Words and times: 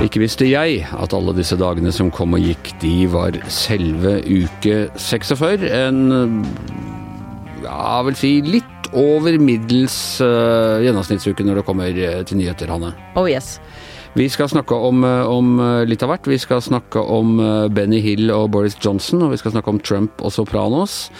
Ikke 0.00 0.22
visste 0.22 0.46
jeg 0.48 0.80
at 0.96 1.12
alle 1.12 1.34
disse 1.36 1.58
dagene 1.60 1.90
som 1.92 2.08
kom 2.14 2.32
og 2.32 2.40
gikk, 2.40 2.70
de 2.80 3.04
var 3.12 3.36
selve 3.52 4.14
uke 4.24 4.86
46. 4.96 5.66
En 5.68 6.00
ja, 7.60 7.98
vil 8.06 8.16
si 8.16 8.30
litt 8.46 8.88
over 8.96 9.36
middels 9.36 9.94
uh, 10.24 10.80
gjennomsnittsuke 10.80 11.44
når 11.44 11.60
det 11.60 11.66
kommer 11.68 11.92
uh, 11.92 12.22
til 12.24 12.40
nyheter, 12.40 12.72
Hanne. 12.72 12.94
Oh 13.20 13.28
yes. 13.28 13.58
Vi 14.16 14.24
skal 14.32 14.48
snakke 14.50 14.74
om, 14.74 15.04
uh, 15.04 15.28
om 15.28 15.60
litt 15.84 16.00
av 16.02 16.14
hvert. 16.14 16.32
Vi 16.32 16.40
skal 16.40 16.64
snakke 16.64 17.04
om 17.04 17.36
Benny 17.76 18.00
Hill 18.00 18.32
og 18.32 18.48
Boris 18.56 18.80
Johnson, 18.80 19.26
og 19.26 19.34
vi 19.34 19.42
skal 19.42 19.52
snakke 19.52 19.76
om 19.76 19.84
Trump 19.84 20.24
og 20.24 20.32
Sopranos. 20.32 21.10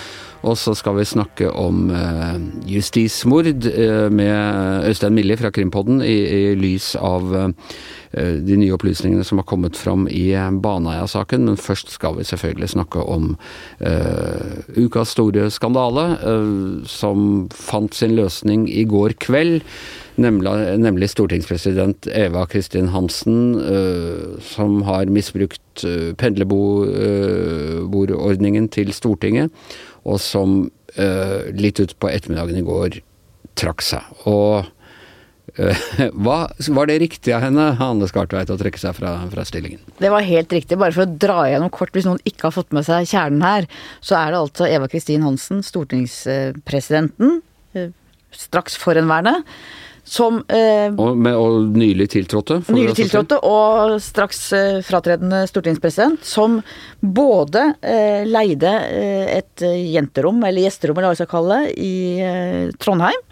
Og 0.40 0.56
så 0.56 0.72
skal 0.76 0.94
vi 0.96 1.04
snakke 1.04 1.50
om 1.52 1.90
uh, 1.92 2.40
justismord 2.68 3.66
uh, 3.66 4.12
med 4.12 4.84
Øystein 4.88 5.14
Millie 5.14 5.36
fra 5.36 5.50
Krimpodden 5.52 6.02
i, 6.02 6.24
i 6.24 6.54
lys 6.56 6.96
av 6.96 7.34
uh, 7.34 7.48
de 8.16 8.56
nye 8.58 8.72
opplysningene 8.74 9.24
som 9.26 9.38
har 9.38 9.44
kommet 9.46 9.76
fram 9.78 10.08
i 10.10 10.34
Baneheia-saken. 10.34 11.44
Men 11.46 11.56
først 11.60 11.90
skal 11.94 12.16
vi 12.16 12.24
selvfølgelig 12.26 12.68
snakke 12.72 12.98
om 13.06 13.36
ukas 14.74 15.08
store 15.14 15.50
skandale, 15.54 16.18
som 16.90 17.46
fant 17.54 17.94
sin 17.94 18.18
løsning 18.18 18.66
i 18.66 18.82
går 18.82 19.14
kveld. 19.22 19.62
Nemlig, 20.18 20.50
nemlig 20.82 21.06
stortingspresident 21.12 22.10
Eva 22.10 22.50
Kristin 22.50 22.90
Hansen, 22.90 23.62
som 24.42 24.82
har 24.90 25.06
misbrukt 25.06 25.86
pendlerbordordningen 26.18 28.66
til 28.74 28.90
Stortinget 28.92 29.54
og 30.08 30.20
som 30.22 30.60
uh, 30.96 31.40
litt 31.56 31.80
utpå 31.82 32.10
ettermiddagen 32.10 32.60
i 32.60 32.66
går 32.66 33.00
trakk 33.60 33.84
seg. 33.84 34.06
Og 34.30 34.64
uh, 35.58 35.84
hva, 36.22 36.38
Var 36.50 36.90
det 36.90 36.98
riktig 37.04 37.34
av 37.36 37.44
henne, 37.46 37.70
Hanne 37.80 38.08
Skartveit, 38.10 38.52
å 38.52 38.58
trekke 38.60 38.80
seg 38.80 38.96
fra, 38.96 39.16
fra, 39.32 39.46
stillingen? 39.48 39.82
Det 40.00 40.12
var 40.12 40.26
helt 40.26 40.52
riktig. 40.56 40.78
Bare 40.80 40.96
for 40.96 41.06
å 41.06 41.20
dra 41.26 41.44
gjennom 41.50 41.72
kort, 41.74 41.92
hvis 41.96 42.08
noen 42.08 42.22
ikke 42.24 42.48
har 42.48 42.56
fått 42.56 42.74
med 42.76 42.88
seg 42.88 43.08
kjernen 43.10 43.44
her, 43.44 43.68
så 44.04 44.18
er 44.22 44.32
det 44.32 44.42
altså 44.42 44.70
Eva 44.70 44.90
Kristin 44.90 45.26
Hansen, 45.26 45.64
stortingspresidenten, 45.66 47.40
uh, 47.76 47.88
straks 48.36 48.76
forhenværende, 48.78 49.40
som 50.10 50.40
eh, 50.50 50.88
og, 50.90 51.14
med, 51.14 51.36
og, 51.38 51.68
nylig 51.78 52.08
tiltrådte? 52.10 52.60
Nylig 52.74 52.96
tiltrådte 52.98 53.38
og 53.46 53.94
straks 54.02 54.40
eh, 54.56 54.78
fratredende 54.86 55.44
stortingspresident. 55.46 56.24
Som 56.26 56.58
både 57.00 57.68
eh, 57.78 58.26
leide 58.26 58.72
eh, 58.88 59.36
et 59.38 59.62
jenterom, 59.62 60.42
eller 60.46 60.66
gjesterom, 60.66 60.98
eller 60.98 61.12
hva 61.12 61.14
vi 61.14 61.20
skal 61.22 61.30
kalle 61.30 61.60
det, 61.60 61.76
i 61.78 61.94
eh, 62.26 62.72
Trondheim. 62.82 63.22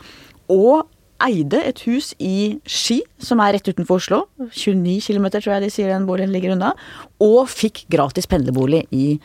Og 0.55 0.87
eide 1.27 1.65
et 1.67 1.83
hus 1.89 2.13
i 2.23 2.61
Ski, 2.63 3.01
som 3.19 3.43
er 3.43 3.57
rett 3.57 3.73
utenfor 3.73 3.99
Oslo. 3.99 4.21
29 4.47 5.01
km, 5.09 5.27
tror 5.41 5.57
jeg 5.57 5.67
de 5.67 5.73
sier 5.75 5.91
den 5.91 6.07
boligen 6.07 6.31
ligger 6.35 6.55
unna. 6.55 6.77
Og 7.19 7.43
fikk 7.51 7.89
gratis 7.91 8.31
pendlerbolig 8.31 8.85
i 8.95 9.17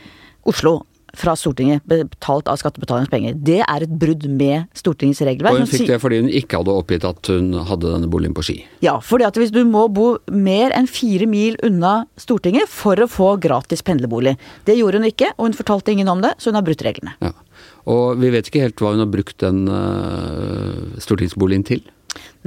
Oslo 0.49 0.79
fra 1.17 1.35
Stortinget 1.37 1.85
betalt 1.85 2.47
av 2.49 2.57
skattebetalernes 2.57 3.11
penger. 3.11 3.35
Det 3.37 3.59
er 3.61 3.85
et 3.85 3.95
brudd 4.01 4.25
med 4.33 4.65
Stortingets 4.77 5.21
regelverk. 5.21 5.59
Og 5.59 5.63
hun 5.63 5.69
fikk 5.69 5.85
det 5.91 5.99
fordi 6.01 6.21
hun 6.23 6.31
ikke 6.41 6.61
hadde 6.61 6.73
oppgitt 6.73 7.05
at 7.07 7.29
hun 7.29 7.53
hadde 7.69 7.91
denne 7.91 8.09
boligen 8.09 8.33
på 8.37 8.45
Ski? 8.45 8.57
Ja, 8.85 8.97
fordi 9.03 9.27
at 9.27 9.37
hvis 9.37 9.53
du 9.53 9.61
må 9.69 9.85
bo 9.93 10.15
mer 10.33 10.73
enn 10.73 10.89
fire 10.89 11.27
mil 11.29 11.59
unna 11.65 12.07
Stortinget 12.19 12.71
for 12.71 12.97
å 12.97 13.09
få 13.09 13.35
gratis 13.41 13.85
pendlerbolig. 13.85 14.35
Det 14.65 14.77
gjorde 14.79 15.01
hun 15.01 15.09
ikke, 15.09 15.33
og 15.37 15.49
hun 15.49 15.57
fortalte 15.57 15.93
ingen 15.93 16.09
om 16.09 16.23
det, 16.23 16.33
så 16.41 16.49
hun 16.49 16.59
har 16.59 16.65
brutt 16.65 16.83
reglene. 16.85 17.13
Ja. 17.23 17.33
Og 17.89 18.17
vi 18.21 18.31
vet 18.33 18.47
ikke 18.47 18.63
helt 18.63 18.81
hva 18.81 18.93
hun 18.95 19.03
har 19.03 19.11
brukt 19.11 19.37
den 19.43 19.67
uh, 19.69 20.97
stortingsboligen 21.03 21.65
til? 21.67 21.83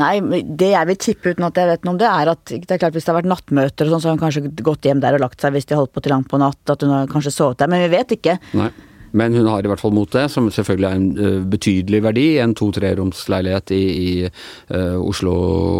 Nei, 0.00 0.14
det 0.44 0.72
jeg 0.72 0.88
vil 0.90 0.98
tippe 1.00 1.32
uten 1.32 1.46
at 1.48 1.58
jeg 1.60 1.70
vet 1.70 1.86
noe 1.86 1.94
om 1.96 2.00
det, 2.00 2.08
er 2.10 2.32
at 2.32 2.52
det 2.52 2.74
er 2.76 2.82
klart 2.82 2.96
hvis 2.96 3.06
det 3.06 3.12
har 3.12 3.20
vært 3.20 3.30
nattmøter 3.32 3.88
og 3.88 3.94
sånn, 3.94 4.02
så 4.02 4.10
har 4.10 4.18
hun 4.18 4.24
kanskje 4.24 4.66
gått 4.66 4.88
hjem 4.88 5.00
der 5.04 5.16
og 5.16 5.24
lagt 5.24 5.42
seg 5.42 5.56
hvis 5.56 5.68
de 5.70 5.78
holdt 5.78 5.94
på 5.94 6.04
til 6.04 6.14
langt 6.14 6.28
på 6.30 6.40
natt, 6.42 6.60
at 6.72 6.84
hun 6.84 6.92
har 6.92 7.08
kanskje 7.10 7.34
sovet 7.34 7.62
der. 7.62 7.72
Men 7.72 7.86
vi 7.86 7.94
vet 7.96 8.16
ikke. 8.18 8.36
Nei. 8.58 8.70
Men 9.16 9.34
hun 9.36 9.48
har 9.50 9.64
i 9.64 9.70
hvert 9.70 9.82
fall 9.82 9.94
mot 9.96 10.10
det, 10.12 10.26
som 10.32 10.50
selvfølgelig 10.52 10.88
er 10.88 11.00
en 11.00 11.08
uh, 11.16 11.46
betydelig 11.50 12.02
verdi. 12.04 12.26
En 12.42 12.54
to-treromsleilighet 12.56 13.72
i, 13.76 13.82
i 13.96 14.10
uh, 14.28 15.00
Oslo, 15.00 15.34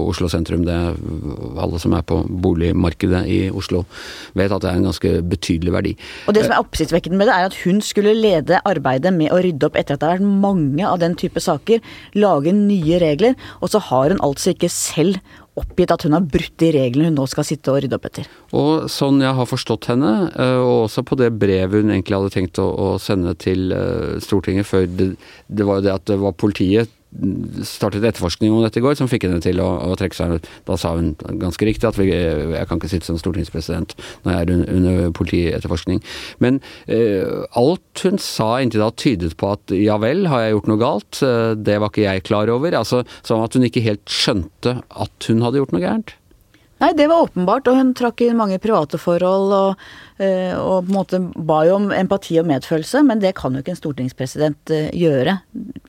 Oslo, 0.08 0.30
sentrum. 0.32 0.64
Det 0.66 0.76
alle 1.60 1.80
som 1.82 1.94
er 1.96 2.04
på 2.06 2.20
boligmarkedet 2.26 3.22
i 3.30 3.38
Oslo 3.50 3.84
vet 4.36 4.52
at 4.52 4.64
det 4.64 4.70
er 4.70 4.80
en 4.80 4.88
ganske 4.88 5.14
betydelig 5.30 5.74
verdi. 5.74 5.94
Og 6.26 6.36
det 6.36 6.46
som 6.46 6.56
er 6.56 6.64
oppsiktsvekkende 6.64 7.20
med 7.20 7.30
det, 7.30 7.36
er 7.36 7.50
at 7.50 7.58
hun 7.64 7.80
skulle 7.84 8.16
lede 8.16 8.62
arbeidet 8.68 9.12
med 9.14 9.32
å 9.34 9.40
rydde 9.44 9.68
opp 9.68 9.78
etter 9.78 9.96
at 9.96 10.02
det 10.02 10.10
har 10.10 10.18
vært 10.18 10.44
mange 10.46 10.86
av 10.86 11.00
den 11.02 11.16
type 11.18 11.42
saker. 11.42 11.82
Lage 12.16 12.54
nye 12.56 13.00
regler. 13.02 13.36
Og 13.60 13.72
så 13.72 13.82
har 13.90 14.14
hun 14.14 14.22
altså 14.24 14.54
ikke 14.54 14.72
selv 14.72 15.20
oppgitt 15.56 15.92
at 15.94 16.04
hun 16.06 16.16
har 16.16 16.24
brutt 16.24 16.54
de 16.60 16.70
reglene 16.76 17.10
hun 17.10 17.18
nå 17.20 17.26
skal 17.30 17.46
sitte 17.48 17.72
og 17.72 17.80
rydde 17.82 17.98
opp 17.98 18.08
etter. 18.10 18.28
Og 18.56 18.90
sånn 18.92 19.22
jeg 19.24 19.36
har 19.38 19.48
forstått 19.48 19.88
henne, 19.92 20.12
eh, 20.32 20.58
og 20.60 20.86
også 20.86 21.04
på 21.06 21.18
det 21.20 21.32
brevet 21.40 21.84
hun 21.84 21.94
egentlig 21.94 22.18
hadde 22.18 22.34
tenkt 22.34 22.60
å, 22.62 22.96
sende 23.02 23.34
til 23.40 23.72
eh, 23.76 24.16
Stortinget 24.24 24.68
før 24.68 24.86
det, 24.88 25.10
det 25.48 25.66
var 25.68 25.80
jo 25.80 25.86
det 25.88 25.94
at 25.96 26.06
det 26.08 26.20
var 26.22 26.36
politiet 26.38 26.92
startet 27.66 28.04
etterforskning 28.04 28.52
om 28.52 28.64
dette 28.64 28.80
i 28.80 28.84
går, 28.84 28.96
som 28.98 29.08
fikk 29.08 29.26
henne 29.26 29.40
til 29.44 29.60
å, 29.62 29.68
å, 29.86 29.94
trekke 29.98 30.16
seg. 30.18 30.48
Da 30.68 30.76
sa 30.80 30.92
hun 30.96 31.14
ganske 31.40 31.68
riktig 31.68 31.88
at 31.88 31.98
vi, 31.98 32.10
jeg 32.10 32.68
kan 32.68 32.80
ikke 32.80 32.90
sitte 32.92 33.08
som 33.08 33.20
stortingspresident 33.20 33.96
når 34.24 34.34
jeg 34.34 34.42
er 34.42 34.52
under, 34.76 35.00
politietterforskning. 35.16 36.02
Men 36.42 36.60
eh, 36.92 37.46
alt 37.56 38.04
hun 38.04 38.20
sa 38.22 38.56
inntil 38.62 38.84
da 38.84 38.90
tydet 38.92 39.36
på 39.40 39.54
at 39.54 39.74
ja 39.76 39.96
vel, 40.02 40.26
har 40.30 40.44
jeg 40.44 40.56
gjort 40.56 40.70
noe 40.72 40.82
galt? 40.82 41.22
Eh, 41.24 41.54
det 41.56 41.80
var 41.80 41.92
ikke 41.92 42.06
jeg 42.06 42.26
klar 42.28 42.52
over. 42.52 42.76
Altså 42.76 43.04
Som 43.26 43.44
at 43.44 43.56
hun 43.56 43.66
ikke 43.66 43.84
helt 43.86 44.04
skjønte 44.12 44.80
at 44.84 45.30
hun 45.30 45.44
hadde 45.46 45.62
gjort 45.62 45.74
noe 45.76 45.84
gærent. 45.84 46.16
Nei, 46.82 46.90
det 46.92 47.06
var 47.08 47.24
åpenbart, 47.24 47.68
og 47.70 47.78
hun 47.78 47.92
trakk 47.96 48.20
inn 48.26 48.36
mange 48.36 48.58
private 48.60 48.98
forhold 49.00 49.52
og, 49.56 49.84
eh, 50.20 50.52
og 50.52 50.84
på 50.84 50.90
en 50.90 50.96
måte 50.96 51.20
ba 51.48 51.62
jo 51.64 51.78
om 51.78 51.86
empati 51.94 52.36
og 52.42 52.48
medfølelse, 52.50 53.00
men 53.08 53.22
det 53.22 53.32
kan 53.38 53.56
jo 53.56 53.62
ikke 53.62 53.72
en 53.72 53.78
stortingspresident 53.78 54.72
eh, 54.76 54.90
gjøre. 54.92 55.38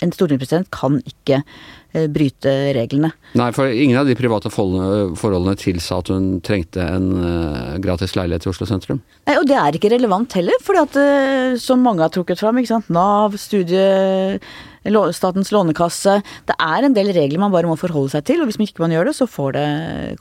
En 0.05 0.15
stortingspresident 0.15 0.71
kan 0.71 1.01
ikke 1.03 1.41
eh, 1.41 2.07
bryte 2.07 2.53
reglene. 2.77 3.11
Nei, 3.35 3.49
for 3.57 3.67
ingen 3.67 3.99
av 3.99 4.07
de 4.07 4.15
private 4.15 4.51
forholdene 4.53 5.57
tilsa 5.59 5.99
at 5.99 6.13
hun 6.13 6.37
trengte 6.39 6.87
en 6.87 7.11
gratis 7.83 8.15
leilighet 8.15 8.47
i 8.47 8.53
Oslo 8.53 8.69
sentrum? 8.69 9.03
Nei, 9.27 9.35
og 9.41 9.49
det 9.49 9.59
er 9.59 9.75
ikke 9.75 9.91
relevant 9.91 10.39
heller, 10.39 10.55
fordi 10.63 10.85
at 10.87 11.59
som 11.59 11.83
mange 11.83 12.05
har 12.05 12.15
trukket 12.15 12.39
fram, 12.39 12.63
ikke 12.63 12.77
sant, 12.77 12.87
Nav, 12.95 13.35
studie 13.41 14.39
Statens 15.15 15.51
lånekasse. 15.51 16.17
Det 16.47 16.55
er 16.59 16.87
en 16.87 16.95
del 16.95 17.11
regler 17.15 17.41
man 17.41 17.53
bare 17.53 17.69
må 17.69 17.77
forholde 17.79 18.13
seg 18.15 18.25
til, 18.29 18.41
og 18.41 18.49
hvis 18.49 18.59
man 18.59 18.69
ikke 18.69 18.83
man 18.85 18.95
gjør 18.95 19.09
det, 19.09 19.15
så 19.17 19.27
får 19.29 19.55
det 19.57 19.67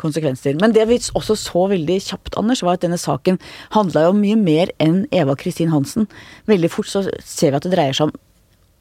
konsekvenser. 0.02 0.58
Men 0.60 0.74
det 0.76 0.86
vi 0.90 1.00
også 1.14 1.38
så 1.38 1.66
veldig 1.72 1.98
kjapt, 2.10 2.36
Anders, 2.40 2.64
var 2.66 2.76
at 2.76 2.84
denne 2.84 3.00
saken 3.00 3.40
handla 3.76 4.06
jo 4.06 4.14
om 4.14 4.22
mye 4.22 4.38
mer 4.38 4.72
enn 4.82 5.04
Eva 5.14 5.36
Kristin 5.38 5.72
Hansen. 5.74 6.08
Veldig 6.50 6.72
fort 6.72 6.90
så 6.90 7.06
ser 7.22 7.52
vi 7.52 7.60
at 7.60 7.68
det 7.68 7.76
dreier 7.76 7.96
seg 7.96 8.10
om 8.10 8.16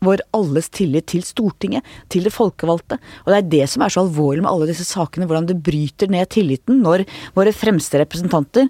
vår 0.05 0.21
alles 0.35 0.69
tillit 0.73 1.07
til 1.09 1.23
Stortinget, 1.25 1.85
til 2.13 2.25
det 2.27 2.33
folkevalgte. 2.35 2.99
Og 3.23 3.31
det 3.31 3.37
er 3.37 3.49
det 3.53 3.69
som 3.71 3.85
er 3.85 3.93
så 3.93 4.03
alvorlig 4.03 4.43
med 4.43 4.51
alle 4.51 4.69
disse 4.69 4.85
sakene, 4.87 5.27
hvordan 5.29 5.49
det 5.49 5.61
bryter 5.65 6.11
ned 6.11 6.29
tilliten 6.33 6.81
når 6.85 7.05
våre 7.37 7.53
fremste 7.55 8.01
representanter 8.01 8.69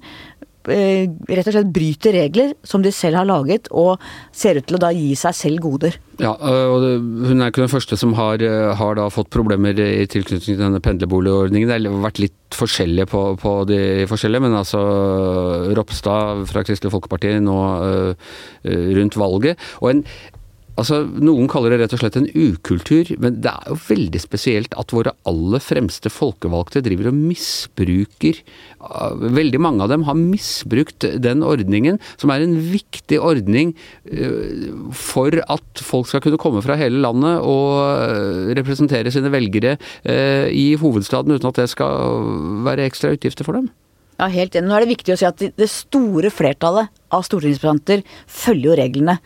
rett 0.67 1.47
og 1.47 1.55
slett 1.55 1.71
bryter 1.73 2.15
regler 2.15 2.53
som 2.65 2.83
de 2.83 2.91
selv 2.95 3.19
har 3.21 3.29
laget, 3.29 3.69
og 3.71 4.01
ser 4.35 4.59
ut 4.59 4.67
til 4.67 4.77
å 4.77 4.81
da 4.81 4.91
gi 4.95 5.13
seg 5.19 5.37
selv 5.37 5.63
goder. 5.65 5.97
Ja, 6.21 6.31
og 6.31 6.85
Hun 7.27 7.41
er 7.41 7.51
ikke 7.51 7.65
den 7.65 7.71
første 7.71 7.97
som 7.99 8.13
har, 8.15 8.41
eh, 8.41 8.73
har 8.75 8.95
da 8.95 9.09
fått 9.11 9.29
problemer 9.29 9.75
i 9.75 10.05
tilknytning 10.07 10.45
til 10.45 10.57
denne 10.57 10.79
pendlerboligordningen. 10.79 11.67
Det 11.67 11.91
har 11.91 12.05
vært 12.05 12.21
litt 12.23 12.55
forskjellige 12.55 13.09
på, 13.11 13.23
på, 13.41 13.55
de 13.67 14.05
forskjellige, 14.07 14.41
men 14.41 14.55
altså 14.55 14.79
Ropstad 15.75 16.45
fra 16.47 16.63
Kristelig 16.63 16.93
Folkeparti 16.93 17.35
nå 17.43 17.57
rundt 18.63 19.17
valget. 19.19 19.59
Og 19.81 19.91
en 19.91 20.05
Altså, 20.75 21.03
Noen 21.07 21.47
kaller 21.51 21.71
det 21.71 21.79
rett 21.79 21.93
og 21.95 22.01
slett 22.01 22.17
en 22.19 22.27
ukultur, 22.35 23.13
men 23.23 23.37
det 23.43 23.51
er 23.51 23.71
jo 23.71 23.77
veldig 23.87 24.19
spesielt 24.19 24.75
at 24.75 24.91
våre 24.95 25.13
aller 25.29 25.63
fremste 25.63 26.11
folkevalgte 26.11 26.83
driver 26.83 27.11
og 27.11 27.19
misbruker 27.19 28.41
Veldig 29.35 29.59
mange 29.63 29.85
av 29.85 29.89
dem 29.89 30.03
har 30.05 30.17
misbrukt 30.19 31.07
den 31.23 31.45
ordningen, 31.47 31.97
som 32.21 32.33
er 32.33 32.43
en 32.43 32.57
viktig 32.59 33.17
ordning 33.23 33.71
eh, 34.05 34.67
for 34.93 35.39
at 35.41 35.81
folk 35.81 36.11
skal 36.11 36.21
kunne 36.25 36.39
komme 36.41 36.61
fra 36.65 36.77
hele 36.77 37.01
landet 37.01 37.39
og 37.39 37.79
eh, 37.79 38.51
representere 38.59 39.13
sine 39.15 39.31
velgere 39.33 39.77
eh, 40.03 40.51
i 40.51 40.67
hovedstaden 40.81 41.33
uten 41.33 41.49
at 41.49 41.63
det 41.63 41.71
skal 41.71 42.29
være 42.67 42.85
ekstra 42.85 43.15
utgifter 43.15 43.47
for 43.47 43.57
dem. 43.57 43.71
Ja, 44.15 44.29
helt 44.31 44.55
enig. 44.55 44.69
Nå 44.69 44.77
er 44.77 44.85
det 44.85 44.93
viktig 44.93 45.15
å 45.15 45.19
si 45.19 45.27
at 45.27 45.41
det 45.43 45.67
store 45.71 46.31
flertallet 46.31 46.91
av 47.15 47.25
stortingsrepresentanter 47.27 48.05
følger 48.31 48.69
jo 48.69 48.77
reglene. 48.79 49.17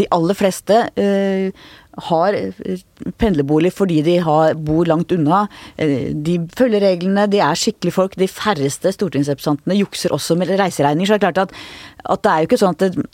De 0.00 0.06
aller 0.14 0.36
fleste 0.36 0.78
øh, 0.88 1.50
har 2.08 2.36
eh, 2.38 2.80
pendlerbolig 3.20 3.72
fordi 3.74 4.00
de 4.06 4.16
har, 4.24 4.56
bor 4.56 4.88
langt 4.88 5.12
unna. 5.14 5.44
Uh, 5.80 6.10
de 6.14 6.38
følger 6.56 6.84
reglene, 6.84 7.26
de 7.30 7.42
er 7.44 7.58
skikkelige 7.58 7.96
folk. 7.96 8.16
De 8.18 8.30
færreste 8.30 8.92
stortingsrepresentantene 8.94 9.78
jukser 9.80 10.14
også 10.14 10.38
med 10.38 10.52
reiseregninger. 10.54 11.10
Så 11.10 11.18
det 11.18 11.20
er 11.20 11.26
klart 11.26 11.48
at, 11.48 11.56
at 12.04 12.24
det 12.24 12.32
er 12.32 12.42
jo 12.42 12.50
ikke 12.50 12.60
sånn 12.62 12.76
at 12.76 12.84
det, 12.86 13.08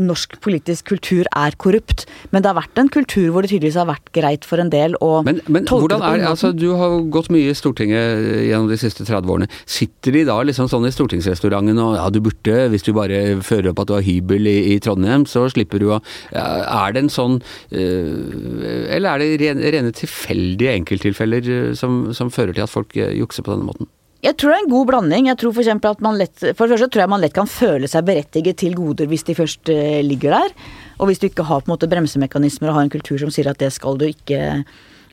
norsk 0.00 0.38
politisk 0.44 0.88
kultur 0.92 1.28
er 1.36 1.56
korrupt. 1.60 2.06
Men 2.32 2.42
det 2.42 2.50
har 2.50 2.58
vært 2.58 2.80
en 2.80 2.90
kultur 2.92 3.30
hvor 3.32 3.44
det 3.44 3.52
tydeligvis 3.52 3.78
har 3.80 3.88
vært 3.90 4.12
greit 4.16 4.46
for 4.48 4.62
en 4.62 4.72
del 4.72 4.96
å 5.04 5.22
men, 5.26 5.40
men 5.52 5.66
hvordan 5.68 6.02
på 6.02 6.10
er, 6.10 6.24
altså. 6.30 6.52
Du 6.56 6.70
har 6.78 6.98
gått 7.12 7.30
mye 7.32 7.52
i 7.52 7.56
Stortinget 7.56 8.26
gjennom 8.48 8.70
de 8.70 8.78
siste 8.80 9.06
30 9.08 9.32
årene. 9.34 9.50
Sitter 9.68 10.16
de 10.16 10.24
da 10.28 10.38
liksom 10.46 10.70
sånn 10.70 10.88
i 10.88 10.92
stortingsrestauranten 10.94 11.80
og 11.82 11.96
ja, 11.98 12.08
du 12.12 12.20
burde, 12.24 12.58
hvis 12.72 12.86
du 12.86 12.92
bare 12.96 13.22
fører 13.44 13.72
opp 13.72 13.82
at 13.84 13.90
du 13.90 13.96
har 13.96 14.06
hybel 14.06 14.48
i, 14.50 14.58
i 14.74 14.78
Trondheim, 14.82 15.26
så 15.28 15.46
slipper 15.52 15.82
du 15.82 15.90
å 15.92 16.00
Er 16.32 16.94
det 16.94 17.04
en 17.04 17.12
sånn 17.12 17.38
øh, 17.70 18.92
Eller 18.92 19.08
er 19.12 19.22
det 19.22 19.30
rene, 19.42 19.72
rene 19.74 19.94
tilfeldige 19.96 20.76
enkelttilfeller 20.80 21.50
øh, 21.56 21.72
som, 21.78 22.04
som 22.16 22.32
fører 22.32 22.56
til 22.56 22.66
at 22.66 22.72
folk 22.72 22.96
jukser 22.96 23.44
på 23.44 23.54
denne 23.54 23.68
måten? 23.68 23.90
Jeg 24.22 24.36
tror 24.38 24.52
det 24.52 24.56
er 24.60 24.62
en 24.62 24.70
god 24.70 24.86
blanding. 24.86 25.26
Jeg 25.26 25.38
tror 25.40 25.54
for 25.56 25.88
at 25.90 26.02
man 26.04 26.14
lett, 26.20 26.36
for 26.38 26.62
det 26.70 26.76
første 26.76 26.88
tror 26.94 27.02
jeg 27.02 27.10
man 27.10 27.22
lett 27.24 27.34
kan 27.34 27.50
føle 27.50 27.88
seg 27.90 28.06
berettiget 28.06 28.60
til 28.60 28.76
goder 28.78 29.10
hvis 29.10 29.26
de 29.26 29.34
først 29.34 29.72
eh, 29.74 29.98
ligger 30.06 30.36
der. 30.36 30.54
Og 31.02 31.10
hvis 31.10 31.18
du 31.18 31.26
ikke 31.26 31.46
har 31.48 31.64
på 31.64 31.66
en 31.66 31.74
måte 31.74 31.90
bremsemekanismer 31.90 32.70
og 32.70 32.78
har 32.78 32.86
en 32.86 32.92
kultur 32.92 33.18
som 33.18 33.32
sier 33.34 33.50
at 33.50 33.58
det 33.58 33.72
skal 33.74 33.98
du 33.98 34.06
ikke 34.06 34.62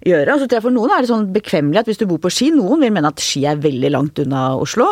gjøre. 0.06 0.35
Og 0.38 0.53
For 0.61 0.75
noen 0.75 0.94
er 0.94 1.01
det 1.01 1.09
sånn 1.09 1.25
bekvemmelig 1.33 1.81
at 1.81 1.89
hvis 1.89 2.01
du 2.03 2.06
bor 2.09 2.21
på 2.21 2.31
Ski 2.33 2.51
Noen 2.53 2.85
vil 2.85 2.94
mene 2.94 3.09
at 3.09 3.23
Ski 3.23 3.47
er 3.50 3.57
veldig 3.61 3.91
langt 3.97 4.21
unna 4.21 4.51
Oslo. 4.61 4.91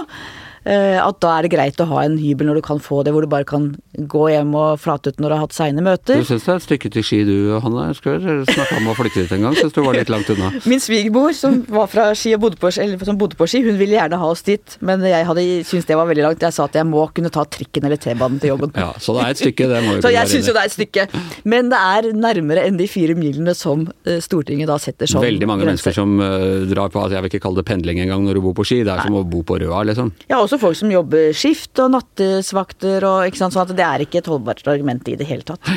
Eh, 0.68 0.98
At 1.02 1.20
da 1.24 1.34
er 1.38 1.48
det 1.48 1.52
greit 1.56 1.80
å 1.84 1.88
ha 1.90 2.04
en 2.06 2.18
hybel 2.20 2.50
når 2.50 2.60
du 2.60 2.66
kan 2.68 2.82
få 2.84 3.02
det, 3.08 3.14
hvor 3.16 3.24
du 3.26 3.30
bare 3.32 3.48
kan 3.48 3.70
gå 3.98 4.24
hjem 4.34 4.52
og 4.58 4.80
flate 4.84 5.10
ut 5.14 5.22
når 5.24 5.30
du 5.32 5.36
har 5.38 5.44
hatt 5.46 5.56
seine 5.56 5.84
møter. 5.86 6.20
Du 6.22 6.28
syns 6.28 6.46
det 6.46 6.54
er 6.54 6.60
et 6.62 6.66
stykke 6.68 6.92
til 6.94 7.06
Ski 7.08 7.22
du, 7.28 7.36
Hanne? 7.64 7.88
Skulle 7.98 8.44
snakka 8.50 8.78
om 8.82 8.92
å 8.92 8.96
flytte 8.98 9.24
dit 9.24 9.34
en 9.38 9.48
gang. 9.48 9.58
Syns 9.58 9.74
du 9.76 9.82
var 9.86 9.98
litt 9.98 10.12
langt 10.14 10.30
unna. 10.34 10.52
Min 10.70 10.84
svigermor 10.84 11.34
som 11.38 11.62
var 11.72 11.90
fra 11.92 12.10
Ski 12.18 12.36
og 12.38 12.44
bodde 12.46 12.60
på, 12.62 12.70
eller 12.84 13.08
som 13.08 13.18
bodde 13.20 13.40
på 13.40 13.48
Ski, 13.50 13.64
hun 13.66 13.80
ville 13.80 13.98
gjerne 13.98 14.20
ha 14.22 14.30
oss 14.34 14.44
dit. 14.48 14.78
Men 14.86 15.02
jeg 15.08 15.26
hadde 15.28 15.46
syntes 15.68 15.88
det 15.90 15.98
var 15.98 16.10
veldig 16.12 16.26
langt. 16.28 16.44
Jeg 16.46 16.54
sa 16.56 16.68
at 16.70 16.78
jeg 16.78 16.88
må 16.90 17.08
kunne 17.16 17.32
ta 17.34 17.46
trikken 17.48 17.88
eller 17.88 17.98
T-banen 18.02 18.40
til 18.44 18.54
jobben. 18.54 18.74
Ja, 18.88 18.92
Så 19.02 19.16
det 19.18 19.24
er 19.26 19.34
et 19.34 19.40
stykke, 19.42 19.66
det 19.72 19.80
må 19.84 19.96
vi 19.98 20.02
Så 20.06 20.12
jeg 20.14 20.30
syns 20.32 20.48
jo 20.50 20.54
det 20.56 20.62
er 20.62 20.70
et 20.70 20.76
stykke. 20.76 21.08
Men 21.50 21.72
det 21.74 21.80
er 21.82 22.10
nærmere 22.16 22.64
enn 22.68 22.78
de 22.80 22.86
fire 22.92 23.16
milene 23.18 23.56
som 23.58 23.88
eh, 24.06 24.20
Stortinget 24.24 24.70
da 24.70 24.78
setter 24.82 25.10
som 25.10 25.24
Veldig 25.24 25.48
mange 25.50 25.66
grenser. 25.66 25.90
mennesker 25.90 25.98
som 25.98 26.20
øh, 26.22 26.68
drar 26.70 26.92
på 26.94 27.02
altså 27.02 27.18
jeg 27.18 27.26
vil 27.26 27.32
ikke 27.34 27.44
kalle 27.48 27.62
det 27.62 27.66
pendling 27.68 28.02
engang 28.04 28.24
når 28.28 28.38
du 28.38 28.44
bor 28.46 28.56
på 28.60 28.66
Ski. 28.68 28.82
Det 28.88 28.94
er 28.94 29.04
som 29.08 29.18
å 29.18 29.24
bo 29.28 29.42
på 29.48 29.58
Røa, 29.64 29.82
liksom. 29.90 30.12
Ja, 30.30 30.40
også 30.44 30.57
folk 30.62 30.78
som 30.80 30.92
jobber 30.92 31.36
skift 31.38 31.80
og 31.84 31.94
nattesvakter 31.96 33.06
og 33.08 33.28
ikke 33.28 33.42
sant. 33.42 33.56
Sånn 33.56 33.68
at 33.68 33.78
det 33.78 33.86
er 33.86 34.04
ikke 34.06 34.22
et 34.22 34.32
holdbart 34.32 34.66
argument 34.68 35.08
i 35.10 35.18
det 35.20 35.28
hele 35.30 35.46
tatt. 35.48 35.72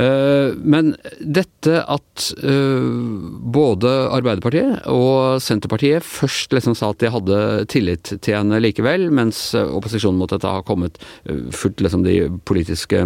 Eh, 0.00 0.52
men 0.56 0.94
dette 1.20 1.80
at 1.84 2.26
eh, 2.40 2.88
både 3.52 3.90
Arbeiderpartiet 4.14 4.86
og 4.88 5.40
Senterpartiet 5.44 6.06
først 6.06 6.54
liksom 6.56 6.76
sa 6.78 6.92
at 6.94 7.02
de 7.02 7.10
hadde 7.12 7.40
tillit 7.72 8.14
til 8.24 8.36
henne 8.36 8.60
likevel, 8.62 9.08
mens 9.12 9.50
eh, 9.58 9.66
opposisjonen 9.66 10.20
mot 10.20 10.30
dette 10.32 10.48
har 10.48 10.64
kommet 10.66 11.00
fullt 11.54 11.82
liksom 11.84 12.04
de 12.04 12.14
politiske 12.48 13.02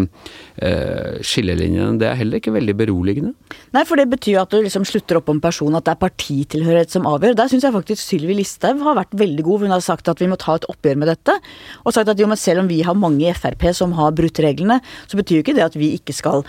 skillelinjene, 1.24 1.98
det 2.00 2.06
er 2.08 2.18
heller 2.18 2.38
ikke 2.40 2.54
veldig 2.54 2.74
beroligende. 2.78 3.32
Nei, 3.74 3.82
for 3.88 3.98
det 3.98 4.06
betyr 4.12 4.40
at 4.42 4.52
du 4.52 4.60
liksom 4.62 4.86
slutter 4.86 5.18
opp 5.18 5.30
om 5.32 5.40
personen, 5.42 5.78
at 5.78 5.86
det 5.86 5.94
er 5.94 6.02
partitilhørighet 6.02 6.94
som 6.94 7.08
avgjør. 7.10 7.36
Der 7.38 7.50
syns 7.50 7.66
jeg 7.66 7.74
faktisk 7.74 8.02
Sylvi 8.02 8.36
Listhaug 8.38 8.82
har 8.84 8.98
vært 8.98 9.16
veldig 9.18 9.44
god. 9.46 9.58
for 9.58 9.66
Hun 9.66 9.74
har 9.74 9.84
sagt 9.84 10.10
at 10.10 10.22
vi 10.22 10.28
må 10.30 10.38
ta 10.40 10.56
et 10.58 10.68
oppgjør 10.70 11.00
med 11.00 11.10
dette. 11.10 11.36
Og 11.82 11.96
sagt 11.96 12.12
at 12.12 12.20
jo, 12.20 12.28
men 12.30 12.40
selv 12.40 12.62
om 12.62 12.70
vi 12.70 12.80
har 12.86 12.98
mange 12.98 13.26
i 13.26 13.34
Frp 13.34 13.66
som 13.76 13.94
har 13.98 14.14
brutt 14.16 14.40
reglene, 14.44 14.78
så 15.10 15.18
betyr 15.18 15.40
jo 15.40 15.44
ikke 15.46 15.56
det 15.58 15.66
at 15.66 15.78
vi 15.78 15.92
ikke 15.98 16.14
skal 16.16 16.44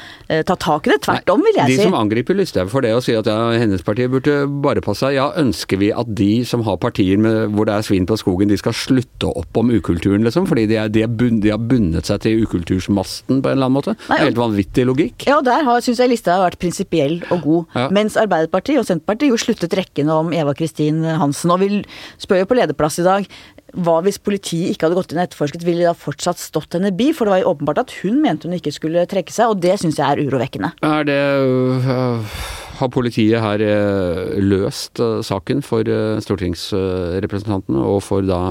ta 0.47 0.55
tak 0.59 0.87
i 0.87 0.93
det. 0.93 0.99
Tvert 1.05 1.31
om, 1.31 1.43
vil 1.45 1.59
jeg 1.59 1.71
de 1.71 1.77
si. 1.79 1.85
som 1.87 1.95
angriper 1.97 2.37
Listhaug 2.37 2.71
for 2.73 2.85
det 2.85 2.93
og 2.97 3.03
sier 3.05 3.21
at 3.21 3.29
ja, 3.29 3.37
hennes 3.61 3.83
parti 3.85 4.07
burde 4.11 4.37
bare 4.63 4.83
passe 4.85 5.05
seg, 5.05 5.17
ja, 5.17 5.29
ønsker 5.39 5.79
vi 5.81 5.91
at 5.95 6.09
de 6.17 6.29
som 6.47 6.63
har 6.67 6.79
partier 6.81 7.19
med, 7.21 7.55
hvor 7.55 7.67
det 7.69 7.75
er 7.75 7.85
svin 7.87 8.07
på 8.09 8.17
skogen, 8.19 8.51
de 8.51 8.57
skal 8.59 8.75
slutte 8.75 9.29
opp 9.29 9.59
om 9.59 9.71
ukulturen, 9.73 10.25
liksom? 10.25 10.47
Fordi 10.49 10.65
de, 10.71 10.79
er, 10.81 10.91
de, 10.91 11.03
er 11.05 11.11
bunn, 11.11 11.41
de 11.43 11.51
har 11.53 11.61
bundet 11.61 12.09
seg 12.09 12.23
til 12.25 12.43
ukultursmasten 12.45 13.41
på 13.43 13.51
en 13.51 13.57
eller 13.57 13.69
annen 13.69 13.77
måte? 13.79 13.95
Nei, 14.09 14.21
Helt 14.23 14.39
vanvittig 14.39 14.87
logikk. 14.87 15.27
Ja, 15.29 15.39
der 15.45 15.67
syns 15.85 16.01
jeg 16.01 16.11
Listhaug 16.11 16.39
har 16.39 16.49
vært 16.49 16.61
prinsipiell 16.63 17.19
og 17.29 17.43
god. 17.45 17.75
Ja. 17.75 17.87
Mens 17.95 18.17
Arbeiderpartiet 18.19 18.81
og 18.81 18.87
Senterpartiet 18.87 19.33
jo 19.33 19.41
sluttet 19.41 19.75
rekkene 19.77 20.15
om 20.15 20.33
Eva 20.35 20.55
Kristin 20.57 21.03
Hansen. 21.05 21.53
Og 21.53 21.61
vi 21.63 21.83
spør 22.21 22.43
jo 22.43 22.49
på 22.49 22.57
lederplass 22.59 22.99
i 23.03 23.07
dag 23.07 23.29
hva 23.75 23.99
hvis 24.05 24.19
politiet 24.23 24.73
ikke 24.73 24.87
hadde 24.87 24.97
gått 24.99 25.13
inn 25.13 25.21
og 25.21 25.27
etterforsket, 25.27 25.65
ville 25.67 25.83
de 25.83 25.89
da 25.89 25.95
fortsatt 25.97 26.39
stått 26.41 26.77
henne 26.77 26.93
bi? 26.95 27.11
For 27.15 27.27
det 27.27 27.35
var 27.35 27.43
jo 27.43 27.51
åpenbart 27.53 27.83
at 27.85 27.95
hun 28.01 28.21
mente 28.23 28.47
hun 28.47 28.57
ikke 28.57 28.73
skulle 28.75 29.05
trekke 29.11 29.33
seg, 29.35 29.51
og 29.51 29.61
det 29.63 29.77
syns 29.81 29.99
jeg 30.01 30.07
er 30.07 30.23
urovekkende. 30.25 30.73
Er 30.85 31.07
det 31.07 31.19
øh, 31.19 32.33
Har 32.79 32.91
politiet 32.91 33.39
her 33.39 33.61
øh, 33.63 34.35
løst 34.43 34.99
øh, 34.99 35.23
saken 35.23 35.61
for 35.63 35.83
øh, 35.87 36.21
stortingsrepresentantene, 36.21 37.83
og 37.83 38.03
for 38.03 38.25
da 38.25 38.41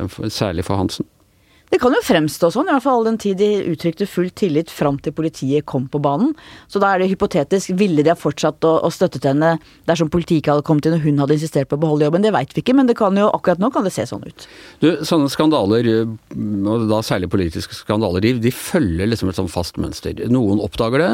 øh, 0.00 0.30
særlig 0.30 0.64
for 0.66 0.76
Hansen? 0.80 1.06
Det 1.68 1.80
kan 1.82 1.92
jo 1.92 2.00
fremstå 2.04 2.48
sånn, 2.54 2.68
i 2.70 2.74
hvert 2.74 2.84
fall 2.84 3.00
all 3.00 3.08
den 3.10 3.18
tid 3.20 3.38
de 3.40 3.48
uttrykte 3.72 4.06
full 4.08 4.30
tillit 4.36 4.70
fram 4.72 4.96
til 5.04 5.12
politiet 5.16 5.66
kom 5.68 5.86
på 5.92 6.00
banen. 6.02 6.32
Så 6.70 6.80
da 6.80 6.94
er 6.94 7.02
det 7.02 7.10
hypotetisk, 7.12 7.74
ville 7.78 8.04
de 8.04 8.12
ha 8.12 8.16
fortsatt 8.18 8.64
å, 8.64 8.74
å 8.86 8.90
støttet 8.92 9.26
henne 9.28 9.56
dersom 9.88 10.10
politiet 10.12 10.42
ikke 10.42 10.56
hadde 10.56 10.66
kommet 10.68 10.88
inn 10.88 10.96
og 10.96 11.04
hun 11.04 11.20
hadde 11.22 11.36
insistert 11.36 11.68
på 11.70 11.76
å 11.76 11.82
beholde 11.82 12.08
jobben? 12.08 12.24
Det 12.24 12.32
veit 12.34 12.54
vi 12.56 12.64
ikke, 12.64 12.76
men 12.78 12.88
det 12.88 12.96
kan 12.98 13.16
jo, 13.20 13.28
akkurat 13.34 13.60
nå 13.60 13.70
kan 13.74 13.86
det 13.86 13.92
se 13.94 14.06
sånn 14.08 14.24
ut. 14.24 14.46
Du, 14.80 14.88
sånne 15.08 15.28
skandaler, 15.32 15.90
øh, 15.92 16.14
og 16.72 16.86
da 16.90 17.02
særlig 17.04 17.30
politiske 17.32 17.76
skandaler, 17.76 18.24
de, 18.24 18.34
de 18.42 18.54
følger 18.54 19.12
liksom 19.12 19.32
et 19.32 19.38
sånn 19.38 19.52
fast 19.52 19.80
mønster. 19.80 20.24
Noen 20.32 20.62
oppdager 20.64 21.04
det. 21.04 21.12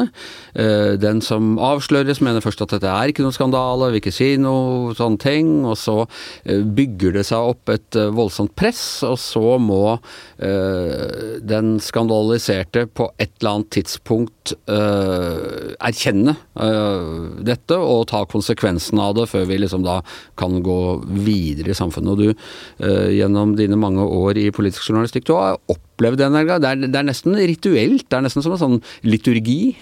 øh, 0.63 0.93
Den 1.01 1.21
som 1.25 1.55
avsløres 1.59 2.23
mener 2.23 2.43
først 2.43 2.63
at 2.63 2.77
dette 2.77 2.91
er 2.91 3.11
ikke 3.11 3.25
noen 3.25 3.35
skandale, 3.35 3.91
vil 3.91 4.03
ikke 4.03 4.15
si 4.15 4.31
noe 4.41 4.95
sånne 4.97 5.21
ting. 5.21 5.51
Og 5.67 5.77
så 5.79 5.97
øh, 6.05 6.63
bygger 6.79 7.19
det 7.19 7.25
seg 7.27 7.51
opp 7.51 7.73
et 7.73 7.99
voldsomt 8.15 8.55
press, 8.57 9.03
og 9.07 9.19
så 9.21 9.57
må 9.61 9.97
den 10.45 11.75
skandaliserte 11.83 12.85
på 12.87 13.07
et 13.21 13.31
eller 13.39 13.51
annet 13.55 13.71
tidspunkt 13.75 14.53
uh, 14.69 15.73
erkjenne 15.83 16.35
uh, 16.59 17.41
dette 17.45 17.77
og 17.77 18.07
ta 18.11 18.23
konsekvensen 18.29 19.01
av 19.01 19.15
det 19.17 19.27
før 19.31 19.47
vi 19.49 19.59
liksom 19.61 19.85
da 19.85 19.99
kan 20.39 20.59
gå 20.65 20.79
videre 21.25 21.73
i 21.73 21.77
samfunnet. 21.77 22.13
Og 22.13 22.21
du, 22.21 22.45
uh, 22.85 23.09
gjennom 23.13 23.55
dine 23.59 23.79
mange 23.79 24.05
år 24.05 24.39
i 24.41 24.51
politisk 24.55 24.89
journalistikk, 24.89 25.27
du 25.27 25.35
har 25.37 25.59
opplevd 25.71 26.21
det 26.21 26.29
en 26.29 26.39
gang. 26.51 26.63
Det 26.63 27.01
er 27.01 27.09
nesten 27.09 27.37
rituelt, 27.39 28.07
det 28.09 28.19
er 28.19 28.25
nesten 28.27 28.45
som 28.45 28.55
en 28.55 28.63
sånn 28.63 28.79
liturgi. 29.07 29.75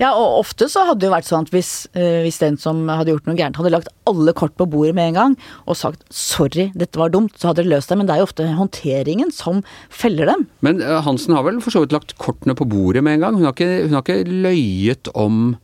Ja, 0.00 0.14
og 0.16 0.38
ofte 0.40 0.64
så 0.72 0.86
hadde 0.88 1.02
det 1.02 1.10
jo 1.10 1.12
vært 1.12 1.28
sånn 1.28 1.44
at 1.44 1.50
hvis, 1.52 1.70
eh, 1.92 2.22
hvis 2.24 2.40
den 2.40 2.56
som 2.60 2.86
hadde 2.88 3.12
gjort 3.12 3.26
noe 3.28 3.36
gærent, 3.36 3.58
hadde 3.60 3.72
lagt 3.74 3.90
alle 4.08 4.32
kort 4.32 4.54
på 4.56 4.64
bordet 4.72 4.94
med 4.96 5.10
en 5.10 5.18
gang 5.18 5.34
og 5.66 5.76
sagt 5.76 6.06
'sorry, 6.08 6.70
dette 6.72 6.96
var 6.96 7.12
dumt', 7.12 7.36
så 7.36 7.50
hadde 7.50 7.64
det 7.64 7.72
løst 7.74 7.92
det. 7.92 7.98
Men 7.98 8.06
det 8.08 8.14
er 8.16 8.20
jo 8.24 8.28
ofte 8.30 8.48
håndteringen 8.48 9.30
som 9.30 9.62
feller 9.90 10.24
dem. 10.24 10.46
Men 10.62 10.80
øh, 10.80 11.02
Hansen 11.04 11.36
har 11.36 11.44
vel 11.44 11.60
for 11.60 11.70
så 11.70 11.84
vidt 11.84 11.92
lagt 11.92 12.16
kortene 12.16 12.56
på 12.56 12.64
bordet 12.64 13.04
med 13.04 13.14
en 13.14 13.20
gang. 13.20 13.34
Hun 13.36 13.44
har 13.44 13.52
ikke, 13.52 13.84
hun 13.84 13.92
har 13.92 14.02
ikke 14.02 14.24
løyet 14.24 15.12
om 15.14 15.58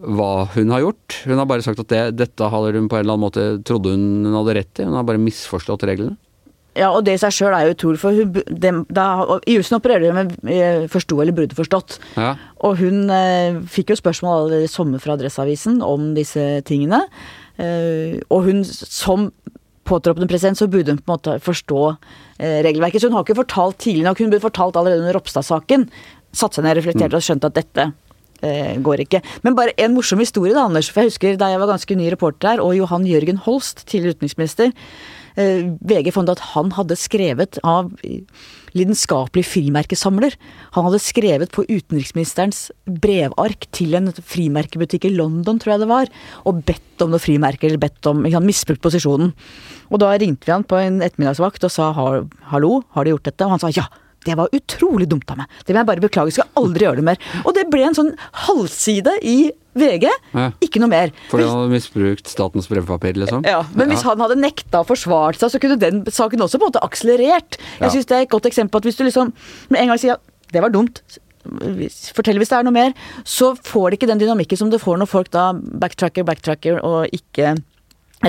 hva 0.00 0.48
hun 0.54 0.70
har 0.70 0.80
gjort. 0.80 1.20
Hun 1.28 1.38
har 1.38 1.46
bare 1.46 1.62
sagt 1.62 1.78
at 1.78 1.88
det, 1.88 2.16
dette 2.16 2.50
hadde 2.50 2.72
hun 2.72 2.88
på 2.88 2.96
en 2.96 3.04
eller 3.04 3.14
annen 3.14 3.28
måte 3.28 3.64
trodde 3.68 3.92
hun 3.92 4.32
hadde 4.32 4.56
rett 4.56 4.80
i. 4.80 4.88
Hun 4.88 4.96
har 4.96 5.04
bare 5.04 5.20
misforstått 5.20 5.84
reglene. 5.84 6.16
Ja, 6.74 6.90
og 6.90 7.04
det 7.06 7.14
i 7.14 7.20
seg 7.22 7.34
sjøl 7.36 7.54
er 7.54 7.68
jo 7.68 7.74
utrolig, 7.76 8.00
for 8.02 8.16
hun, 8.16 8.34
dem, 8.50 8.82
da, 8.90 9.06
og 9.22 9.46
I 9.46 9.58
jussen 9.60 9.78
opererer 9.78 10.08
de 10.08 10.14
med 10.16 10.32
eh, 10.50 10.86
forsto 10.90 11.20
eller 11.22 11.36
burde 11.36 11.54
forstått. 11.54 12.00
Ja. 12.18 12.34
Og 12.66 12.80
hun 12.82 13.06
eh, 13.14 13.60
fikk 13.70 13.92
jo 13.94 14.00
spørsmål 14.00 14.36
allerede 14.40 14.66
i 14.66 14.72
sommer 14.72 15.02
fra 15.02 15.14
Adresseavisen 15.14 15.78
om 15.86 16.12
disse 16.18 16.42
tingene. 16.66 17.04
Eh, 17.62 18.18
og 18.26 18.48
hun 18.48 18.64
som 18.66 19.30
påtroppende 19.84 20.28
president, 20.30 20.58
så 20.58 20.68
burde 20.70 20.94
hun 20.94 21.00
på 21.00 21.06
en 21.06 21.14
måte 21.14 21.36
forstå 21.44 21.80
eh, 21.92 22.60
regelverket. 22.66 23.02
Så 23.02 23.10
hun 23.10 23.18
har 23.18 23.26
ikke 23.26 23.42
fortalt 23.42 23.78
tidlig 23.84 24.06
nok. 24.06 24.22
Hun 24.22 24.32
burde 24.32 24.46
fortalt 24.46 24.78
allerede 24.80 25.04
under 25.04 25.18
Ropstad-saken. 25.18 25.86
Satt 26.34 26.56
seg 26.56 26.66
ned, 26.66 26.78
reflektert 26.78 27.14
og 27.14 27.24
skjønt 27.24 27.46
at 27.46 27.58
dette 27.58 27.90
eh, 28.42 28.74
går 28.82 29.04
ikke. 29.04 29.20
Men 29.46 29.58
bare 29.58 29.76
en 29.78 29.94
morsom 29.96 30.22
historie, 30.24 30.56
da, 30.56 30.66
Anders. 30.66 30.90
For 30.90 31.04
jeg 31.04 31.14
husker 31.14 31.38
da 31.40 31.52
jeg 31.52 31.62
var 31.62 31.74
ganske 31.74 31.98
ny 32.00 32.08
reporter 32.14 32.54
her, 32.54 32.64
og 32.64 32.74
Johan 32.78 33.06
Jørgen 33.08 33.42
Holst, 33.44 33.84
tidligere 33.90 34.18
utenriksminister, 34.18 34.74
VG 35.34 36.12
fant 36.14 36.30
at 36.30 36.42
han 36.52 36.70
hadde 36.76 36.96
skrevet 36.98 37.58
av 37.66 37.90
lidenskapelig 38.74 39.44
frimerkesamler. 39.46 40.36
Han 40.76 40.86
hadde 40.88 41.02
skrevet 41.02 41.52
på 41.54 41.64
utenriksministerens 41.68 42.68
brevark 42.86 43.68
til 43.74 43.96
en 43.98 44.10
frimerkebutikk 44.14 45.08
i 45.08 45.14
London, 45.14 45.60
tror 45.62 45.74
jeg 45.74 45.84
det 45.84 45.90
var, 45.90 46.12
og 46.46 46.62
bedt 46.66 47.04
om 47.04 47.12
noe 47.14 47.22
frimerke, 47.22 47.68
eller 47.68 47.82
bedt 47.82 48.10
om 48.10 48.24
ikke 48.24 48.38
sant, 48.38 48.50
misbrukt 48.50 48.84
posisjonen. 48.84 49.34
Og 49.90 50.02
da 50.02 50.14
ringte 50.18 50.48
vi 50.48 50.54
han 50.54 50.66
på 50.66 50.78
en 50.80 51.02
ettermiddagsvakt 51.04 51.66
og 51.66 51.74
sa 51.74 51.90
hallo, 52.52 52.72
har 52.94 53.04
du 53.04 53.14
gjort 53.14 53.30
dette? 53.30 53.46
Og 53.46 53.56
han 53.56 53.62
sa 53.62 53.74
ja. 53.74 53.86
Det 54.24 54.32
var 54.38 54.48
utrolig 54.56 55.04
dumt 55.04 55.28
av 55.28 55.42
meg. 55.42 55.50
Det 55.60 55.74
vil 55.74 55.82
jeg 55.82 55.88
bare 55.90 56.00
beklage. 56.00 56.32
Skal 56.32 56.48
aldri 56.56 56.86
gjøre 56.86 57.02
det 57.02 57.04
mer. 57.10 57.18
Og 57.44 57.52
det 57.58 57.66
ble 57.68 57.82
en 57.84 57.96
sånn 57.98 58.14
halvside 58.46 59.12
i 59.20 59.50
VG. 59.74 60.06
Ja. 60.34 60.50
Ikke 60.62 60.80
noe 60.82 60.88
mer. 60.92 61.10
Fordi 61.30 61.46
han 61.48 61.56
hadde 61.58 61.74
misbrukt 61.74 62.28
statens 62.30 62.68
brevpapir, 62.70 63.16
liksom? 63.18 63.44
Ja, 63.48 63.64
Men 63.74 63.90
hvis 63.90 64.02
han 64.06 64.20
hadde 64.22 64.36
nekta 64.38 64.80
og 64.84 64.86
forsvart 64.92 65.40
seg, 65.40 65.50
så 65.50 65.60
kunne 65.62 65.78
den 65.80 66.04
saken 66.06 66.40
også 66.46 66.58
på 66.60 66.66
en 66.68 66.72
måte 66.72 66.84
akselerert. 66.86 67.58
Jeg 67.58 67.80
Ja. 67.82 67.88
synes 67.90 68.06
det 68.06 68.16
er 68.16 68.22
et 68.22 68.30
godt 68.30 68.46
eksempel 68.46 68.70
på 68.70 68.76
at 68.82 68.84
hvis 68.90 68.96
du 68.96 69.04
liksom 69.04 69.32
med 69.70 69.80
en 69.80 69.88
gang 69.88 69.98
sier 69.98 70.12
at 70.14 70.20
det 70.52 70.62
var 70.62 70.70
dumt, 70.70 71.02
fortell 72.14 72.38
hvis 72.40 72.48
det 72.52 72.58
er 72.58 72.64
noe 72.64 72.72
mer, 72.72 72.92
så 73.24 73.52
får 73.56 73.90
det 73.90 73.98
ikke 73.98 74.08
den 74.12 74.22
dynamikken 74.22 74.56
som 74.60 74.70
det 74.70 74.80
får 74.80 74.96
når 75.00 75.10
folk 75.10 75.30
da 75.34 75.52
backtracker, 75.52 76.24
backtracker 76.24 76.78
og 76.82 77.08
ikke 77.12 77.56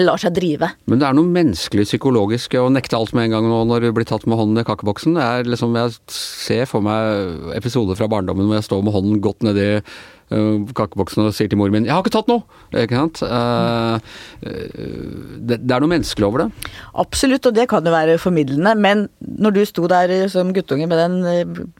lar 0.03 0.19
seg 0.19 0.33
drive. 0.35 0.71
Men 0.89 0.99
det 0.99 1.07
er 1.07 1.15
noe 1.15 1.29
menneskelig 1.31 1.85
psykologisk 1.87 2.57
å 2.59 2.67
nekte 2.73 2.97
alt 2.97 3.13
med 3.15 3.29
en 3.29 3.37
gang 3.37 3.47
nå 3.47 3.61
når 3.69 3.85
du 3.85 3.93
blir 3.95 4.07
tatt 4.09 4.25
med 4.27 4.39
hånden 4.39 4.59
i 4.59 4.65
kakeboksen. 4.67 5.15
Liksom, 5.47 5.77
Jeg 5.79 5.95
ser 6.11 6.65
for 6.69 6.83
meg 6.85 7.55
episoder 7.55 7.95
fra 7.95 8.09
barndommen 8.11 8.49
hvor 8.49 8.59
jeg 8.59 8.67
står 8.67 8.83
med 8.83 8.95
hånden 8.95 9.21
godt 9.23 9.45
nedi 9.45 9.69
uh, 9.79 10.65
kakeboksen 10.75 11.25
og 11.25 11.33
sier 11.37 11.47
til 11.51 11.61
moren 11.61 11.77
min 11.77 11.85
'Jeg 11.85 11.93
har 11.93 12.03
ikke 12.03 12.17
tatt 12.17 12.27
noe!' 12.27 12.43
Ikke 12.75 12.99
sant? 12.99 13.23
Uh, 13.23 13.99
det, 14.43 15.61
det, 15.63 15.71
er 15.71 15.79
noe 15.79 15.93
menneskelig 15.93 16.27
over 16.27 16.45
det. 16.45 16.49
Absolutt, 16.93 17.45
og 17.45 17.55
det 17.55 17.69
kan 17.69 17.85
jo 17.85 17.95
være 17.95 18.17
formidlende. 18.17 18.75
Men 18.75 19.07
når 19.21 19.51
du 19.51 19.65
sto 19.65 19.87
der 19.87 20.27
som 20.27 20.53
guttunge 20.53 20.87
med 20.87 20.97
den 20.97 21.73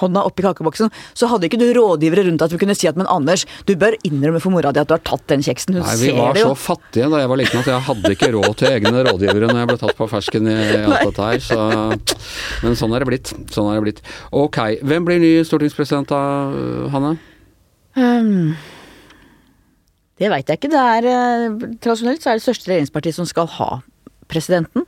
hånda 0.00 0.22
oppi 0.28 0.44
kakeboksen, 0.44 0.92
så 1.16 1.28
hadde 1.30 1.48
ikke 1.48 1.58
du 1.60 1.66
rådgivere 1.76 2.26
rundt 2.28 2.44
at 2.44 2.52
du 2.52 2.58
kunne 2.60 2.76
si 2.78 2.88
at 2.88 2.98
men 2.98 3.08
Anders, 3.10 3.46
du 3.68 3.74
bør 3.78 3.96
innrømme 4.06 4.40
for 4.42 4.54
mora 4.54 4.72
di 4.74 4.82
at 4.82 4.90
du 4.90 4.94
har 4.94 5.02
tatt 5.06 5.26
den 5.32 5.44
kjeksen. 5.44 5.78
Hun 5.78 5.86
Nei, 5.86 5.96
vi 6.00 6.12
var 6.16 6.38
så 6.38 6.54
fattige 6.58 7.10
da 7.12 7.22
jeg 7.22 7.32
var 7.32 7.40
liten 7.40 7.62
at 7.62 7.70
jeg 7.72 7.86
hadde 7.88 8.12
ikke 8.16 8.30
råd 8.36 8.54
til 8.60 8.70
egne 8.72 9.04
rådgivere 9.08 9.50
når 9.50 9.60
jeg 9.62 9.70
ble 9.72 9.78
tatt 9.82 9.98
på 9.98 10.08
fersken 10.12 10.50
i 10.52 10.56
alt 10.86 11.10
dette 11.10 11.30
her. 11.30 11.42
Så, 11.42 11.58
men 12.62 12.78
sånn 12.78 12.94
er 12.96 13.04
det 13.04 13.10
blitt. 13.10 13.34
Sånn 13.54 13.70
er 13.72 13.80
det 13.80 13.86
blitt. 13.88 14.02
Ok, 14.36 14.62
hvem 14.86 15.08
blir 15.08 15.22
ny 15.22 15.32
stortingspresident 15.48 16.12
da, 16.12 16.22
Hanne? 16.94 17.16
Um, 17.96 18.56
det 20.20 20.30
veit 20.32 20.48
jeg 20.48 20.60
ikke. 20.60 20.72
Det 20.72 20.82
er 20.96 21.06
uh, 21.08 21.68
Tradisjonelt 21.80 22.24
så 22.24 22.32
er 22.32 22.38
det 22.38 22.44
største 22.44 22.70
regjeringspartiet 22.70 23.16
som 23.16 23.28
skal 23.28 23.48
ha 23.58 23.70
presidenten. 24.30 24.86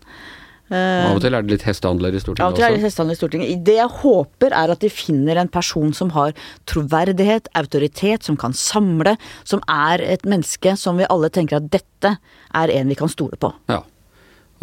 Uh, 0.69 1.09
av 1.09 1.17
og 1.17 1.23
til 1.25 1.33
er 1.33 1.45
det 1.45 1.55
litt 1.55 1.65
hestehandler 1.65 2.13
i 2.13 2.21
Stortinget 2.21 2.45
også? 2.45 2.49
av 2.49 2.53
og 2.53 2.59
til 2.59 2.67
er 2.67 2.75
det 2.77 2.85
hestehandler 2.85 3.17
i 3.17 3.21
Stortinget. 3.21 3.61
Det 3.65 3.77
jeg 3.79 3.93
håper 4.03 4.57
er 4.57 4.73
at 4.75 4.83
de 4.85 4.91
finner 4.93 5.41
en 5.41 5.51
person 5.53 5.95
som 5.97 6.13
har 6.17 6.35
troverdighet, 6.69 7.49
autoritet, 7.59 8.27
som 8.29 8.37
kan 8.41 8.57
samle, 8.57 9.17
som 9.49 9.63
er 9.73 10.05
et 10.05 10.27
menneske 10.29 10.75
som 10.77 11.01
vi 11.01 11.09
alle 11.09 11.33
tenker 11.33 11.63
at 11.63 11.71
dette 11.73 12.19
er 12.19 12.75
en 12.75 12.93
vi 12.93 12.99
kan 12.99 13.13
stole 13.13 13.41
på. 13.41 13.53
Ja. 13.73 13.81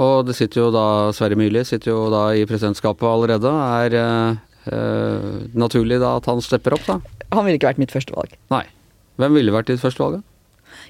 Og 0.01 0.27
det 0.27 0.35
sitter 0.35 0.65
jo 0.65 0.69
da 0.75 0.85
Sverre 1.15 1.38
Myrli 1.39 1.63
sitter 1.65 1.93
jo 1.93 2.05
da 2.12 2.27
i 2.35 2.43
presidentskapet 2.47 3.07
allerede. 3.07 3.50
Er 3.50 3.97
uh, 4.67 5.43
naturlig 5.55 6.01
da 6.03 6.17
at 6.19 6.29
han 6.29 6.43
stepper 6.43 6.75
opp, 6.77 6.85
da? 6.89 7.00
Han 7.33 7.47
ville 7.47 7.57
ikke 7.57 7.71
vært 7.71 7.81
mitt 7.81 7.95
første 7.95 8.13
valg. 8.15 8.35
Nei. 8.53 8.65
Hvem 9.15 9.38
ville 9.39 9.53
vært 9.55 9.71
ditt 9.71 9.81
første 9.81 10.03
valg, 10.03 10.19
da? 10.19 10.35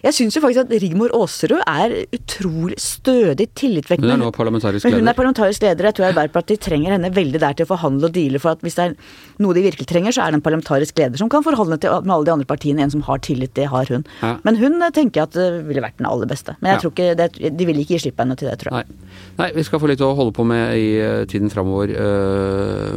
Jeg 0.05 0.15
syns 0.17 0.37
jo 0.37 0.41
faktisk 0.43 0.65
at 0.65 0.73
Rigmor 0.83 1.13
Aasrud 1.17 1.61
er 1.61 1.95
utrolig 2.15 2.77
stødig, 2.81 3.47
tillitvekkende. 3.57 4.11
Hun 4.11 4.15
er 4.15 4.23
nå 4.23 4.31
parlamentarisk 4.35 4.85
leder. 4.85 4.95
Men 4.95 5.05
Hun 5.05 5.11
er 5.11 5.17
parlamentarisk 5.17 5.65
leder. 5.65 5.89
Jeg 5.89 5.97
tror 5.97 6.07
Arbeiderpartiet 6.09 6.63
trenger 6.65 6.95
henne 6.95 7.11
veldig 7.15 7.41
der 7.41 7.57
til 7.57 7.67
å 7.67 7.71
forhandle 7.71 8.09
og 8.09 8.15
deale 8.15 8.41
for 8.41 8.55
at 8.55 8.65
hvis 8.65 8.77
det 8.77 8.87
er 8.89 8.95
noe 9.43 9.57
de 9.57 9.65
virkelig 9.65 9.87
trenger, 9.89 10.15
så 10.15 10.25
er 10.25 10.33
det 10.33 10.39
en 10.39 10.45
parlamentarisk 10.45 10.99
leder 11.01 11.21
som 11.21 11.31
kan 11.31 11.45
forhandle 11.45 11.79
til, 11.81 11.95
med 12.05 12.15
alle 12.17 12.29
de 12.29 12.35
andre 12.35 12.49
partiene. 12.49 12.85
En 12.85 12.93
som 12.93 13.05
har 13.07 13.23
tillit, 13.25 13.55
det 13.57 13.69
har 13.71 13.89
hun. 13.91 14.05
Ja. 14.21 14.35
Men 14.47 14.59
hun 14.61 14.77
eh, 14.81 14.93
tenker 14.95 15.21
jeg 15.21 15.31
at 15.31 15.39
det 15.39 15.47
ville 15.69 15.85
vært 15.85 15.97
den 16.01 16.09
aller 16.09 16.29
beste. 16.29 16.57
Men 16.59 16.73
jeg 16.73 16.79
ja. 16.79 16.83
tror 16.83 16.95
ikke 16.95 17.15
det, 17.21 17.55
de 17.59 17.69
vil 17.71 17.81
ikke 17.81 17.95
gi 17.95 18.03
slipp 18.07 18.19
på 18.19 18.25
henne 18.25 18.37
til 18.39 18.51
det, 18.51 18.59
tror 18.61 18.73
jeg. 18.73 18.91
Nei. 18.91 19.15
Nei. 19.41 19.49
vi 19.55 19.65
skal 19.67 19.81
få 19.81 19.89
litt 19.91 20.03
å 20.05 20.13
holde 20.17 20.35
på 20.35 20.45
med 20.47 20.75
i 20.77 20.91
eh, 21.01 21.23
tiden 21.31 21.53
framover 21.53 21.95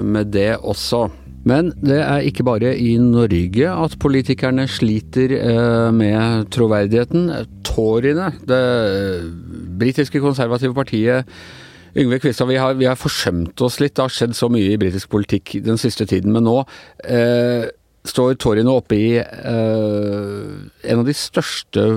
med 0.05 0.31
det 0.35 0.51
også. 0.59 1.09
Men 1.47 1.71
det 1.85 2.01
er 2.03 2.27
ikke 2.27 2.45
bare 2.47 2.75
i 2.77 2.97
Norge 3.01 3.71
at 3.71 3.95
politikerne 4.03 4.67
sliter 4.71 5.35
eh, 5.39 5.89
med 5.95 6.51
troverdigheten. 6.55 7.31
Toryene, 7.67 8.33
det 8.49 8.61
britiske 9.79 10.21
konservative 10.25 10.75
partiet 10.75 11.29
Yngve 11.99 12.19
Kvistad, 12.21 12.47
vi 12.47 12.59
har, 12.61 12.75
vi 12.79 12.87
har, 12.87 12.99
forsømt 12.99 13.61
oss 13.65 13.79
litt. 13.81 13.97
Det 13.97 14.05
har 14.05 14.13
skjedd 14.13 14.37
så 14.37 14.51
mye 14.53 14.75
i 14.75 14.79
britisk 14.81 15.11
politikk 15.11 15.57
den 15.65 15.81
siste 15.81 16.07
tiden. 16.07 16.35
Men 16.35 16.47
nå 16.47 16.61
eh, 17.09 17.65
står 18.07 18.37
toryene 18.39 18.75
oppe 18.75 18.99
i 18.99 19.09
eh, 19.19 20.53
en 20.93 21.03
av 21.03 21.09
de 21.09 21.17
største 21.17 21.89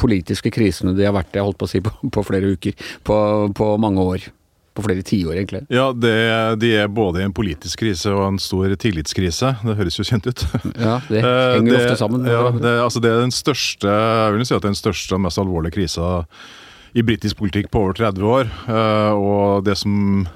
politiske 0.00 0.50
krisene 0.52 0.92
de 0.96 1.06
har 1.06 1.14
vært 1.16 1.38
i, 1.38 1.40
holdt 1.44 1.60
på 1.60 1.68
å 1.68 1.72
si, 1.72 1.80
på, 1.84 1.94
på 2.12 2.26
flere 2.26 2.52
uker. 2.56 2.76
På, 3.06 3.16
på 3.56 3.72
mange 3.80 4.04
år 4.16 4.28
på 4.74 4.84
flere 4.86 5.02
tiår, 5.06 5.34
egentlig. 5.34 5.62
Ja, 5.72 5.90
det, 5.96 6.14
de 6.62 6.70
er 6.82 6.90
både 6.92 7.22
i 7.22 7.26
en 7.26 7.34
politisk 7.34 7.82
krise 7.82 8.12
og 8.14 8.22
en 8.28 8.40
stor 8.42 8.70
tillitskrise. 8.80 9.52
Det 9.66 9.76
høres 9.78 9.98
jo 9.98 10.06
kjent 10.06 10.28
ut. 10.30 10.44
Ja, 10.76 10.98
det 11.08 11.20
eh, 11.24 11.56
henger 11.56 11.72
det, 11.72 11.80
ofte 11.80 12.00
sammen. 12.00 12.26
Ja, 12.28 12.44
det, 12.54 12.74
altså 12.84 13.02
det, 13.02 13.10
er 13.12 13.24
den 13.24 13.34
største 13.34 13.90
jeg 13.90 14.36
vil 14.36 14.46
si 14.46 14.54
at 14.54 14.62
det 14.62 14.70
er 14.70 14.74
den 14.74 14.82
største 14.82 15.16
og 15.16 15.24
mest 15.26 15.42
alvorlige 15.42 15.76
krisa 15.78 16.12
i 16.94 17.04
britisk 17.06 17.38
politikk 17.38 17.70
på 17.70 17.82
over 17.84 17.98
30 17.98 18.30
år. 18.36 18.52
Eh, 18.70 19.18
og 19.18 19.66
det 19.66 19.76
som 19.80 20.28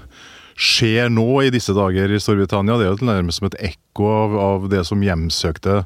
skjer 0.54 1.10
nå 1.10 1.28
i 1.42 1.54
disse 1.54 1.74
dager 1.74 2.12
i 2.14 2.20
Storbritannia, 2.22 2.78
det 2.78 2.86
er 2.86 2.92
jo 2.94 3.08
nærmest 3.10 3.40
som 3.40 3.48
et 3.50 3.58
ekko 3.72 4.10
av, 4.10 4.36
av 4.48 4.68
det 4.70 4.84
som 4.86 5.02
hjemsøkte 5.02 5.82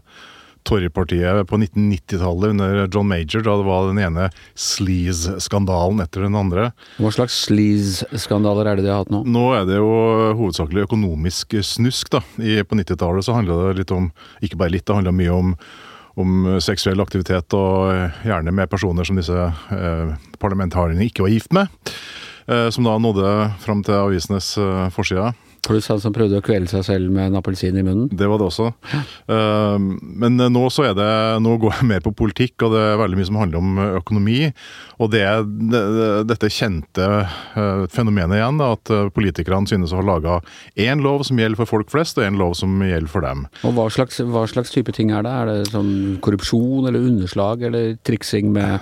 Torypartiet 0.66 1.46
på 1.48 1.58
1990-tallet 1.60 2.54
under 2.54 2.80
John 2.86 3.08
Major, 3.08 3.42
da 3.44 3.56
det 3.60 3.66
var 3.68 3.88
den 3.90 4.00
ene 4.02 4.28
sleaze-skandalen 4.58 6.02
etter 6.04 6.26
den 6.26 6.38
andre. 6.38 6.70
Hva 6.98 7.12
slags 7.14 7.36
sleaze-skandaler 7.46 8.70
er 8.72 8.80
det 8.80 8.86
de 8.88 8.92
har 8.92 9.04
hatt 9.04 9.12
nå? 9.12 9.22
Nå 9.28 9.44
er 9.56 9.68
det 9.68 9.78
jo 9.80 9.92
hovedsakelig 10.38 10.88
økonomisk 10.88 11.58
snusk. 11.64 12.12
da. 12.14 12.22
I, 12.42 12.60
på 12.64 12.78
90-tallet 12.78 13.26
så 13.26 13.36
handla 13.36 13.60
det 13.68 13.82
litt 13.82 13.94
om, 13.94 14.10
ikke 14.44 14.60
bare 14.60 14.74
litt, 14.76 14.86
det 14.88 14.98
handla 15.00 15.14
mye 15.14 15.36
om 15.36 15.54
om 16.18 16.56
seksuell 16.58 16.98
aktivitet, 16.98 17.54
og 17.54 17.92
gjerne 18.26 18.50
med 18.50 18.70
personer 18.70 19.06
som 19.06 19.18
disse 19.18 19.34
eh, 19.38 20.14
parlamentarierne 20.42 21.06
ikke 21.06 21.22
var 21.22 21.30
gift 21.30 21.54
med. 21.54 21.70
Eh, 22.48 22.68
som 22.74 22.86
da 22.86 22.96
nådde 22.98 23.30
fram 23.62 23.84
til 23.86 23.98
avisenes 23.98 24.56
eh, 24.58 24.88
forsider. 24.94 25.36
Det 25.64 25.80
sånn 25.84 26.00
som 26.02 26.14
prøvde 26.14 26.40
å 26.40 26.44
kvele 26.44 26.68
seg 26.70 26.84
selv 26.86 27.12
med 27.12 27.30
en 27.30 27.38
appelsin 27.40 27.76
i 27.76 27.84
munnen? 27.84 28.08
Det 28.12 28.28
var 28.30 28.40
det 28.40 28.48
også. 28.48 28.70
Uh, 29.28 29.76
men 29.78 30.38
nå 30.38 30.64
så 30.72 30.88
er 30.88 30.96
det 30.96 31.08
Nå 31.44 31.56
går 31.60 31.78
jeg 31.78 31.88
mer 31.90 32.04
på 32.04 32.14
politikk, 32.16 32.66
og 32.66 32.74
det 32.74 32.84
er 32.84 33.00
veldig 33.00 33.18
mye 33.18 33.28
som 33.28 33.40
handler 33.40 33.60
om 33.60 33.82
økonomi. 34.00 34.38
Og 34.98 35.12
det 35.12 35.22
er 35.26 35.44
dette 36.28 36.50
kjente 36.52 37.06
uh, 37.06 37.84
fenomenet 37.92 38.38
igjen, 38.38 38.58
da, 38.60 38.72
at 38.76 38.92
eh, 38.94 39.10
politikerne 39.14 39.68
synes 39.70 39.92
å 39.92 40.00
ha 40.00 40.06
laga 40.06 40.38
én 40.78 41.02
lov 41.04 41.24
som 41.26 41.38
gjelder 41.38 41.60
for 41.60 41.70
folk 41.70 41.92
flest, 41.92 42.18
og 42.18 42.26
én 42.26 42.38
lov 42.40 42.56
som 42.58 42.80
gjelder 42.82 43.12
for 43.12 43.24
dem. 43.24 43.46
Og 43.66 43.76
hva 43.76 43.86
slags, 43.92 44.20
hva 44.24 44.44
slags 44.50 44.74
type 44.74 44.94
ting 44.96 45.12
er 45.14 45.24
det? 45.26 45.32
Er 45.32 45.50
det 45.50 45.70
sånn 45.72 46.18
korrupsjon 46.24 46.88
eller 46.90 47.06
underslag 47.12 47.64
eller 47.68 47.96
triksing 48.06 48.52
med 48.54 48.78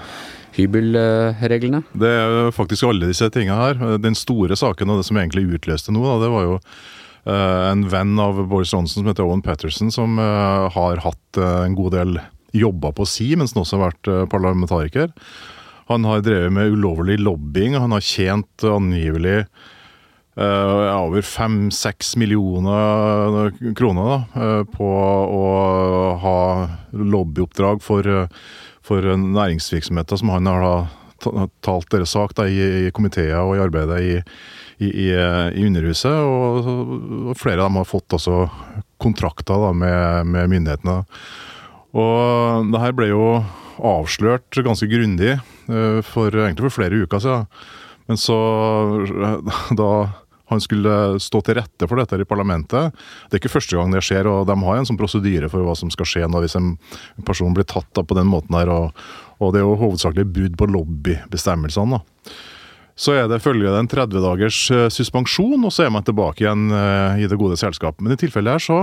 hybelreglene? 0.56 1.82
Det 1.92 2.10
er 2.10 2.54
faktisk 2.56 2.88
alle 2.88 3.10
disse 3.10 3.28
tingene 3.32 3.58
her. 3.60 3.98
Den 4.02 4.16
store 4.18 4.58
saken 4.58 4.92
og 4.92 5.00
det 5.00 5.08
som 5.08 5.20
egentlig 5.20 5.46
utløste 5.58 5.94
noe, 5.94 6.16
det 6.22 6.30
var 6.32 6.46
jo 6.46 6.56
uh, 6.56 7.62
en 7.72 7.84
venn 7.92 8.16
av 8.22 8.40
Boris 8.50 8.72
Johnson 8.74 9.02
som 9.02 9.10
heter 9.10 9.26
Owen 9.26 9.44
Patterson, 9.44 9.92
som 9.94 10.18
uh, 10.20 10.66
har 10.72 11.04
hatt 11.04 11.40
uh, 11.42 11.62
en 11.66 11.76
god 11.78 11.96
del 11.98 12.18
jobber 12.56 12.94
på 12.96 13.04
si 13.08 13.34
mens 13.36 13.52
han 13.52 13.64
også 13.66 13.76
har 13.76 13.90
vært 13.90 14.30
parlamentariker. 14.32 15.10
Han 15.90 16.06
har 16.08 16.22
drevet 16.24 16.54
med 16.56 16.72
ulovlig 16.72 17.18
lobbying, 17.20 17.76
han 17.76 17.92
har 17.92 18.04
tjent 18.04 18.64
angivelig 18.64 19.44
Uh, 20.36 20.92
over 20.92 21.22
fem-seks 21.24 22.10
millioner 22.20 23.54
kroner 23.72 24.10
da, 24.10 24.16
uh, 24.36 24.64
på 24.68 24.88
å 25.32 25.44
ha 26.20 26.40
lobbyoppdrag 26.92 27.80
for 27.80 28.04
uh, 28.04 28.26
for 28.86 29.02
næringsvirksomheter 29.02 30.20
som 30.20 30.30
han 30.34 30.48
har 30.50 30.86
talt 31.64 31.88
deres 31.90 32.12
sak 32.14 32.34
da, 32.36 32.46
i, 32.46 32.86
i 32.86 32.92
komiteer 32.94 33.40
og 33.40 33.56
i 33.56 33.62
arbeidet 33.64 34.00
i, 34.04 34.14
i, 34.84 34.90
i, 34.90 35.08
i 35.56 35.66
Underhuset. 35.66 36.12
Og, 36.12 36.68
og, 37.30 37.32
flere 37.40 37.62
av 37.62 37.70
dem 37.70 37.80
har 37.80 37.88
fått 37.88 38.16
også 38.18 38.44
kontrakter 39.02 39.64
da, 39.66 39.72
med, 39.72 40.32
med, 40.32 40.52
myndighetene. 40.52 41.00
Og 41.96 42.70
det 42.72 42.82
her 42.82 42.94
ble 42.96 43.10
jo 43.10 43.26
avslørt 43.76 44.60
ganske 44.64 44.88
grundig 44.88 45.34
uh, 45.36 46.00
for, 46.04 46.32
egentlig 46.32 46.68
for 46.68 46.78
flere 46.78 47.02
uker 47.04 47.22
siden. 47.22 47.50
Men 48.06 48.20
så, 48.20 48.38
da 49.80 49.90
han 50.50 50.62
skulle 50.62 51.18
stå 51.22 51.40
til 51.44 51.58
rette 51.58 51.88
for 51.88 51.98
dette 52.00 52.18
i 52.22 52.28
parlamentet. 52.28 52.94
Det 53.26 53.36
er 53.36 53.42
ikke 53.42 53.54
første 53.56 53.78
gang 53.78 53.94
det 53.94 54.04
skjer, 54.06 54.28
og 54.30 54.46
de 54.48 54.56
har 54.62 54.80
en 54.80 54.88
sånn 54.88 54.98
prosedyre 55.00 55.50
for 55.52 55.66
hva 55.66 55.74
som 55.78 55.90
skal 55.92 56.08
skje 56.08 56.26
når 56.30 56.46
hvis 56.46 56.58
en 56.60 56.74
person 57.26 57.54
blir 57.56 57.66
tatt 57.68 57.90
på 57.96 58.18
den 58.18 58.28
måten 58.30 58.54
her, 58.58 58.70
og, 58.70 59.06
og 59.40 59.54
det 59.54 59.62
er 59.62 59.66
jo 59.66 59.78
hovedsakelig 59.80 60.28
brudd 60.30 60.60
på 60.60 60.70
lobbybestemmelsene. 60.74 62.02
Så 62.96 63.12
er 63.12 63.26
det 63.28 63.42
følge 63.44 63.74
en 63.76 63.88
30 63.90 64.22
dagers 64.24 64.58
eh, 64.72 64.86
suspensjon, 64.92 65.60
og 65.60 65.72
så 65.74 65.84
er 65.84 65.90
man 65.92 66.06
tilbake 66.06 66.44
igjen 66.44 66.70
eh, 66.72 67.24
i 67.24 67.28
det 67.28 67.36
gode 67.36 67.58
selskap. 67.60 68.00
Men 68.00 68.14
i 68.14 68.20
tilfellet 68.20 68.56
her 68.56 68.62
så 68.62 68.78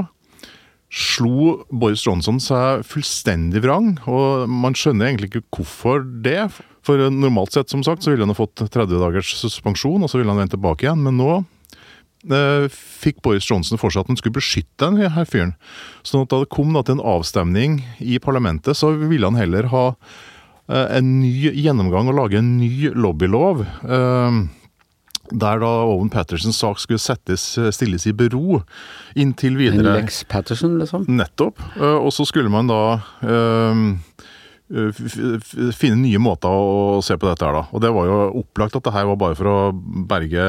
slo 0.94 1.64
Boris 1.74 2.04
Johnson 2.06 2.38
seg 2.42 2.84
fullstendig 2.86 3.64
vrang, 3.64 3.96
og 4.06 4.46
man 4.52 4.78
skjønner 4.78 5.10
egentlig 5.10 5.32
ikke 5.32 5.48
hvorfor 5.58 6.04
det. 6.26 6.52
For 6.86 7.00
normalt 7.10 7.56
sett, 7.56 7.72
som 7.74 7.82
sagt, 7.86 8.04
så 8.04 8.12
ville 8.12 8.28
han 8.28 8.34
ha 8.34 8.38
fått 8.38 8.62
30 8.62 9.02
dagers 9.02 9.32
suspensjon, 9.40 10.04
og 10.04 10.12
så 10.12 10.20
ville 10.20 10.30
han 10.30 10.44
vendt 10.44 10.54
tilbake 10.54 10.86
igjen. 10.86 11.02
Men 11.06 11.18
nå 11.18 11.32
eh, 12.30 12.68
fikk 12.70 13.24
Boris 13.26 13.48
Johnson 13.50 13.82
for 13.82 13.94
seg 13.94 14.04
at 14.04 14.12
han 14.12 14.20
skulle 14.20 14.38
beskytte 14.38 14.92
den 14.92 15.16
her 15.16 15.30
fyren. 15.30 15.56
Så 16.06 16.22
da 16.28 16.44
det 16.44 16.52
kom 16.54 16.76
da, 16.76 16.84
til 16.86 17.00
en 17.00 17.08
avstemning 17.16 17.82
i 18.04 18.20
parlamentet, 18.22 18.78
så 18.78 18.94
ville 19.00 19.32
han 19.32 19.40
heller 19.40 19.72
ha 19.74 19.86
eh, 19.94 21.00
en 21.00 21.16
ny 21.24 21.50
gjennomgang 21.56 22.12
og 22.12 22.20
lage 22.20 22.38
en 22.44 22.58
ny 22.60 22.92
lobbylov. 22.94 23.66
Eh, 23.82 24.44
der 25.34 25.60
da 25.64 25.72
Owen 25.90 26.12
Pattersons 26.14 26.60
sak 26.62 26.80
skulle 26.82 27.02
settes, 27.02 27.58
eh, 27.58 27.72
stilles 27.74 28.06
i 28.08 28.14
bero 28.14 28.62
inntil 29.16 29.58
videre. 29.58 29.96
En 29.98 30.02
Lex 30.04 30.24
Patterson, 30.30 30.78
liksom? 30.80 31.06
Nettopp. 31.10 31.60
Eh, 31.76 31.98
og 31.98 32.14
så 32.14 32.26
skulle 32.30 32.52
man 32.54 32.70
da 32.70 32.82
eh, 33.26 33.84
finne 34.74 36.00
nye 36.02 36.20
måter 36.22 36.50
å 36.50 37.02
se 37.06 37.14
på 37.20 37.28
dette 37.28 37.46
her, 37.46 37.54
da. 37.54 37.64
Og 37.76 37.82
det 37.84 37.92
var 37.94 38.08
jo 38.10 38.18
opplagt 38.42 38.78
at 38.80 38.86
det 38.88 38.94
her 38.96 39.06
var 39.12 39.20
bare 39.22 39.38
for 39.38 39.50
å 39.52 39.58
berge, 40.10 40.46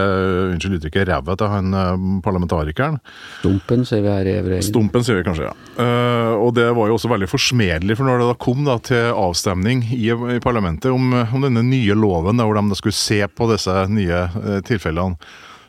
unnskyld 0.54 0.78
uttrykket, 0.78 1.08
ræva 1.10 1.36
til 1.38 1.50
han 1.52 1.76
eh, 1.76 2.06
parlamentarikeren. 2.24 2.98
Stumpen, 3.42 3.84
sier 3.88 4.04
vi 4.04 4.12
her 4.12 4.30
i 4.30 4.36
evre 4.38 4.58
Engen. 4.58 4.68
Stumpen, 4.70 5.04
sier 5.04 5.20
vi 5.20 5.26
kanskje, 5.26 5.50
ja. 5.50 5.54
Uh, 5.76 6.32
og 6.40 6.54
det 6.56 6.70
var 6.76 6.88
jo 6.88 6.96
også 6.96 7.10
veldig 7.12 7.28
forsmedelig, 7.28 7.98
for 7.98 8.08
når 8.08 8.22
det 8.22 8.28
da 8.30 8.36
kom 8.46 8.64
da 8.66 8.78
til 8.88 9.10
avstemning 9.12 9.84
i, 9.92 10.06
i 10.08 10.42
parlamentet 10.44 10.94
om, 10.94 11.12
om 11.24 11.44
denne 11.44 11.64
nye 11.68 11.96
loven, 11.98 12.40
da, 12.40 12.46
hvor 12.48 12.60
de 12.60 12.80
skulle 12.80 12.96
se 12.96 13.20
på 13.28 13.50
disse 13.52 13.74
nye 13.92 14.22
uh, 14.38 14.60
tilfellene, 14.64 15.18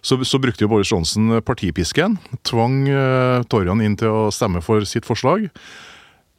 så, 0.06 0.20
så 0.22 0.38
brukte 0.38 0.62
jo 0.62 0.70
Boris 0.70 0.92
Johnson 0.94 1.40
partipisken. 1.44 2.20
Tvang 2.46 2.84
uh, 2.88 3.42
Torjan 3.50 3.82
inn 3.82 3.98
til 4.00 4.14
å 4.14 4.30
stemme 4.34 4.62
for 4.64 4.86
sitt 4.88 5.08
forslag. 5.08 5.50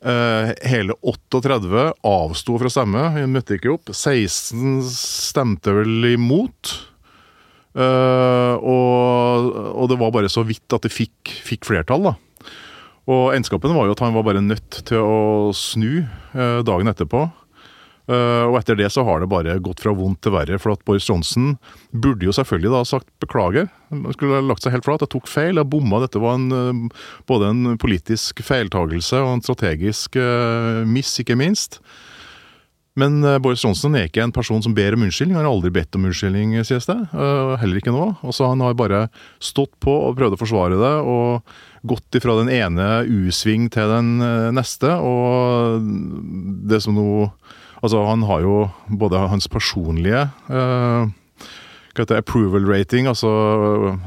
Eh, 0.06 0.52
hele 0.70 0.94
38 1.02 1.88
avsto 2.06 2.58
fra 2.60 2.70
stemme, 2.70 3.08
hun 3.16 3.32
møtte 3.34 3.56
ikke 3.56 3.72
opp. 3.74 3.90
16 3.90 4.84
stemte 4.92 5.74
vel 5.74 6.12
imot. 6.12 6.76
Eh, 7.76 8.54
og, 8.62 9.50
og 9.74 9.90
det 9.90 9.98
var 10.00 10.14
bare 10.14 10.30
så 10.30 10.46
vidt 10.46 10.76
at 10.76 10.86
det 10.86 10.94
fikk, 10.94 11.34
fikk 11.48 11.66
flertall, 11.66 12.12
da. 12.12 12.14
Og 13.10 13.34
endskapen 13.36 13.74
var 13.74 13.86
jo 13.86 13.94
at 13.94 14.02
han 14.02 14.14
var 14.16 14.24
bare 14.26 14.42
nødt 14.42 14.80
til 14.86 15.02
å 15.02 15.18
snu 15.54 15.90
eh, 16.02 16.60
dagen 16.66 16.90
etterpå. 16.90 17.26
Eh, 18.06 18.44
og 18.46 18.54
etter 18.60 18.78
det 18.78 18.86
så 18.94 19.02
har 19.06 19.18
det 19.18 19.30
bare 19.30 19.58
gått 19.62 19.82
fra 19.82 19.94
vondt 19.96 20.22
til 20.24 20.34
verre. 20.36 20.60
For 20.62 20.76
at 20.76 20.84
Boris 20.86 21.08
Johnson 21.08 21.56
burde 21.90 22.28
jo 22.28 22.34
selvfølgelig 22.34 22.74
da 22.74 22.82
sagt 22.86 23.10
beklager. 23.22 23.70
Han 23.90 24.06
skulle 24.14 24.44
lagt 24.46 24.66
seg 24.66 24.76
helt 24.76 24.86
flat. 24.86 25.02
Jeg 25.02 25.14
tok 25.16 25.30
feil, 25.30 25.58
jeg 25.58 25.70
bomma. 25.70 26.02
Dette 26.04 26.22
var 26.22 26.38
en, 26.38 26.50
eh, 26.54 27.06
både 27.26 27.52
en 27.52 27.78
politisk 27.82 28.44
feiltagelse 28.46 29.22
og 29.22 29.36
en 29.36 29.46
strategisk 29.46 30.18
uh, 30.20 30.84
miss, 30.86 31.16
ikke 31.20 31.36
minst. 31.38 31.80
Men 32.96 33.18
uh, 33.26 33.36
Boris 33.42 33.64
Johnson 33.64 33.96
er 33.98 34.06
ikke 34.08 34.22
en 34.24 34.34
person 34.34 34.62
som 34.62 34.74
ber 34.76 34.94
om 34.94 35.04
unnskyldning. 35.04 35.36
Han 35.36 35.44
har 35.44 35.52
aldri 35.52 35.72
bedt 35.74 35.98
om 35.98 36.06
unnskyldning, 36.08 36.54
sies 36.64 36.86
det. 36.88 36.96
Heller 37.12 37.80
ikke 37.80 37.94
nå. 37.94 38.08
Altså, 38.22 38.46
han 38.52 38.62
har 38.64 38.78
bare 38.78 39.06
stått 39.42 39.74
på 39.82 39.92
og 40.06 40.16
prøvd 40.18 40.38
å 40.38 40.40
forsvare 40.40 40.78
det, 40.80 40.94
og 41.02 41.86
gått 41.86 42.18
ifra 42.18 42.38
den 42.38 42.50
ene 42.54 43.04
U-sving 43.04 43.68
til 43.74 43.92
den 43.92 44.16
neste. 44.56 44.94
Og 44.96 45.84
det 46.70 46.82
som 46.86 46.96
nå 46.96 47.10
Altså, 47.82 48.02
han 48.08 48.22
har 48.28 48.40
jo 48.44 48.56
både 48.98 49.20
hans 49.28 49.48
personlige 49.48 50.26
eh, 50.50 51.08
hva 51.96 52.04
heter 52.04 52.16
det, 52.16 52.22
approval 52.24 52.66
rating, 52.68 53.06
altså 53.10 53.30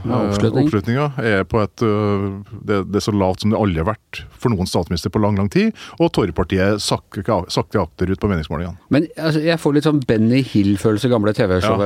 Ja, 0.05 0.19
eh, 0.21 0.29
oppslutning. 0.29 0.67
oppslutninga, 0.69 1.07
er 1.19 1.43
på 1.49 1.61
et 1.63 1.83
øh, 1.85 2.43
det, 2.63 2.79
det 2.91 2.99
er 3.01 3.05
så 3.07 3.13
lavt 3.15 3.41
som 3.41 3.51
det 3.53 3.59
aldri 3.59 3.81
har 3.83 3.89
vært 3.91 4.21
for 4.39 4.53
noen 4.53 4.69
statsminister 4.69 5.09
på 5.11 5.19
lang, 5.21 5.35
lang 5.39 5.49
tid. 5.51 5.73
Og 5.99 6.11
Torpartiet 6.15 6.79
sakker 6.81 7.25
sakte 7.51 7.81
akterut 7.81 8.19
på 8.21 8.29
meningsmålingene. 8.31 8.77
Men 8.93 9.07
altså, 9.17 9.41
jeg 9.43 9.59
får 9.59 9.73
litt 9.75 9.87
sånn 9.89 9.99
Benny 10.07 10.41
Hill-følelse, 10.45 11.09
gamle 11.11 11.33
TV-show, 11.35 11.81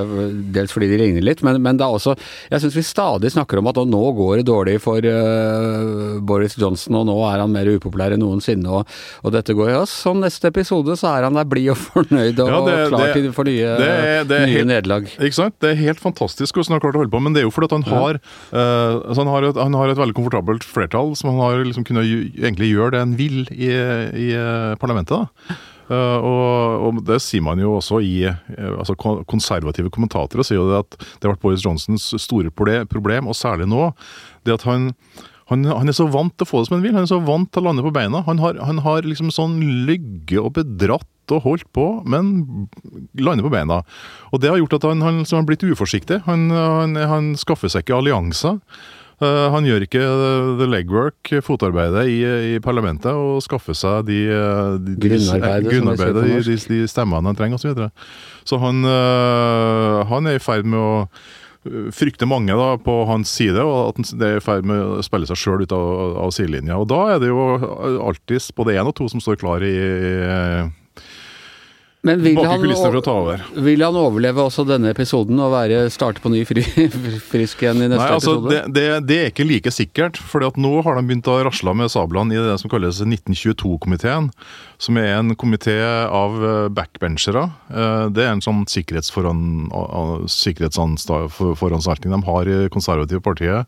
dels 0.53 0.71
fordi 0.75 0.89
de 0.91 0.99
ligner 1.01 1.23
litt, 1.25 1.41
men, 1.43 1.61
men 1.63 1.77
det 1.79 1.85
er 1.87 1.95
også 1.97 2.13
Jeg 2.51 2.61
syns 2.63 2.75
vi 2.77 2.83
stadig 2.85 3.31
snakker 3.33 3.59
om 3.59 3.67
at 3.71 3.79
nå 3.87 4.03
går 4.17 4.37
det 4.41 4.45
dårlig 4.47 4.77
for 4.83 4.99
uh, 5.03 6.19
Boris 6.25 6.55
Johnson, 6.59 6.95
og 6.99 7.07
nå 7.09 7.15
er 7.31 7.41
han 7.43 7.51
mer 7.53 7.69
upopulær 7.73 8.13
enn 8.15 8.21
noensinne, 8.23 8.69
og, 8.69 8.87
og 9.23 9.33
dette 9.35 9.55
går 9.57 9.71
jo 9.73 9.81
også 9.83 10.01
sånn 10.09 10.21
neste 10.23 10.49
episode 10.51 10.95
så 10.99 11.09
er 11.15 11.27
han 11.27 11.37
der 11.37 11.47
blid 11.49 11.71
og 11.73 11.79
fornøyd 11.79 12.39
og 12.43 12.49
Ja, 12.53 12.59
det- 12.67 12.89
klar 12.91 13.05
det- 13.07 13.13
til 13.17 13.31
for 13.35 13.47
nye, 13.49 13.73
det 13.79 13.89
er- 13.89 14.23
det 14.29 14.37
er 14.39 14.45
nye 14.47 14.53
helt- 14.57 14.67
nederlag. 14.73 15.03
Ikke 15.19 15.33
sant? 15.37 15.55
Det 15.63 15.71
er 15.71 15.79
helt 15.93 16.03
fantastisk 16.03 16.57
hvordan 16.57 16.73
han 16.73 16.79
har 16.79 16.85
klart 16.85 16.97
å 16.97 17.03
holde 17.03 17.13
på, 17.13 17.21
men 17.23 17.35
det 17.35 17.43
er 17.43 17.47
jo 17.47 17.53
fordi 17.53 17.69
at 17.69 17.75
han 17.77 17.85
har, 17.89 18.21
uh, 18.53 19.01
altså 19.01 19.19
han 19.23 19.33
har, 19.33 19.49
et, 19.49 19.59
han 19.61 19.77
har 19.79 19.91
et 19.91 19.99
veldig 19.99 20.17
komfortabelt 20.17 20.65
flertall, 20.67 21.13
som 21.19 21.33
han 21.33 21.43
har 21.43 21.67
liksom 21.67 21.85
kunnet 21.87 22.09
egentlig 22.09 22.73
gjøre 22.73 22.95
det 22.95 23.03
han 23.03 23.15
vil 23.19 23.43
i, 23.53 23.69
i 23.69 24.27
eh, 24.37 24.73
parlamentet. 24.81 25.23
da. 25.23 25.59
Uh, 25.83 26.17
og, 26.23 26.85
og 26.87 27.01
det 27.05 27.17
sier 27.19 27.43
man 27.43 27.59
jo 27.59 27.73
også 27.75 27.97
i 27.99 28.23
altså 28.23 28.95
Konservative 28.95 29.91
kommentatorer 29.91 30.45
sier 30.47 30.61
jo 30.61 30.69
det 30.69 30.79
at 30.79 30.95
det 30.95 31.27
har 31.27 31.33
vært 31.33 31.43
Boris 31.43 31.65
Johnsons 31.65 32.05
store 32.23 32.53
problem, 32.55 33.27
og 33.27 33.37
særlig 33.37 33.67
nå, 33.69 33.89
det 34.47 34.55
at 34.55 34.67
han 34.69 34.93
han, 35.51 35.65
han 35.67 35.91
er 35.91 35.95
så 35.95 36.07
vant 36.07 36.33
til 36.37 36.47
å 36.47 36.49
få 36.49 36.61
det 36.61 36.69
som 36.69 36.77
han 36.77 36.85
vil. 36.85 36.95
Han 36.95 37.05
er 37.05 37.11
så 37.11 37.19
vant 37.23 37.49
til 37.51 37.61
å 37.61 37.67
lande 37.67 37.83
på 37.85 37.91
beina. 37.93 38.23
Han 38.29 38.39
har, 38.41 38.57
han 38.63 38.79
har 38.85 39.05
liksom 39.07 39.31
sånn 39.33 39.57
lygge 39.87 40.39
og 40.39 40.53
bedratt 40.55 41.09
og 41.31 41.45
holdt 41.45 41.69
på, 41.75 41.85
men 42.09 42.67
lander 43.19 43.45
på 43.45 43.53
beina. 43.53 43.83
Og 44.33 44.41
det 44.41 44.49
har 44.51 44.59
gjort 44.59 44.79
at 44.79 44.89
han, 44.89 45.05
han 45.05 45.23
har 45.23 45.47
blitt 45.47 45.63
uforsiktig. 45.63 46.23
Han, 46.27 46.49
han, 46.51 46.95
han 46.95 47.31
skaffer 47.39 47.71
seg 47.71 47.85
ikke 47.85 48.01
allianser. 48.01 48.59
Uh, 49.21 49.47
han 49.53 49.63
gjør 49.67 49.85
ikke 49.85 50.01
the 50.59 50.65
legwork, 50.67 51.29
fotarbeidet, 51.45 52.07
i, 52.11 52.17
i 52.55 52.57
parlamentet 52.63 53.13
og 53.13 53.43
skaffer 53.45 53.77
seg 53.77 54.07
de, 54.09 54.17
eh, 54.33 54.73
de, 54.81 54.95
de 54.97 55.11
Grunnarbeidet, 55.69 56.25
de, 56.47 56.57
de, 56.57 56.79
stemmene 56.89 57.29
han 57.29 57.37
trenger 57.37 57.59
osv. 57.59 57.63
Så, 57.63 57.71
videre. 57.71 57.91
så 58.49 58.59
han, 58.63 58.81
uh, 58.83 60.01
han 60.09 60.27
er 60.27 60.39
i 60.39 60.43
ferd 60.43 60.67
med 60.67 60.81
å 60.81 60.97
eh, 61.05 61.87
frykte 61.95 62.27
mange 62.27 62.57
da, 62.57 62.73
på 62.81 62.97
hans 63.07 63.31
side, 63.31 63.63
og 63.63 63.93
at 63.93 64.01
han- 64.01 64.19
det 64.19 64.31
er 64.31 64.41
i 64.41 64.43
ferd 64.43 64.67
med 64.67 64.81
å 64.81 65.05
spille 65.05 65.29
seg 65.29 65.39
sjøl 65.39 65.63
ut 65.63 65.77
av, 65.77 66.17
av 66.25 66.33
sidelinja. 66.35 66.81
Og 66.81 66.89
da 66.91 67.03
er 67.13 67.23
det 67.23 67.31
jo 67.31 67.47
alltid 68.09 68.49
både 68.57 68.75
én 68.75 68.89
og 68.89 68.97
to 68.97 69.07
som 69.13 69.23
står 69.23 69.39
klar 69.45 69.63
i 69.63 69.77
Men 72.03 72.19
vil 72.19 72.35
han, 72.43 72.59
vil 73.63 73.79
han 73.85 73.95
overleve 73.95 74.43
også 74.43 74.65
denne 74.67 74.89
episoden 74.91 75.37
og 75.39 75.53
være, 75.53 75.85
starte 75.93 76.19
på 76.19 76.27
ny 76.33 76.41
fri, 76.45 76.59
frisk 77.31 77.61
igjen 77.63 77.79
i 77.79 77.87
neste 77.87 78.01
Nei, 78.01 78.09
altså, 78.17 78.33
episode? 78.41 78.51
det, 78.51 78.73
det, 78.75 78.83
det 79.07 79.19
er 79.21 79.31
ikke 79.31 79.45
like 79.47 79.71
sikkert. 79.71 80.19
For 80.19 80.43
nå 80.59 80.73
har 80.83 80.99
de 80.99 81.05
begynt 81.07 81.29
å 81.31 81.37
rasle 81.47 81.71
med 81.79 81.93
sablene 81.93 82.35
i 82.35 82.41
det 82.43 82.57
som 82.59 82.71
kalles 82.73 82.99
1922-komiteen. 83.07 84.27
Som 84.83 84.99
er 84.99 85.13
en 85.21 85.31
komité 85.39 85.77
av 86.03 86.35
eh, 86.43 86.67
backbenchere. 86.75 87.45
Eh, 87.71 88.05
Det 88.11 88.25
er 88.27 88.33
en 88.35 88.43
sånn 88.43 88.65
sikkerhetsforan- 88.67 89.69
a- 89.71 89.87
a- 90.03 90.27
de 92.19 92.23
har 92.27 92.51
i 92.51 92.59
konservative 92.73 93.23
partiet. 93.23 93.63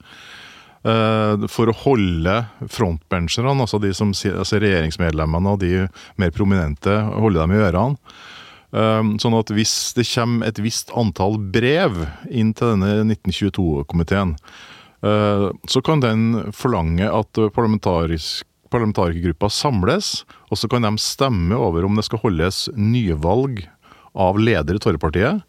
Eh, 0.85 1.45
For 1.51 1.71
å 1.71 1.77
holde 1.85 2.37
frontbencherne, 2.71 3.55
altså, 3.65 3.81
de 3.83 3.91
som, 3.97 4.13
altså 4.13 4.61
regjeringsmedlemmene 4.61 5.55
og 5.55 5.61
de 5.63 5.85
mer 6.21 6.33
prominente, 6.35 6.95
holde 7.17 7.41
dem 7.41 7.55
i 7.55 7.61
ørene. 7.65 8.15
Um, 8.75 9.13
Sånn 9.21 9.35
at 9.37 9.51
hvis 9.55 9.93
det 9.95 10.03
kommer 10.09 10.49
et 10.49 10.59
visst 10.59 10.89
antall 10.97 11.37
brev 11.39 11.93
inn 12.27 12.51
til 12.57 12.73
denne 12.73 13.05
1922-komiteen, 13.13 14.33
uh, 15.05 15.47
så 15.69 15.81
kan 15.85 16.03
den 16.03 16.51
forlange 16.51 17.07
at 17.07 17.39
parlamentarikergruppa 17.55 19.47
samles, 19.53 20.25
og 20.49 20.59
så 20.59 20.67
kan 20.71 20.83
de 20.83 20.91
stemme 20.99 21.55
over 21.55 21.87
om 21.87 21.95
det 21.95 22.03
skal 22.09 22.19
holdes 22.25 22.65
nyvalg 22.75 23.63
av 24.11 24.39
leder 24.39 24.75
i 24.75 24.83
Torrepartiet. 24.83 25.43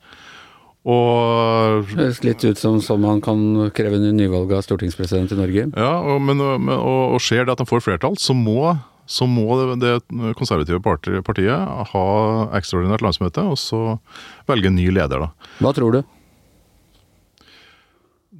Og 0.86 1.88
Høres 1.96 2.20
litt 2.22 2.44
ut 2.46 2.60
som, 2.60 2.78
som 2.84 3.02
han 3.08 3.22
kan 3.24 3.40
kreve 3.74 3.98
en 3.98 4.12
nyvalg 4.14 4.52
av 4.54 4.62
stortingspresident 4.62 5.34
i 5.34 5.38
Norge. 5.40 5.64
Ja, 5.74 5.94
og, 5.98 6.20
men, 6.22 6.38
og, 6.38 7.16
og 7.16 7.22
skjer 7.22 7.46
det 7.46 7.56
at 7.56 7.62
han 7.64 7.70
får 7.70 7.82
flertall, 7.82 8.14
så 8.22 8.36
må, 8.38 8.76
så 9.10 9.26
må 9.26 9.48
det, 9.58 9.80
det 9.82 10.34
konservative 10.38 10.78
partiet, 10.84 11.24
partiet 11.26 11.90
ha 11.90 12.04
ekstraordinært 12.58 13.02
landsmøte, 13.02 13.42
og 13.50 13.58
så 13.58 13.96
velge 14.46 14.70
en 14.70 14.78
ny 14.78 14.86
leder, 14.94 15.26
da. 15.26 15.50
Hva 15.58 15.74
tror 15.74 15.98
du? 15.98 16.15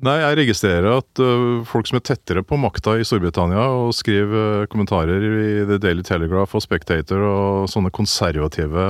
Nei, 0.04 0.16
jeg 0.20 0.36
registrerer 0.42 0.86
at 0.98 1.20
uh, 1.24 1.62
folk 1.64 1.88
som 1.88 1.96
er 1.96 2.04
tettere 2.04 2.42
på 2.44 2.58
makta 2.60 2.98
i 3.00 3.04
Storbritannia 3.06 3.62
og 3.78 3.94
skriver 3.96 4.64
uh, 4.64 4.66
kommentarer 4.68 5.24
i 5.24 5.64
The 5.68 5.78
Daily 5.80 6.04
Telegraph 6.04 6.52
og 6.58 6.64
Spectator 6.64 7.22
og 7.24 7.70
sånne 7.72 7.92
konservative 7.96 8.86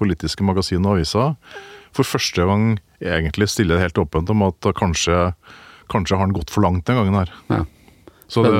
politiske 0.00 0.46
magasin 0.46 0.86
og 0.88 0.96
aviser, 0.96 1.34
for 1.96 2.08
første 2.08 2.46
gang 2.48 2.78
egentlig 3.04 3.50
stiller 3.52 3.76
det 3.76 3.88
helt 3.90 4.00
åpent 4.00 4.32
om 4.32 4.46
at 4.48 4.70
kanskje, 4.80 5.30
kanskje 5.92 6.16
har 6.16 6.24
han 6.24 6.36
gått 6.36 6.52
for 6.54 6.64
langt 6.64 6.88
den 6.88 7.02
gangen 7.02 7.20
her. 7.20 7.34
Ja. 7.52 7.62
Så 8.32 8.42
det, 8.46 8.56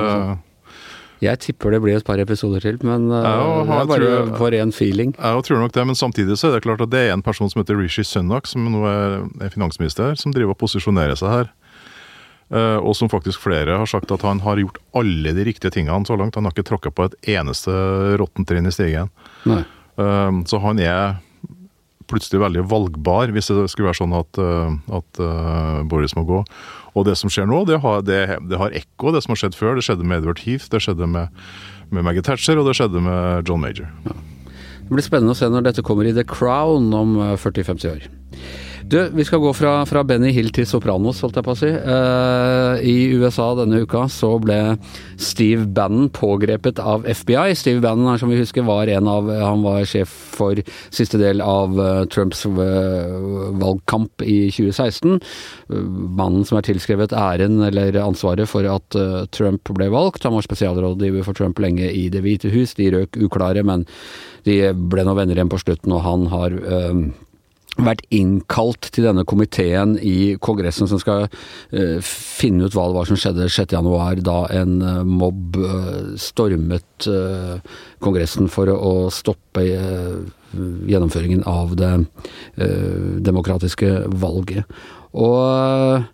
Jeg 1.25 1.41
tipper 1.41 1.73
det 1.73 1.81
blir 1.81 1.97
et 1.97 2.05
par 2.05 2.21
episoder 2.21 2.61
til, 2.61 2.77
men 2.85 3.09
uh, 3.09 3.23
Ja, 3.25 3.37
det 3.65 3.73
er 3.81 3.89
bare 3.89 4.11
tror- 4.13 4.35
for 4.37 4.53
ren 4.53 4.73
feeling. 4.73 5.17
jeg 5.17 5.45
tror 5.49 5.65
nok 5.65 5.73
det, 5.73 5.87
men 5.89 5.97
samtidig 5.97 6.37
så 6.37 6.51
er 6.51 6.59
det 6.59 6.67
klart 6.69 6.85
at 6.85 6.93
det 6.93 7.07
er 7.09 7.15
en 7.17 7.25
person 7.25 7.49
som 7.49 7.65
heter 7.65 7.81
Rishi 7.81 8.05
Sunak, 8.05 8.47
som 8.47 8.69
nå 8.69 8.85
er, 8.85 9.23
er 9.41 9.49
finansminister, 9.49 10.13
som 10.21 10.37
driver 10.37 10.53
og 10.53 10.61
posisjonerer 10.61 11.17
seg 11.17 11.33
her. 11.33 11.55
Eh, 12.55 12.79
og 12.79 12.95
som 12.95 13.11
faktisk 13.11 13.43
flere 13.43 13.79
har 13.81 13.89
sagt 13.91 14.13
at 14.15 14.23
han 14.23 14.41
har 14.45 14.61
gjort 14.61 14.79
alle 14.95 15.33
de 15.35 15.47
riktige 15.49 15.75
tingene 15.75 16.07
så 16.07 16.19
langt. 16.19 16.39
Han 16.39 16.47
har 16.47 16.55
ikke 16.55 16.69
tråkka 16.71 16.93
på 16.95 17.09
et 17.09 17.17
eneste 17.37 17.73
råttent 18.21 18.47
trinn 18.49 18.69
i 18.69 18.75
stigen. 18.75 19.11
Nei. 19.49 19.65
Eh, 19.99 20.43
så 20.47 20.63
han 20.63 20.83
er 20.83 21.17
plutselig 22.07 22.39
veldig 22.39 22.63
valgbar, 22.71 23.33
hvis 23.35 23.51
det 23.51 23.65
skulle 23.73 23.91
være 23.91 23.99
sånn 23.99 24.15
at, 24.15 24.39
eh, 24.39 24.77
at 24.95 25.23
Boris 25.91 26.15
må 26.15 26.23
gå. 26.29 26.45
Og 26.97 27.05
det 27.05 27.17
som 27.19 27.29
skjer 27.33 27.49
nå, 27.51 27.65
det 27.69 27.81
har, 27.83 28.05
det, 28.07 28.39
det 28.47 28.61
har 28.61 28.77
ekko, 28.79 29.11
det 29.13 29.25
som 29.25 29.35
har 29.35 29.43
skjedd 29.43 29.59
før. 29.59 29.75
Det 29.77 29.85
skjedde 29.85 30.07
med 30.07 30.23
Edward 30.23 30.41
Heath, 30.47 30.71
det 30.73 30.81
skjedde 30.87 31.11
med, 31.11 31.35
med 31.91 32.07
Maggie 32.07 32.25
Thatcher, 32.25 32.57
og 32.63 32.71
det 32.71 32.77
skjedde 32.79 33.03
med 33.05 33.51
John 33.51 33.61
Major. 33.61 33.91
Det 34.07 34.95
blir 34.95 35.03
spennende 35.03 35.35
å 35.35 35.37
se 35.37 35.49
når 35.51 35.67
dette 35.67 35.83
kommer 35.83 36.07
i 36.07 36.15
The 36.15 36.23
Crown 36.31 36.93
om 36.95 37.19
eh, 37.19 37.35
40-50 37.43 37.91
år. 37.91 38.07
Du, 38.87 39.11
vi 39.13 39.25
skal 39.25 39.41
gå 39.43 39.51
fra, 39.57 39.81
fra 39.87 40.03
Benny 40.07 40.29
Hill 40.31 40.53
til 40.55 40.67
Sopranos, 40.69 41.19
holdt 41.25 41.41
jeg 41.41 41.47
på 41.47 41.55
å 41.57 41.59
si. 41.59 41.71
Uh, 41.75 42.77
I 42.87 43.17
USA 43.19 43.49
denne 43.59 43.81
uka 43.83 44.05
så 44.13 44.29
ble 44.39 44.77
Steve 45.19 45.65
Bannon 45.75 46.07
pågrepet 46.15 46.79
av 46.79 47.03
FBI. 47.03 47.57
Steve 47.59 47.83
Bannon 47.83 48.13
er, 48.13 48.21
som 48.23 48.31
vi 48.31 48.39
husker, 48.39 48.63
var 48.69 48.87
en 48.95 49.11
av 49.11 49.33
Han 49.33 49.67
var 49.67 49.83
sjef 49.91 50.13
for 50.37 50.63
siste 50.95 51.19
del 51.19 51.43
av 51.43 51.75
uh, 51.81 52.05
Trumps 52.15 52.45
uh, 52.47 52.55
valgkamp 53.59 54.23
i 54.23 54.53
2016. 54.55 55.19
Mannen 55.67 56.47
som 56.47 56.61
er 56.61 56.71
tilskrevet 56.71 57.17
æren 57.17 57.59
eller 57.67 57.99
ansvaret 58.05 58.47
for 58.47 58.71
at 58.71 58.95
Trump 59.35 59.67
ble 59.75 59.91
valgt. 59.91 60.31
Han 60.31 60.39
var 60.39 60.47
spesialrådgiver 60.47 61.27
for 61.27 61.35
Trump 61.35 61.59
lenge 61.59 61.91
i 61.91 62.07
Det 62.13 62.23
hvite 62.23 62.55
hus. 62.55 62.79
De 62.79 62.93
røk 62.95 63.19
uklare, 63.19 63.67
men 63.67 63.83
de 64.47 64.61
ble 64.79 65.03
nå 65.03 65.19
venner 65.19 65.35
igjen 65.35 65.51
på 65.51 65.59
slutten, 65.59 65.91
og 65.97 66.07
han 66.07 66.31
har 66.31 66.61
vært 67.77 68.05
innkalt 68.15 68.89
til 68.95 69.07
denne 69.09 69.25
komiteen 69.29 69.97
i 70.01 70.37
Kongressen 70.43 70.89
som 70.91 71.01
skal 71.03 71.27
uh, 71.29 71.99
finne 72.03 72.67
ut 72.67 72.77
hva 72.77 72.89
det 72.89 72.97
var 72.97 73.11
som 73.11 73.21
skjedde 73.21 73.51
6.1, 73.53 74.23
da 74.27 74.39
en 74.57 74.77
uh, 74.83 75.03
mobb 75.07 75.59
uh, 75.61 76.17
stormet 76.21 77.09
Kongressen 78.01 78.49
for 78.49 78.71
å 78.73 78.93
stoppe 79.13 79.63
gjennomføringen 79.67 81.43
av 81.49 81.75
det 81.77 81.91
demokratiske 83.27 83.91
valget. 84.17 84.65
Og 85.13 86.07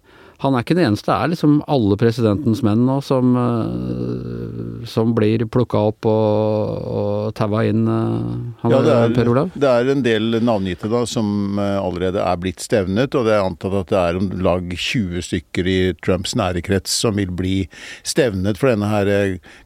han 0.42 0.56
er 0.56 0.64
ikke 0.64 0.74
den 0.74 0.88
eneste. 0.88 1.06
Det 1.06 1.14
er 1.14 1.30
liksom 1.32 1.58
alle 1.70 1.96
presidentens 2.00 2.62
menn 2.66 2.82
nå 2.86 2.96
som, 3.04 3.34
eh, 3.38 4.86
som 4.90 5.12
blir 5.14 5.44
plukka 5.52 5.84
opp 5.92 6.08
og, 6.10 6.88
og 6.92 7.34
taua 7.38 7.62
inn. 7.68 7.84
Eh, 7.86 8.32
han, 8.64 8.74
ja, 8.74 8.80
det 8.82 8.96
er, 8.96 9.14
Per 9.14 9.30
Olav? 9.30 9.52
Det 9.54 9.70
er 9.70 9.92
en 9.92 10.02
del 10.04 10.40
navngitte 10.42 10.90
da 10.90 11.04
som 11.08 11.60
eh, 11.62 11.78
allerede 11.78 12.22
er 12.24 12.40
blitt 12.42 12.62
stevnet, 12.64 13.14
og 13.14 13.28
det 13.28 13.36
er 13.36 13.46
antatt 13.46 13.78
at 13.84 13.92
det 13.92 14.00
er 14.00 14.18
om 14.18 14.30
lag 14.42 14.66
20 14.74 15.26
stykker 15.28 15.70
i 15.70 15.78
Trumps 16.02 16.34
nære 16.38 16.64
krets 16.66 16.94
som 17.04 17.18
vil 17.20 17.30
bli 17.30 17.56
stevnet 18.02 18.58
for 18.58 18.72
denne 18.72 18.90
her 18.90 19.12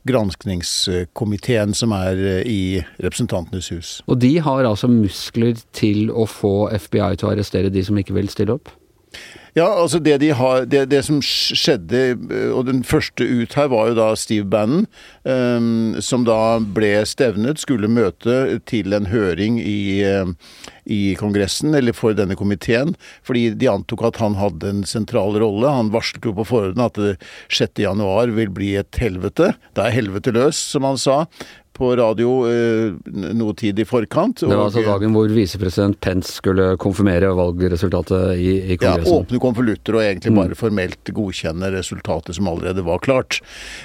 granskningskomiteen 0.09 1.73
som 1.77 1.95
er 1.97 2.21
i 2.45 2.83
Representantenes 3.01 3.71
hus. 3.73 3.97
Og 4.11 4.21
de 4.21 4.37
har 4.45 4.69
altså 4.69 4.91
muskler 4.93 5.57
til 5.77 6.11
å 6.13 6.29
få 6.29 6.69
FBI 6.77 7.17
til 7.17 7.31
å 7.31 7.33
arrestere 7.33 7.73
de 7.73 7.85
som 7.87 7.97
ikke 7.97 8.17
vil 8.17 8.29
stille 8.33 8.59
opp? 8.59 8.73
Ja, 9.57 9.71
altså 9.73 9.97
det 10.05 10.19
de 10.21 10.35
har 10.37 10.67
det, 10.69 10.83
det, 10.93 10.99
som 11.07 11.23
skjedde, 11.25 12.01
eh, 12.13 12.51
og 12.53 12.67
den 12.69 12.83
første 12.85 13.25
ut 13.25 13.57
her 13.57 13.71
var 13.73 13.89
jo 13.89 13.97
da 13.97 14.11
Steve 14.19 14.45
Bannon, 14.53 14.85
um, 15.25 15.97
som 16.05 16.27
da 16.29 16.59
ble 16.61 16.91
stevnet, 17.09 17.63
skulle 17.63 17.89
møte 17.89 18.59
til 18.69 18.93
en 18.93 19.09
høring 19.09 19.57
i, 19.63 20.05
uh, 20.05 20.29
i 20.85 21.17
Kongressen, 21.17 21.73
eller 21.73 21.97
for 21.97 22.13
denne 22.19 22.37
komiteen, 22.37 22.93
fordi 23.25 23.49
de 23.57 23.73
antok 23.73 24.05
at 24.11 24.21
han 24.21 24.37
hadde 24.37 24.75
en 24.75 24.85
sentral 24.85 25.41
rolle. 25.41 25.73
Han 25.73 25.95
varslet 25.95 26.29
jo 26.29 26.37
på 26.37 26.45
forhånd 26.53 26.85
at 26.85 27.01
6.1 27.49 28.37
vil 28.37 28.53
bli 28.53 28.75
et 28.77 29.01
helvete. 29.01 29.55
Det 29.73 29.87
er 29.87 29.97
helvete 29.97 30.37
løs, 30.37 30.61
som 30.77 30.85
han 30.85 31.01
sa 31.01 31.23
på 31.77 31.91
radio 31.99 32.33
eh, 32.51 32.95
noe 33.37 33.55
tid 33.59 33.81
i 33.81 33.87
forkant. 33.89 34.43
Det 34.43 34.51
var 34.51 34.67
altså 34.67 34.85
dagen 34.87 35.15
hvor 35.17 35.31
visepresident 35.33 35.99
Pence 36.03 36.37
skulle 36.41 36.73
konfirmere 36.83 37.31
valgresultatet 37.37 38.37
i, 38.41 38.53
i 38.73 38.79
Kongressen? 38.81 39.13
Ja, 39.13 39.23
åpne 39.23 39.41
konvolutter 39.43 39.99
og 39.99 40.05
egentlig 40.05 40.35
mm. 40.35 40.41
bare 40.41 40.59
formelt 40.59 41.13
godkjenne 41.17 41.71
resultatet 41.75 42.39
som 42.39 42.51
allerede 42.51 42.85
var 42.87 43.03
klart. 43.05 43.41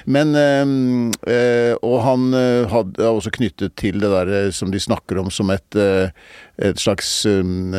Men 0.05 0.35
eh, 0.35 0.75
eh 1.31 1.59
Og 1.81 2.01
han 2.03 2.33
hadde 2.69 3.07
også 3.07 3.31
knyttet 3.33 3.75
til 3.79 3.99
det 4.01 4.09
der 4.11 4.51
som 4.53 4.71
de 4.71 4.79
snakker 4.79 5.17
om 5.21 5.29
som 5.33 5.49
et 5.49 5.77
et 6.61 6.79
slags 6.81 7.09
um, 7.25 7.73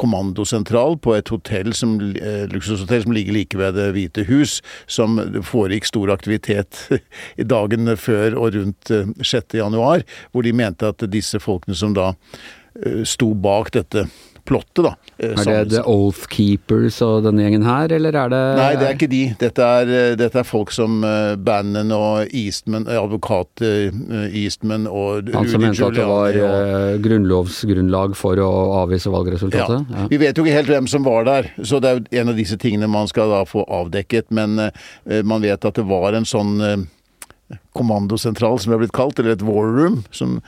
kommandosentral 0.00 0.98
på 1.02 1.14
et 1.16 1.30
hotell 1.32 1.72
som, 1.76 1.96
uh, 2.00 2.44
luksushotell 2.52 3.06
som 3.06 3.16
ligger 3.16 3.36
like 3.36 3.58
ved 3.58 3.76
Det 3.78 3.88
hvite 3.96 4.26
hus, 4.28 4.60
som 4.86 5.18
foregikk 5.46 5.88
stor 5.88 6.12
aktivitet 6.14 6.86
i 7.40 7.46
dagene 7.46 7.96
før 7.96 8.36
og 8.36 8.54
rundt 8.58 8.92
uh, 8.92 9.10
6.1, 9.20 10.06
hvor 10.32 10.46
de 10.46 10.54
mente 10.56 10.88
at 10.88 11.06
disse 11.12 11.40
folkene 11.42 11.76
som 11.76 11.96
da 11.96 12.12
sto 13.08 13.30
bak 13.40 13.70
dette 13.72 14.02
plottet, 14.46 14.84
da. 14.86 14.94
Eh, 15.18 15.32
er 15.32 15.64
det 15.64 15.78
The 15.78 15.82
Oath 15.88 16.26
Keepers 16.28 16.98
og 17.04 17.24
denne 17.24 17.44
gjengen 17.44 17.64
her, 17.66 17.92
eller 17.96 18.16
er 18.20 18.32
det 18.32 18.40
Nei, 18.58 18.70
det 18.76 18.88
er 18.88 18.96
ikke 18.96 19.08
de. 19.10 19.22
Dette 19.40 19.68
er, 19.78 19.92
eh, 19.98 20.16
dette 20.18 20.40
er 20.42 20.46
folk 20.46 20.72
som 20.74 20.98
uh, 21.04 21.34
Bannon 21.40 21.92
og 21.96 22.34
Eastman, 22.36 22.84
advokat 22.90 23.62
Eastman 23.64 24.86
og 24.90 25.30
Han 25.34 25.48
som 25.50 25.64
mente 25.64 25.86
at 25.86 25.96
det 25.96 26.08
var 26.08 26.36
og... 26.46 26.98
grunnlovsgrunnlag 27.04 28.16
for 28.18 28.40
å 28.42 28.50
avvise 28.82 29.12
valgresultatet? 29.12 29.86
Ja. 29.88 30.02
ja. 30.02 30.08
Vi 30.12 30.20
vet 30.20 30.36
jo 30.36 30.44
ikke 30.44 30.58
helt 30.58 30.74
hvem 30.74 30.90
som 30.90 31.06
var 31.06 31.26
der, 31.28 31.50
så 31.62 31.80
det 31.80 31.90
er 31.90 32.00
jo 32.00 32.20
en 32.22 32.34
av 32.34 32.42
disse 32.42 32.58
tingene 32.60 32.90
man 32.90 33.08
skal 33.10 33.32
da 33.32 33.40
få 33.48 33.64
avdekket. 33.64 34.28
Men 34.36 34.58
man 35.26 35.42
vet 35.44 35.64
at 35.64 35.78
det 35.78 35.84
var 35.88 36.16
en 36.16 36.26
sånn 36.28 36.58
kommandosentral, 37.76 38.58
som 38.58 38.72
det 38.72 38.76
er 38.76 38.84
blitt 38.84 38.96
kalt, 38.96 39.20
eller 39.22 39.36
et 39.36 39.44
war 39.46 39.70
room, 39.70 40.00
som 40.14 40.38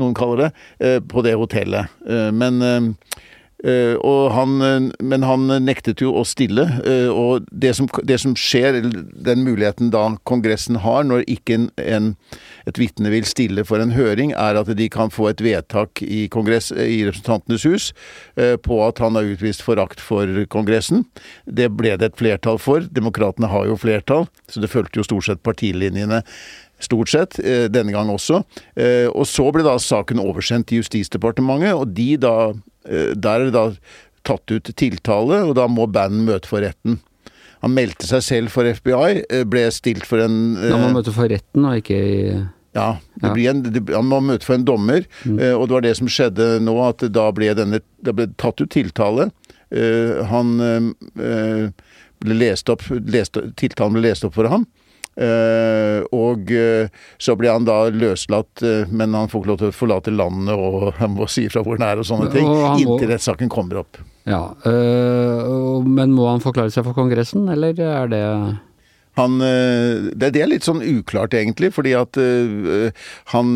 noen 0.00 0.14
kaller 0.16 0.46
det, 0.46 0.92
på 1.12 1.24
det 1.26 1.36
hotellet. 1.38 1.92
Men 2.34 2.94
Uh, 3.64 4.28
han, 4.30 4.60
uh, 4.60 4.90
men 5.00 5.22
han 5.24 5.48
nektet 5.64 6.02
jo 6.04 6.10
å 6.18 6.24
stille. 6.28 6.66
Uh, 6.84 7.08
og 7.08 7.46
det 7.48 7.72
som, 7.78 7.88
det 8.04 8.18
som, 8.20 8.34
skjer, 8.36 8.82
den 8.84 9.46
muligheten 9.46 9.88
da 9.94 10.10
Kongressen 10.28 10.76
har 10.84 11.06
når 11.08 11.24
ikke 11.30 11.56
en, 11.56 11.64
en, 11.80 12.10
et 12.68 12.80
vitne 12.80 13.12
vil 13.14 13.24
stille 13.28 13.64
for 13.64 13.80
en 13.80 13.94
høring, 13.96 14.34
er 14.36 14.60
at 14.60 14.68
de 14.76 14.90
kan 14.92 15.12
få 15.12 15.30
et 15.32 15.40
vedtak 15.44 16.02
i, 16.04 16.26
kongress, 16.32 16.68
i 16.70 17.00
Representantenes 17.06 17.64
hus 17.66 17.88
på 18.36 18.78
at 18.84 19.00
han 19.00 19.16
har 19.16 19.28
utvist 19.30 19.62
forakt 19.64 20.02
for 20.02 20.28
Kongressen. 20.52 21.04
Det 21.46 21.68
ble 21.78 21.94
det 21.96 22.10
et 22.10 22.18
flertall 22.18 22.58
for. 22.60 22.84
Demokratene 22.92 23.48
har 23.50 23.68
jo 23.70 23.78
flertall, 23.80 24.26
så 24.50 24.60
det 24.62 24.70
fulgte 24.72 25.00
jo 25.00 25.06
stort 25.06 25.28
sett 25.28 25.42
partilinjene. 25.46 26.20
Stort 26.82 27.12
sett, 27.12 27.38
denne 27.72 27.94
gang 27.94 28.10
også. 28.12 28.42
Og 29.14 29.28
så 29.30 29.46
ble 29.54 29.64
da 29.64 29.76
saken 29.80 30.20
oversendt 30.20 30.68
til 30.70 30.82
Justisdepartementet, 30.82 31.72
og 31.78 31.94
de 31.96 32.10
da 32.20 32.36
Eh, 32.52 32.75
der 32.86 33.40
er 33.40 33.48
det 33.48 33.54
da 33.56 33.68
tatt 34.26 34.50
ut 34.50 34.70
tiltale, 34.78 35.42
og 35.46 35.54
da 35.58 35.68
må 35.70 35.86
bandet 35.90 36.26
møte 36.26 36.50
for 36.50 36.64
retten. 36.64 36.98
Han 37.64 37.74
meldte 37.74 38.06
seg 38.08 38.24
selv 38.24 38.52
for 38.54 38.68
FBI, 38.68 39.22
eh, 39.30 39.46
ble 39.48 39.64
stilt 39.74 40.06
for 40.06 40.22
en 40.22 40.56
Da 40.58 40.76
må 40.76 40.88
han 40.88 40.98
møte 40.98 41.14
for 41.14 41.30
retten, 41.30 41.64
og 41.64 41.80
ikke 41.80 41.96
i 41.96 42.20
ja. 42.76 42.90
En, 43.24 43.62
det, 43.64 43.80
han 43.88 44.04
må 44.04 44.18
møte 44.20 44.44
for 44.44 44.58
en 44.58 44.66
dommer, 44.68 45.06
mm. 45.24 45.38
og 45.56 45.62
det 45.64 45.74
var 45.78 45.84
det 45.86 45.94
som 45.96 46.10
skjedde 46.12 46.58
nå, 46.60 46.74
at 46.84 47.06
da 47.08 47.30
ble 47.32 47.54
denne 47.56 47.80
Det 48.04 48.12
ble 48.12 48.26
tatt 48.36 48.60
ut 48.60 48.68
tiltale. 48.68 49.30
Han 50.28 50.50
ble 52.20 52.36
lest 52.36 52.68
opp 52.68 52.84
lest, 53.08 53.40
Tiltalen 53.56 53.96
ble 53.96 54.04
lest 54.04 54.28
opp 54.28 54.36
for 54.36 54.52
ham. 54.52 54.68
Uh, 55.16 56.04
og 56.12 56.50
uh, 56.52 56.90
så 57.16 57.32
blir 57.40 57.54
han 57.54 57.64
da 57.64 57.86
løslatt, 57.88 58.60
uh, 58.60 58.84
men 58.92 59.14
han 59.16 59.30
får 59.32 59.40
ikke 59.40 59.48
lov 59.48 59.60
til 59.62 59.70
å 59.70 59.76
forlate 59.76 60.12
landet, 60.12 60.52
og 60.52 60.90
han 61.00 61.14
må 61.16 61.28
si 61.30 61.46
fra 61.52 61.62
hvor 61.64 61.78
han 61.78 61.86
er 61.88 62.02
og 62.02 62.08
sånne 62.08 62.28
ting, 62.34 62.44
og 62.44 62.82
inntil 62.82 63.14
rettssaken 63.14 63.52
kommer 63.52 63.80
opp. 63.84 64.02
Ja, 64.26 64.42
Men 65.86 66.10
må 66.16 66.24
han 66.26 66.40
forklare 66.42 66.72
seg 66.74 66.82
for 66.82 66.96
Kongressen, 66.96 67.44
eller 67.46 67.78
er 67.78 68.08
det 68.10 68.22
han, 69.16 69.36
det, 69.38 70.32
det 70.34 70.40
er 70.42 70.50
litt 70.50 70.66
sånn 70.66 70.82
uklart, 70.82 71.36
egentlig, 71.38 71.70
fordi 71.72 71.94
at 71.96 72.18
han 73.30 73.54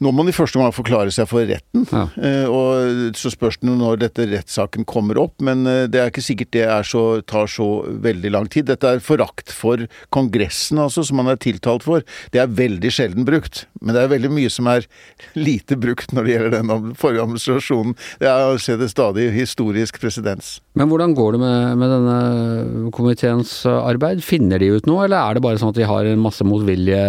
nå 0.00 0.10
må 0.12 0.24
han 0.24 0.30
i 0.32 0.34
første 0.34 0.56
omgang 0.56 0.72
forklare 0.72 1.12
seg 1.12 1.28
for 1.28 1.44
retten, 1.44 1.84
ja. 1.92 2.06
Eh, 2.16 2.46
og 2.48 3.16
så 3.18 3.32
spørs 3.32 3.58
det 3.60 3.68
når 3.68 4.00
dette 4.00 4.24
rettssaken 4.30 4.86
kommer 4.88 5.18
opp. 5.20 5.34
Men 5.44 5.66
eh, 5.68 5.84
det 5.92 6.00
er 6.00 6.12
ikke 6.12 6.24
sikkert 6.24 6.54
det 6.56 6.66
så, 6.88 7.02
tar 7.28 7.50
så 7.50 7.68
veldig 8.04 8.32
lang 8.32 8.48
tid. 8.52 8.70
Dette 8.70 8.88
er 8.88 9.02
forakt 9.04 9.52
for 9.52 9.84
Kongressen, 10.14 10.80
altså, 10.80 11.04
som 11.06 11.20
han 11.20 11.32
er 11.32 11.40
tiltalt 11.40 11.84
for. 11.84 12.04
Det 12.32 12.40
er 12.40 12.48
veldig 12.48 12.92
sjelden 12.94 13.28
brukt. 13.28 13.66
Men 13.80 13.96
det 13.96 14.04
er 14.04 14.14
veldig 14.14 14.32
mye 14.32 14.52
som 14.52 14.70
er 14.72 14.88
lite 15.48 15.76
brukt 15.80 16.14
når 16.16 16.26
det 16.26 16.34
gjelder 16.34 16.56
den 16.56 16.94
forrige 17.00 17.26
administrasjonen. 17.26 17.96
Jeg 18.24 18.64
ser 18.64 18.80
det 18.80 18.90
stadig 18.92 19.28
historisk 19.36 20.00
presedens. 20.00 20.58
Men 20.78 20.88
hvordan 20.88 21.12
går 21.18 21.36
det 21.36 21.42
med, 21.42 21.76
med 21.82 21.92
denne 21.92 22.90
komiteens 22.96 23.52
arbeid? 23.68 24.24
Finner 24.24 24.62
de 24.62 24.72
ut 24.78 24.88
noe, 24.88 25.04
eller 25.04 25.18
er 25.20 25.36
det 25.36 25.44
bare 25.44 25.60
sånn 25.60 25.74
at 25.74 25.80
de 25.80 25.88
har 25.88 26.08
en 26.08 26.24
masse 26.24 26.46
motvillige 26.46 27.04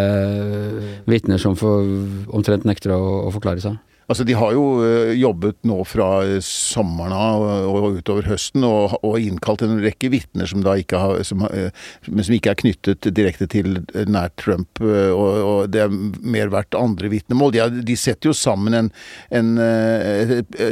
vitner 1.07 1.39
som 1.41 1.55
får 1.55 1.87
omtrent 2.33 2.65
nekter 2.67 2.80
nekter 2.81 2.97
å, 2.97 3.27
å 3.27 3.31
forklare 3.33 3.61
seg? 3.61 3.77
Altså, 4.09 4.25
De 4.27 4.35
har 4.35 4.51
jo 4.55 4.63
eh, 4.83 5.13
jobbet 5.19 5.61
nå 5.67 5.77
fra 5.87 6.07
sommeren 6.43 7.13
av 7.15 7.45
og 7.71 7.99
utover 8.01 8.27
høsten 8.31 8.65
og, 8.67 8.97
og 9.07 9.19
innkalt 9.21 9.63
en 9.65 9.79
rekke 9.83 10.09
vitner 10.11 10.49
som 10.49 10.63
da 10.65 10.75
ikke 10.79 10.99
har, 10.99 11.21
som, 11.27 11.45
eh, 11.47 11.69
som 12.09 12.35
ikke 12.35 12.51
er 12.51 12.59
knyttet 12.59 13.07
direkte 13.15 13.47
til 13.51 13.79
nær 14.11 14.33
Trump. 14.41 14.81
Eh, 14.83 15.11
og, 15.13 15.29
og 15.45 15.71
Det 15.71 15.85
er 15.85 15.93
mer 15.93 16.51
verdt 16.51 16.77
andre 16.77 17.11
vitnemål. 17.13 17.53
De, 17.55 17.83
de, 17.87 17.97
setter 18.01 18.31
jo 18.31 18.35
sammen 18.35 18.75
en, 18.75 18.89
en, 19.31 19.53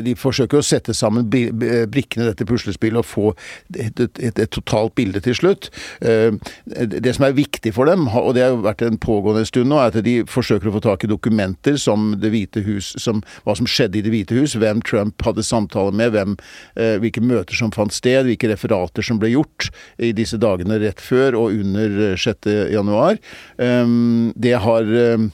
De 0.03 0.15
forsøker 0.17 0.59
å 0.59 0.65
sette 0.65 0.95
sammen 0.97 1.29
brikkene 1.29 2.25
i 2.25 2.29
dette 2.31 2.47
puslespillet 2.49 2.99
og 2.99 3.07
få 3.07 3.31
et, 3.75 3.99
et, 3.99 4.19
et, 4.19 4.33
et, 4.33 4.49
totalt 4.49 4.95
bilde 4.97 5.21
til 5.23 5.37
slutt. 5.37 5.69
Det 6.01 7.13
som 7.15 7.27
er 7.27 7.37
viktig 7.37 7.71
for 7.75 7.89
dem, 7.89 8.07
og 8.09 8.33
det 8.35 8.47
har 8.47 8.57
vært 8.63 8.81
en 8.87 8.97
pågående 8.99 9.45
stund 9.47 9.69
nå, 9.69 9.79
er 9.79 9.93
at 9.93 10.03
de 10.05 10.15
forsøker 10.29 10.71
å 10.71 10.75
få 10.75 10.83
tak 10.83 11.05
i 11.05 11.11
dokumenter 11.11 11.77
som 11.79 12.11
Det 12.19 12.31
hvite 12.33 12.63
hus 12.65 12.91
som 12.99 13.18
hva 13.45 13.55
som 13.57 13.69
skjedde 13.69 13.99
i 13.99 14.03
Det 14.05 14.13
hvite 14.13 14.37
hus, 14.37 14.55
hvem 14.59 14.83
Trump 14.85 15.21
hadde 15.25 15.45
samtaler 15.45 15.95
med, 15.95 16.13
hvem, 16.15 16.37
eh, 16.79 16.97
hvilke 17.01 17.23
møter 17.23 17.57
som 17.57 17.73
fant 17.75 17.93
sted, 17.93 18.25
hvilke 18.27 18.51
referater 18.51 19.05
som 19.05 19.19
ble 19.21 19.33
gjort 19.33 19.69
i 19.97 20.13
disse 20.15 20.39
dagene 20.41 20.79
rett 20.81 21.01
før 21.03 21.37
og 21.39 21.59
under 21.59 22.15
6. 22.19 22.47
Eh, 22.49 22.71
januar. 22.73 23.19
Um, 23.57 24.31
det 24.39 24.55
har 24.63 24.87
um, 24.87 25.31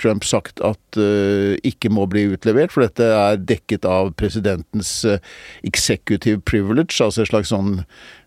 Trump 0.00 0.24
sagt 0.26 0.60
at 0.64 0.98
uh, 0.98 1.54
ikke 1.66 1.90
må 1.92 2.06
bli 2.10 2.24
utlevert, 2.32 2.72
for 2.74 2.82
dette 2.86 3.04
er 3.04 3.38
dekket 3.38 3.86
av 3.86 4.10
presidentens 4.18 4.90
uh, 5.06 5.20
executive 5.66 6.42
privilege, 6.48 6.98
altså 7.04 7.22
et 7.22 7.30
slags 7.30 7.52
sånn 7.54 7.82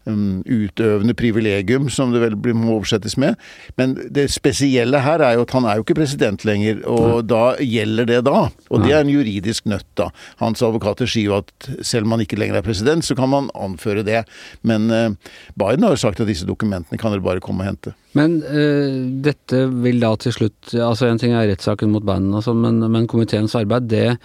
um, 0.09 0.41
utøvende 0.45 1.15
privilegium, 1.17 1.89
som 1.93 2.13
det 2.13 2.21
vel 2.23 2.37
må 2.57 2.77
oversettes 2.77 3.17
med. 3.21 3.39
Men 3.79 3.95
det 4.13 4.27
spesielle 4.33 5.01
her 5.03 5.23
er 5.25 5.37
jo 5.37 5.45
at 5.45 5.55
han 5.55 5.67
er 5.67 5.79
jo 5.79 5.85
ikke 5.85 5.97
president 6.01 6.45
lenger, 6.47 6.81
og 6.89 7.07
Nei. 7.07 7.23
da 7.31 7.43
gjelder 7.59 8.09
det 8.09 8.19
da. 8.27 8.43
Og 8.71 8.85
det 8.85 8.93
er 8.95 9.03
en 9.03 9.13
juridisk 9.13 9.69
nøtt, 9.71 9.87
da. 9.99 10.09
Hans 10.41 10.63
advokater 10.65 11.09
sier 11.09 11.31
jo 11.31 11.39
at 11.41 11.71
selv 11.85 12.07
om 12.07 12.15
han 12.17 12.25
ikke 12.25 12.39
lenger 12.39 12.59
er 12.59 12.65
president, 12.65 13.05
så 13.05 13.17
kan 13.17 13.31
man 13.31 13.49
anføre 13.57 14.05
det. 14.07 14.23
Men 14.67 14.89
uh, 14.91 15.33
Biden 15.59 15.87
har 15.87 15.95
jo 15.95 16.03
sagt 16.05 16.21
at 16.23 16.29
disse 16.29 16.47
dokumentene 16.49 17.01
kan 17.01 17.13
dere 17.13 17.25
bare 17.25 17.43
komme 17.43 17.65
og 17.65 17.71
hente. 17.71 17.95
Men 18.17 18.39
uh, 18.43 19.01
dette 19.23 19.65
vil 19.71 20.01
da 20.01 20.09
til 20.19 20.33
slutt 20.35 20.73
Altså 20.75 21.07
en 21.07 21.19
ting 21.19 21.31
er 21.31 21.47
rettssaken 21.47 21.93
mot 21.93 22.03
Biden, 22.03 22.33
altså, 22.35 22.53
men, 22.57 22.81
men 22.91 23.07
komiteens 23.09 23.55
arbeid, 23.55 23.87
det 23.91 24.17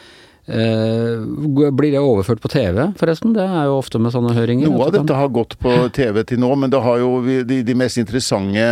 blir 0.47 1.91
det 1.91 2.01
overført 2.01 2.41
på 2.43 2.51
TV, 2.53 2.83
forresten? 3.01 3.35
Det 3.35 3.45
er 3.45 3.67
jo 3.67 3.81
ofte 3.81 3.99
med 3.99 4.15
sånne 4.15 4.35
høringer. 4.37 4.71
Noe 4.71 4.89
av 4.89 4.95
dette 4.95 5.19
har 5.19 5.31
gått 5.35 5.59
på 5.63 5.75
TV 5.97 6.23
til 6.29 6.43
nå, 6.43 6.53
men 6.55 6.71
det 6.71 6.83
har 6.85 7.01
jo 7.03 7.19
de, 7.27 7.63
de 7.67 7.79
mest 7.79 7.99
interessante 7.99 8.67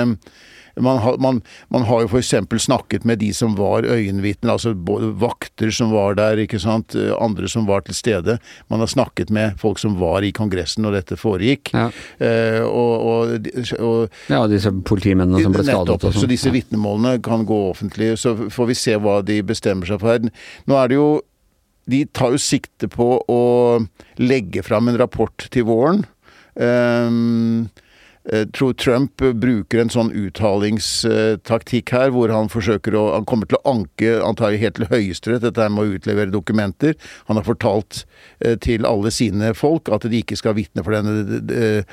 man 0.76 0.98
har, 0.98 1.18
man, 1.18 1.42
man 1.68 1.82
har 1.82 2.00
jo 2.02 2.08
f.eks. 2.08 2.34
snakket 2.64 3.04
med 3.04 3.18
de 3.18 3.32
som 3.34 3.54
var 3.54 3.82
øyenvitner, 3.82 4.52
altså 4.52 4.74
vakter 5.20 5.70
som 5.70 5.92
var 5.94 6.16
der, 6.18 6.40
ikke 6.42 6.58
sant, 6.58 6.96
andre 7.18 7.48
som 7.48 7.66
var 7.66 7.84
til 7.87 7.94
stede. 7.94 8.38
Man 8.68 8.82
har 8.82 8.90
snakket 8.90 9.30
med 9.30 9.58
folk 9.60 9.78
som 9.78 9.98
var 10.00 10.26
i 10.26 10.32
Kongressen 10.34 10.82
når 10.82 10.98
dette 10.98 11.18
foregikk. 11.20 11.70
Ja, 11.74 11.90
eh, 12.18 12.62
og, 12.64 13.06
og, 13.06 13.52
og, 13.78 14.18
ja 14.30 14.42
disse 14.50 14.72
politimennene 14.87 15.42
som 15.44 15.54
ble 15.54 15.66
skadet. 15.66 15.94
Nettopp. 15.94 16.18
Så 16.18 16.30
disse 16.30 16.50
vitnemålene 16.54 17.20
kan 17.24 17.46
gå 17.46 17.60
offentlig. 17.70 18.14
Så 18.20 18.34
får 18.50 18.70
vi 18.70 18.78
se 18.78 18.98
hva 18.98 19.20
de 19.26 19.40
bestemmer 19.46 19.88
seg 19.88 20.02
for 20.02 20.16
her. 20.16 20.26
Nå 20.66 20.80
er 20.80 20.90
det 20.90 20.98
jo 20.98 21.08
de 21.90 22.05
tar 22.16 22.35
jo 22.35 22.40
sikte 22.40 22.88
på 22.92 23.09
å 23.31 23.42
legge 24.20 24.64
fram 24.64 24.88
en 24.90 24.99
rapport 25.01 25.49
til 25.53 25.66
våren. 25.68 26.05
Um, 26.55 27.66
tror 28.56 28.72
Trump 28.80 29.20
bruker 29.20 29.82
en 29.82 29.90
sånn 29.92 30.10
uttalingstaktikk 30.16 31.92
her, 31.92 32.12
hvor 32.14 32.32
han 32.32 32.48
forsøker 32.52 32.96
å 32.96 33.02
Han 33.14 33.26
kommer 33.28 33.46
til 33.46 33.58
å 33.58 33.74
anke 33.74 34.14
antagelig 34.24 34.62
helt 34.62 34.78
til 34.78 34.88
Høyesterett 34.90 35.44
dette 35.44 35.66
med 35.70 35.84
å 35.84 35.98
utlevere 35.98 36.32
dokumenter. 36.32 36.96
Han 37.28 37.37
har 37.38 37.44
fortalt 37.46 38.04
eh, 38.40 38.56
til 38.56 38.88
alle 38.88 39.12
sine 39.14 39.52
folk 39.54 39.90
at 39.92 40.06
de 40.08 40.22
ikke 40.22 40.38
skal 40.40 40.56
vitne 40.56 40.82
for 40.84 40.96
denne, 40.96 41.84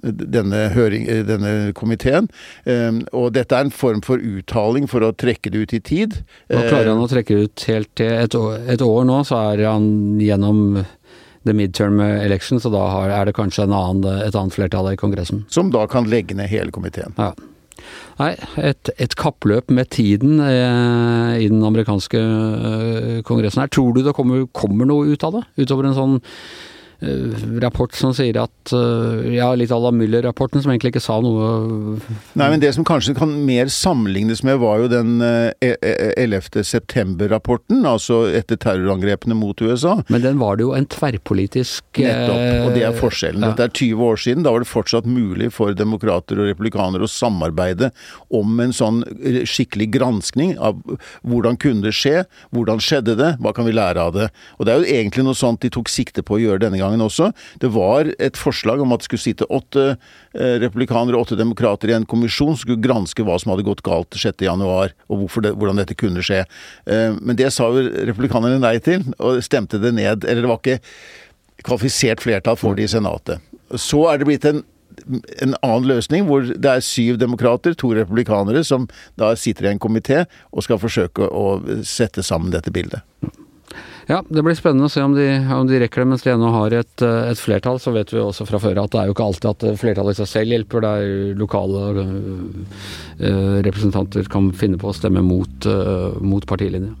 denne, 0.00 0.62
høring, 0.76 1.08
denne 1.26 1.72
komiteen. 1.76 2.30
Og 3.12 3.32
dette 3.34 3.56
er 3.56 3.66
en 3.66 3.74
form 3.74 4.00
for 4.06 4.22
uttaling 4.22 4.86
for 4.90 5.04
å 5.04 5.12
trekke 5.12 5.52
det 5.52 5.64
ut 5.64 5.74
i 5.76 5.82
tid. 5.90 6.20
Nå 6.50 6.62
klarer 6.68 6.92
han 6.92 7.02
å 7.02 7.10
trekke 7.10 7.36
det 7.36 7.50
ut 7.50 7.66
helt 7.70 7.92
til 7.98 8.14
et 8.14 8.38
år, 8.38 8.62
et 8.76 8.84
år 8.84 9.04
nå, 9.08 9.20
så 9.26 9.42
er 9.50 9.66
han 9.68 9.90
gjennom 10.22 10.80
the 11.48 11.54
midterm 11.56 12.00
election, 12.00 12.60
så 12.60 12.72
da 12.72 12.84
er 13.08 13.28
det 13.28 13.36
kanskje 13.38 13.64
annen, 13.68 14.04
et 14.26 14.36
annet 14.36 14.56
flertall 14.56 14.92
i 14.92 14.98
Kongressen. 15.00 15.46
Som 15.48 15.72
da 15.74 15.86
kan 15.90 16.08
legge 16.10 16.36
ned 16.36 16.50
hele 16.52 16.74
komiteen. 16.74 17.16
Ja. 17.18 17.32
Nei, 18.20 18.34
et, 18.60 18.90
et, 19.00 19.14
kappløp 19.16 19.70
med 19.72 19.88
tiden 19.94 20.40
eh, 20.44 21.38
i 21.40 21.46
den 21.48 21.62
amerikanske 21.64 22.20
eh, 22.20 23.20
kongressen 23.24 23.62
her. 23.62 23.70
Tror 23.72 23.94
du 23.96 24.02
det 24.04 24.12
kommer, 24.16 24.44
kommer 24.52 24.88
noe 24.88 25.14
ut 25.14 25.24
av 25.24 25.38
det? 25.38 25.46
Utover 25.62 25.88
en 25.88 25.96
sånn 25.96 26.18
rapport 27.62 27.94
som 27.96 28.12
sier 28.16 28.36
at 28.42 28.72
eh, 28.76 29.34
Ja, 29.36 29.50
litt 29.56 29.72
à 29.72 29.78
la 29.80 29.90
Müller-rapporten, 29.94 30.60
som 30.60 30.72
egentlig 30.72 30.92
ikke 30.94 31.02
sa 31.02 31.16
noe 31.24 31.98
Nei, 32.36 32.48
men 32.52 32.60
det 32.60 32.74
som 32.76 32.84
kanskje 32.86 33.14
kan 33.16 33.32
mer 33.46 33.70
sammenlignes 33.72 34.42
med, 34.46 34.58
var 34.60 34.82
jo 34.82 34.90
den 34.92 35.22
11. 35.22 35.56
Eh, 35.80 36.66
september-rapporten, 36.66 37.82
altså 37.88 38.22
etter 38.36 38.58
terrorangrepene 38.60 39.36
mot 39.38 39.60
USA. 39.64 39.96
Men 40.12 40.24
den 40.24 40.40
var 40.40 40.58
det 40.58 40.66
jo 40.66 40.74
en 40.76 40.88
tverrpolitisk 40.90 42.00
Nettopp, 42.00 42.66
og 42.66 42.76
det 42.76 42.84
er 42.86 42.96
forskjellen. 42.96 43.44
Ja. 43.44 43.52
Dette 43.52 43.68
er 43.68 43.74
20 43.80 44.04
år 44.06 44.20
siden. 44.20 44.44
Da 44.44 44.52
var 44.54 44.64
det 44.64 44.70
fortsatt 44.70 45.08
mulig 45.08 45.50
for 45.54 45.76
demokrater 45.76 46.40
og 46.40 46.50
republikanere 46.50 47.06
å 47.06 47.10
samarbeide 47.10 47.90
om 48.36 48.60
en 48.62 48.74
sånn 48.76 49.02
skikkelig 49.48 49.90
granskning 49.96 50.54
av 50.60 50.80
hvordan 51.26 51.58
kunne 51.60 51.88
det 51.88 51.94
skje, 51.96 52.24
hvordan 52.54 52.82
skjedde 52.84 53.16
det, 53.18 53.32
hva 53.40 53.54
kan 53.56 53.68
vi 53.68 53.74
lære 53.76 54.04
av 54.10 54.14
det. 54.16 54.30
Og 54.58 54.66
det 54.66 54.74
er 54.74 54.82
jo 54.82 54.98
egentlig 55.00 55.26
noe 55.26 55.38
sånt 55.38 55.64
de 55.64 55.72
tok 55.72 55.90
sikte 55.92 56.24
på 56.26 56.36
å 56.36 56.42
gjøre 56.42 56.64
denne 56.66 56.80
gangen 56.80 56.89
gangen 56.90 57.06
også. 57.06 57.30
Det 57.62 57.70
var 57.74 58.10
et 58.18 58.38
forslag 58.38 58.82
om 58.82 58.92
at 58.94 59.02
det 59.02 59.08
skulle 59.08 59.22
sitte 59.22 59.48
åtte 59.48 59.86
eh, 59.92 60.56
republikanere 60.62 61.16
og 61.18 61.28
åtte 61.28 61.38
demokrater 61.40 61.92
i 61.92 61.96
en 61.96 62.08
kommisjon 62.08 62.54
som 62.54 62.64
skulle 62.64 62.82
granske 62.82 63.24
hva 63.26 63.38
som 63.40 63.54
hadde 63.54 63.66
gått 63.68 63.84
galt 63.86 64.18
6.1, 64.18 64.66
og 65.10 65.24
det, 65.42 65.54
hvordan 65.54 65.80
dette 65.80 65.98
kunne 65.98 66.24
skje. 66.24 66.42
Eh, 66.90 67.16
men 67.20 67.38
det 67.38 67.52
sa 67.54 67.70
jo 67.70 67.86
republikanerne 68.10 68.60
nei 68.62 68.76
til, 68.84 69.06
og 69.18 69.40
stemte 69.46 69.80
det 69.82 69.94
ned. 69.96 70.26
Eller 70.26 70.44
det 70.44 70.50
var 70.50 70.60
ikke 70.62 70.80
kvalifisert 71.66 72.22
flertall 72.24 72.58
for 72.58 72.76
det 72.76 72.88
i 72.88 72.92
Senatet. 72.92 73.40
Så 73.78 74.06
er 74.10 74.20
det 74.20 74.28
blitt 74.28 74.46
en 74.48 74.64
en 75.40 75.54
annen 75.62 75.88
løsning, 75.88 76.26
hvor 76.28 76.44
det 76.44 76.70
er 76.70 76.84
syv 76.84 77.18
demokrater, 77.20 77.74
to 77.78 77.92
republikanere, 77.96 78.64
som 78.66 78.88
da 79.20 79.32
sitter 79.38 79.68
i 79.68 79.72
en 79.74 79.82
komité 79.82 80.24
og 80.50 80.66
skal 80.66 80.80
forsøke 80.82 81.24
å 81.26 81.60
sette 81.86 82.24
sammen 82.26 82.52
dette 82.54 82.72
bildet. 82.74 83.06
Ja, 84.10 84.24
det 84.26 84.42
blir 84.42 84.56
spennende 84.58 84.88
å 84.88 84.90
se 84.90 85.04
om 85.06 85.12
de, 85.14 85.24
om 85.54 85.68
de 85.68 85.78
rekker 85.78 86.02
det 86.02 86.10
mens 86.10 86.24
de 86.26 86.32
ennå 86.32 86.48
har 86.50 86.74
et, 86.74 87.02
eh, 87.06 87.28
et, 87.30 87.38
flertall. 87.38 87.78
Så 87.78 87.92
vet 87.94 88.10
vi 88.10 88.18
også 88.18 88.46
fra 88.48 88.58
før 88.58 88.80
at 88.82 88.90
det 88.90 88.98
er 88.98 89.06
jo 89.06 89.14
ikke 89.14 89.28
alltid 89.28 89.50
at 89.52 89.66
flertallet 89.78 90.18
i 90.18 90.18
seg 90.18 90.30
selv 90.32 90.54
hjelper. 90.56 90.82
Det 90.82 90.90
er 90.90 91.38
lokale 91.38 91.84
øh, 92.02 93.60
representanter 93.68 94.26
kan 94.32 94.50
finne 94.50 94.80
på 94.82 94.90
å 94.90 94.96
stemme 94.98 95.22
mot, 95.22 95.70
øh, 95.70 96.18
mot 96.26 96.48
partilinja. 96.50 96.96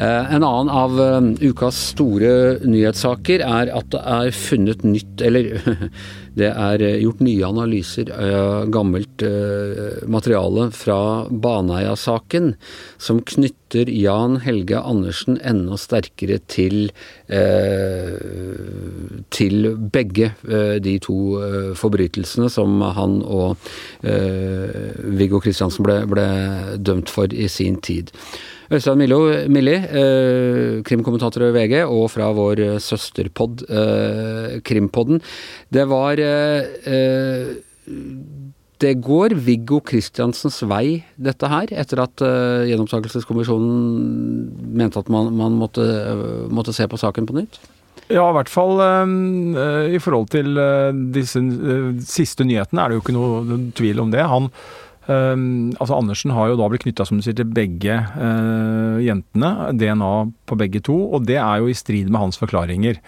Uh, 0.00 0.34
en 0.34 0.44
annen 0.46 0.70
av 0.72 0.96
ukas 1.44 1.76
store 1.92 2.32
nyhetssaker 2.64 3.44
er 3.44 3.72
at 3.76 3.90
det 3.92 4.00
er 4.00 4.32
funnet 4.32 4.84
nytt, 4.86 5.20
eller 5.20 5.52
Det 6.38 6.48
er 6.48 6.82
eh, 6.84 6.98
gjort 7.02 7.22
nye 7.24 7.46
analyser 7.46 8.10
av 8.14 8.68
gammelt 8.72 9.22
eh, 9.26 10.02
materiale 10.10 10.68
fra 10.74 10.98
Baneheia-saken 11.30 12.52
som 13.02 13.22
knytter 13.26 13.90
Jan 13.90 14.38
Helge 14.44 14.78
Andersen 14.78 15.40
enda 15.46 15.78
sterkere 15.80 16.38
til, 16.50 16.92
eh, 17.26 18.14
til 19.34 19.72
begge 19.94 20.32
de 20.82 20.94
to 21.02 21.18
forbrytelsene 21.78 22.48
som 22.50 22.80
han 22.96 23.20
og 23.22 23.70
Viggo 24.02 25.40
Kristiansen 25.42 25.86
ble, 25.86 26.00
ble 26.10 26.26
dømt 26.82 27.12
for 27.12 27.30
i 27.32 27.48
sin 27.50 27.78
tid. 27.84 28.10
Øystein 28.70 29.00
Milli, 29.50 29.74
eh, 29.74 30.78
krimkommentator 30.86 31.42
i 31.48 31.54
VG, 31.56 31.80
og 31.90 32.06
fra 32.12 32.28
vår 32.30 32.78
søsterpod, 32.78 33.64
eh, 33.66 34.60
Krimpodden. 34.62 35.18
Det 35.72 35.88
var 35.90 36.20
eh, 36.22 36.62
eh, 36.86 37.46
Det 38.80 39.02
går 39.02 39.34
Viggo 39.34 39.80
Kristiansens 39.80 40.62
vei, 40.62 41.04
dette 41.18 41.48
her, 41.52 41.66
etter 41.68 42.00
at 42.00 42.22
uh, 42.24 42.64
Gjenopptakelseskommisjonen 42.64 44.72
mente 44.72 44.96
at 44.96 45.10
man, 45.12 45.28
man 45.36 45.52
måtte, 45.52 45.84
måtte, 46.48 46.72
se 46.72 46.88
på 46.88 46.96
saken 46.96 47.28
på 47.28 47.36
nytt? 47.36 47.60
Ja, 48.08 48.24
i 48.30 48.32
hvert 48.38 48.48
fall 48.48 48.80
uh, 48.80 49.04
i 49.84 50.00
forhold 50.00 50.32
til 50.32 50.56
disse 51.12 51.44
siste 52.08 52.40
nyhetene 52.48 52.80
er 52.80 52.88
det 52.88 52.96
jo 52.96 53.04
ikke 53.04 53.18
noe 53.18 53.60
tvil 53.76 54.00
om 54.00 54.08
det. 54.14 54.24
Han 54.24 54.48
Um, 55.10 55.72
altså 55.80 55.98
Andersen 55.98 56.30
har 56.36 56.52
jo 56.52 56.60
da 56.60 56.68
blitt 56.70 56.84
knytta 56.84 57.08
til 57.08 57.50
begge 57.50 57.98
uh, 58.14 59.02
jentene. 59.02 59.72
DNA 59.74 60.14
på 60.46 60.60
begge 60.60 60.84
to, 60.86 60.96
og 61.10 61.26
det 61.26 61.40
er 61.40 61.62
jo 61.62 61.70
i 61.70 61.76
strid 61.76 62.10
med 62.12 62.22
hans 62.22 62.38
forklaringer. 62.38 63.00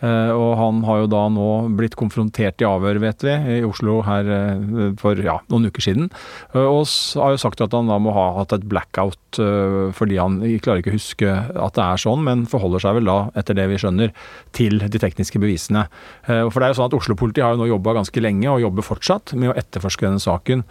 Uh, 0.00 0.32
og 0.32 0.54
han 0.56 0.78
har 0.88 1.02
jo 1.02 1.08
da 1.12 1.26
nå 1.28 1.46
blitt 1.76 1.92
konfrontert 2.00 2.62
i 2.62 2.64
avhør, 2.64 3.02
vet 3.02 3.20
vi, 3.26 3.34
i 3.58 3.64
Oslo 3.68 3.98
her 4.06 4.30
uh, 4.32 4.86
for 5.00 5.20
ja, 5.20 5.36
noen 5.52 5.68
uker 5.68 5.84
siden. 5.84 6.08
og 6.56 6.88
har 7.20 7.34
jo 7.34 7.42
sagt 7.42 7.60
at 7.60 7.76
han 7.76 7.90
da 7.90 7.98
må 8.00 8.14
ha 8.16 8.30
hatt 8.38 8.54
et 8.56 8.64
blackout 8.64 9.16
fordi 9.30 10.16
han 10.18 10.40
klarer 10.58 10.80
ikke 10.80 10.90
å 10.90 10.96
huske 10.96 11.28
at 11.30 11.76
det 11.76 11.82
er 11.84 12.00
sånn, 12.02 12.24
men 12.26 12.40
forholder 12.50 12.82
seg 12.82 12.96
vel 12.96 13.06
da, 13.06 13.18
etter 13.38 13.54
det 13.54 13.68
vi 13.70 13.76
skjønner, 13.78 14.10
til 14.56 14.80
de 14.82 15.00
tekniske 15.00 15.38
bevisene. 15.38 15.84
for 16.26 16.58
det 16.58 16.66
er 16.66 16.72
jo 16.72 16.78
sånn 16.80 16.88
at 16.90 16.96
Oslo-politiet 16.98 17.44
har 17.46 17.54
jo 17.54 17.60
nå 17.60 17.68
jobba 17.70 17.94
ganske 18.00 18.24
lenge, 18.24 18.48
og 18.50 18.64
jobber 18.64 18.88
fortsatt 18.88 19.36
med 19.38 19.52
å 19.52 19.54
etterforske 19.60 20.08
denne 20.08 20.24
saken. 20.24 20.64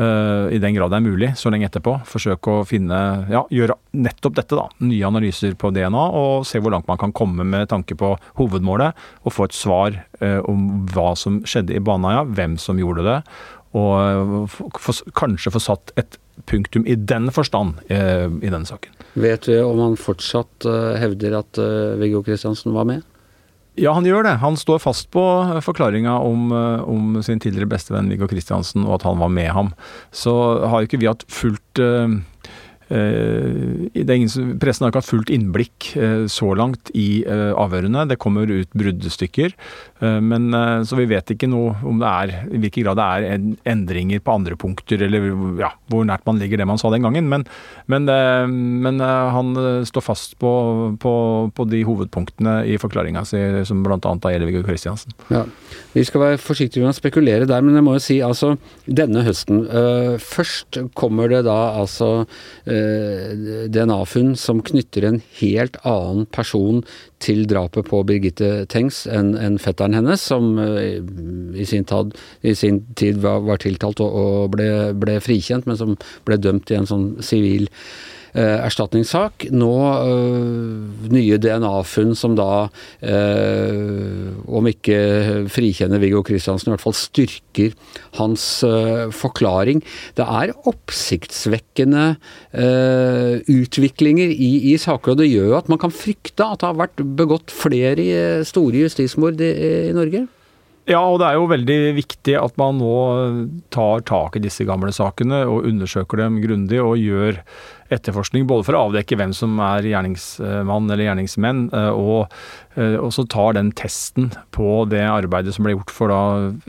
Eh, 0.00 0.54
i 0.54 0.58
den 0.58 0.74
grad 0.74 0.92
det 0.92 0.96
er 0.96 1.04
mulig, 1.04 1.28
så 1.36 1.50
lenge 1.52 1.66
etterpå. 1.68 1.98
Forsøke 2.08 2.54
å 2.60 2.64
finne, 2.68 2.96
ja, 3.28 3.42
gjøre 3.52 3.76
nettopp 4.00 4.38
dette, 4.38 4.56
da. 4.56 4.64
Nye 4.86 5.08
analyser 5.08 5.56
på 5.60 5.72
DNA, 5.76 6.04
og 6.16 6.46
se 6.48 6.60
hvor 6.62 6.72
langt 6.72 6.88
man 6.88 7.00
kan 7.00 7.12
komme 7.16 7.44
med 7.44 7.68
tanke 7.72 7.98
på 8.00 8.14
hovedmålet. 8.40 8.96
Og 9.26 9.34
få 9.36 9.48
et 9.48 9.56
svar 9.56 9.98
eh, 10.22 10.38
om 10.48 10.86
hva 10.94 11.12
som 11.18 11.42
skjedde 11.44 11.76
i 11.76 11.82
Baneheia, 11.84 12.24
hvem 12.24 12.56
som 12.60 12.80
gjorde 12.80 13.04
det, 13.06 13.18
og 13.76 14.48
for, 14.50 15.04
kanskje 15.14 15.52
få 15.54 15.60
satt 15.62 15.92
et 16.00 16.16
punktum 16.50 16.82
i 16.90 16.96
den 16.96 17.28
forstand 17.30 17.78
eh, 17.92 18.26
i 18.26 18.48
denne 18.48 18.66
saken. 18.66 18.96
Vet 19.20 19.46
vi 19.50 19.60
om 19.62 19.78
han 19.84 20.00
fortsatt 20.00 20.66
eh, 20.66 20.96
hevder 21.02 21.36
at 21.42 21.60
Viggo 22.00 22.24
Kristiansen 22.26 22.74
var 22.74 22.88
med? 22.88 23.04
Ja, 23.80 23.94
han 23.96 24.04
gjør 24.04 24.26
det. 24.26 24.34
Han 24.42 24.58
står 24.60 24.82
fast 24.82 25.08
på 25.14 25.22
forklaringa 25.64 26.18
om, 26.20 26.50
eh, 26.52 26.82
om 26.84 27.22
sin 27.24 27.40
tidligere 27.40 27.70
bestevenn 27.70 28.10
Viggo 28.12 28.28
Kristiansen, 28.28 28.84
og 28.84 28.98
at 28.98 29.06
han 29.08 29.18
var 29.22 29.32
med 29.32 29.48
ham. 29.56 29.72
Så 30.12 30.34
har 30.68 30.82
jo 30.82 30.90
ikke 30.90 31.00
vi 31.00 31.08
hatt 31.08 31.24
fullt 31.32 31.80
eh, 31.80 31.86
eh, 32.04 32.12
er 32.12 32.20
ingen, 32.90 34.58
Pressen 34.60 34.84
har 34.84 34.90
ikke 34.92 35.00
hatt 35.02 35.08
fullt 35.08 35.30
innblikk 35.32 35.90
eh, 35.96 36.24
så 36.30 36.50
langt 36.58 36.90
i 36.96 37.22
eh, 37.22 37.52
avhørene. 37.54 38.06
Det 38.10 38.18
kommer 38.22 38.50
ut 38.50 38.70
bruddstykker. 38.76 39.54
eh, 40.00 40.18
men 40.20 40.52
eh, 40.54 40.82
Så 40.88 40.98
vi 40.98 41.06
vet 41.10 41.30
ikke 41.34 41.48
noe 41.50 41.76
om 41.86 42.00
det 42.02 42.08
er 42.10 42.32
i 42.50 42.60
hvilken 42.60 42.86
grad 42.86 42.98
det 43.00 43.06
er 43.06 43.72
endringer 43.72 44.22
på 44.24 44.34
andre 44.34 44.56
punkter, 44.58 45.02
eller 45.06 45.30
ja, 45.60 45.70
hvor 45.90 46.04
nært 46.08 46.26
man 46.26 46.40
ligger 46.42 46.60
det 46.60 46.66
man 46.66 46.80
sa 46.80 46.90
den 46.90 47.06
gangen. 47.06 47.28
Men, 47.30 47.46
men, 47.86 48.08
eh, 48.10 48.46
men 48.50 49.00
eh, 49.00 49.30
han 49.36 49.54
eh, 49.56 49.86
står 49.88 50.06
fast 50.06 50.36
på, 50.42 50.52
på, 51.00 51.14
på 51.54 51.68
de 51.70 51.84
hovedpunktene 51.86 52.60
i 52.66 52.78
forklaringa 52.80 53.24
si, 53.28 53.40
som 53.68 53.84
bl.a. 53.86 53.98
gjelder 54.00 54.48
Viggo 54.48 54.64
Kristiansen. 54.66 55.14
Ja. 55.30 55.44
Vi 55.94 56.04
skal 56.06 56.22
være 56.22 56.42
forsiktige 56.42 56.84
med 56.84 56.94
å 56.94 56.98
spekulere 56.98 57.48
der, 57.50 57.62
men 57.66 57.78
jeg 57.78 57.86
må 57.86 57.96
jo 57.96 58.02
si 58.04 58.20
altså 58.24 58.54
denne 58.86 59.24
høsten 59.26 59.64
øh, 59.66 60.16
Først 60.20 60.76
kommer 60.98 61.30
det 61.30 61.40
da 61.46 61.56
altså 61.80 62.24
øh, 62.66 62.79
DNA-funn 63.72 64.34
som 64.38 64.62
knytter 64.66 65.06
en 65.06 65.20
helt 65.40 65.78
annen 65.86 66.26
person 66.34 66.82
til 67.20 67.44
drapet 67.48 67.88
på 67.90 68.02
Birgitte 68.08 68.66
Tengs 68.72 69.02
enn 69.10 69.34
en 69.38 69.58
fetteren 69.60 69.96
hennes, 69.98 70.22
som 70.24 70.54
øh, 70.58 71.00
i, 71.54 71.66
sin 71.68 71.84
tad, 71.88 72.14
i 72.42 72.54
sin 72.56 72.82
tid 72.96 73.20
var, 73.24 73.42
var 73.46 73.60
tiltalt 73.62 74.00
og, 74.04 74.16
og 74.22 74.54
ble, 74.56 74.70
ble 74.96 75.18
frikjent, 75.24 75.68
men 75.68 75.78
som 75.80 75.98
ble 76.28 76.40
dømt 76.40 76.72
i 76.72 76.78
en 76.80 76.88
sånn 76.88 77.10
sivil 77.24 77.68
eh, 77.68 77.76
erstatningssak. 78.34 79.48
Nå 79.50 79.72
eh, 79.90 81.10
nye 81.10 81.38
DNA-funn 81.40 82.14
som 82.18 82.36
da, 82.38 82.68
eh, 83.02 84.30
om 84.46 84.68
ikke 84.70 84.98
frikjenner 85.50 86.02
Viggo 86.02 86.22
Kristiansen, 86.26 86.70
i 86.70 86.74
hvert 86.74 86.84
fall 86.84 86.96
styrker 86.96 87.74
hans 88.20 88.46
eh, 88.66 89.08
forklaring. 89.14 89.82
Det 90.18 90.26
er 90.26 90.54
oppsiktsvekkende 90.70 92.06
eh, 92.52 93.40
utviklinger 93.50 94.32
i, 94.32 94.52
i 94.72 94.76
saker, 94.80 95.14
og 95.14 95.22
det 95.22 95.30
gjør 95.30 95.58
at 95.60 95.70
man 95.72 95.80
kan 95.82 95.94
frykte 95.94 96.46
at 96.46 96.62
det 96.62 96.70
har 96.70 96.82
vært 96.82 97.06
begått 97.18 97.54
flere 97.54 98.04
eh, 98.04 98.44
store 98.46 98.86
justismord 98.86 99.40
i, 99.42 99.54
i 99.90 99.96
Norge. 99.96 100.26
Ja, 100.90 101.04
og 101.06 101.20
det 101.22 101.28
er 101.28 101.36
jo 101.38 101.50
veldig 101.50 101.78
viktig 102.00 102.34
at 102.34 102.56
man 102.58 102.80
nå 102.80 102.94
tar 103.70 104.02
tak 104.08 104.34
i 104.34 104.42
disse 104.42 104.66
gamle 104.66 104.90
sakene 104.94 105.44
og 105.46 105.68
undersøker 105.68 106.18
dem 106.18 106.40
grundig 106.42 106.80
og 106.82 106.98
gjør 106.98 107.38
etterforskning 107.94 108.46
både 108.46 108.66
for 108.66 108.74
å 108.74 108.80
avdekke 108.88 109.18
hvem 109.18 109.32
som 109.34 109.58
er 109.62 109.86
gjerningsmann 109.86 110.90
eller 110.90 111.04
gjerningsmenn, 111.06 111.62
eh, 111.74 111.90
og 111.94 112.26
så 112.74 112.90
også 113.02 113.24
tar 113.30 113.56
den 113.56 113.72
testen 113.74 114.28
på 114.54 114.84
det 114.90 115.02
arbeidet 115.02 115.56
som 115.56 115.66
ble 115.66 115.74
gjort 115.74 115.90
for 115.94 116.10
da 116.10 116.20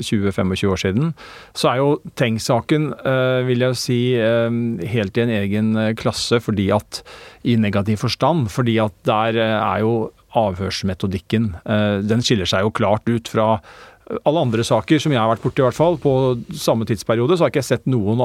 20-25 0.01 0.69
år 0.73 0.81
siden. 0.81 1.11
Så 1.57 1.69
er 1.69 1.81
jo 1.81 1.91
Tengs-saken, 2.17 2.89
eh, 3.05 3.41
vil 3.45 3.65
jeg 3.67 3.77
si, 3.77 3.99
helt 4.17 5.17
i 5.17 5.25
en 5.25 5.35
egen 5.41 5.75
klasse 5.97 6.41
fordi 6.41 6.71
at 6.73 7.03
i 7.45 7.57
negativ 7.57 8.01
forstand. 8.01 8.49
Fordi 8.53 8.79
at 8.81 8.97
der 9.05 9.37
er 9.37 9.85
jo 9.85 10.11
avhørsmetodikken 10.37 11.49
Den 12.07 12.21
skiller 12.23 12.47
seg 12.47 12.63
jo 12.63 12.71
klart 12.71 13.09
ut 13.11 13.27
fra 13.27 13.57
alle 14.27 14.41
andre 14.43 14.63
saker 14.67 14.99
som 14.99 15.11
jeg 15.13 15.21
har 15.21 15.29
vært 15.31 15.43
borti, 15.45 15.61
i 15.61 15.65
hvert 15.67 15.77
fall, 15.77 15.95
på 16.01 16.11
samme 16.57 16.83
tidsperiode, 16.89 17.37
så 17.37 17.45
har 17.45 17.51
ikke 17.53 17.61
jeg 17.61 17.69
sett 17.69 17.85
noen 17.87 18.19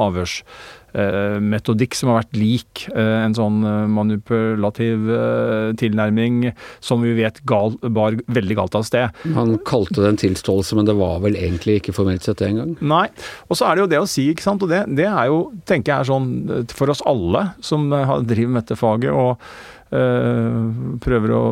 avhørsmetodikk 0.96 1.94
som 1.94 2.10
har 2.10 2.18
vært 2.22 2.36
lik 2.38 2.86
eh, 2.94 3.18
en 3.26 3.34
sånn 3.36 3.58
eh, 3.66 3.86
manipulativ 3.92 5.06
eh, 5.12 5.68
tilnærming 5.78 6.38
som 6.84 7.04
vi 7.04 7.12
vet 7.18 7.38
gal, 7.48 7.76
bar 7.92 8.16
veldig 8.26 8.56
galt 8.58 8.74
av 8.80 8.86
sted. 8.88 9.14
Han 9.36 9.56
kalte 9.68 10.00
det 10.02 10.08
en 10.14 10.20
tilståelse, 10.24 10.78
men 10.78 10.88
det 10.88 10.96
var 10.98 11.20
vel 11.24 11.36
egentlig 11.38 11.78
ikke 11.82 11.94
formelt 11.96 12.26
sett 12.26 12.40
det 12.42 12.48
engang. 12.50 12.74
Nei. 12.80 13.06
Og 13.50 13.54
så 13.60 13.68
er 13.68 13.76
det 13.78 13.84
jo 13.86 13.90
det 13.94 14.02
å 14.02 14.10
si, 14.10 14.24
ikke 14.32 14.46
sant. 14.46 14.64
Og 14.66 14.72
det, 14.72 14.82
det 14.98 15.06
er 15.10 15.26
jo, 15.30 15.38
tenker 15.68 15.92
jeg 15.92 16.00
er 16.06 16.10
sånn 16.12 16.28
for 16.74 16.92
oss 16.92 17.04
alle 17.06 17.42
som 17.64 17.88
har- 17.92 18.24
driver 18.26 18.52
med 18.56 18.62
dette 18.64 18.80
faget. 18.80 19.12
og 19.12 19.38
prøver 19.86 21.30
å 21.30 21.42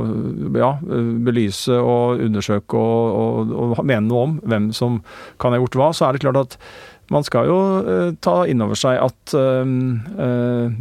ja, 0.59 0.73
belyse 0.83 1.77
og 1.79 2.23
undersøke 2.25 2.81
og, 2.81 3.21
og, 3.21 3.53
og 3.79 3.85
mene 3.87 4.09
noe 4.09 4.25
om 4.27 4.33
hvem 4.43 4.67
som 4.75 4.97
kan 5.39 5.55
ha 5.55 5.61
gjort 5.63 5.79
hva, 5.79 5.93
så 5.95 6.09
er 6.09 6.17
det 6.17 6.25
klart 6.25 6.41
at 6.41 6.59
man 7.13 7.25
skal 7.27 7.49
jo 7.51 7.59
eh, 7.85 8.11
ta 8.25 8.43
inn 8.49 8.65
over 8.65 8.79
seg 8.79 9.01
at 9.03 9.37
øh, 9.37 9.75
eh, 10.25 10.77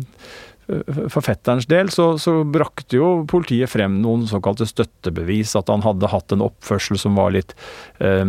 for 1.11 1.21
fetterens 1.25 1.67
del 1.69 1.89
så, 1.93 2.13
så 2.21 2.39
brakte 2.47 2.97
jo 2.97 3.09
politiet 3.29 3.69
frem 3.71 3.99
noen 4.03 4.25
såkalte 4.29 4.67
støttebevis. 4.69 5.55
At 5.59 5.69
han 5.71 5.83
hadde 5.85 6.09
hatt 6.11 6.31
en 6.35 6.43
oppførsel 6.45 6.97
som 7.01 7.15
var 7.19 7.31
litt 7.35 7.53
eh, 7.99 8.23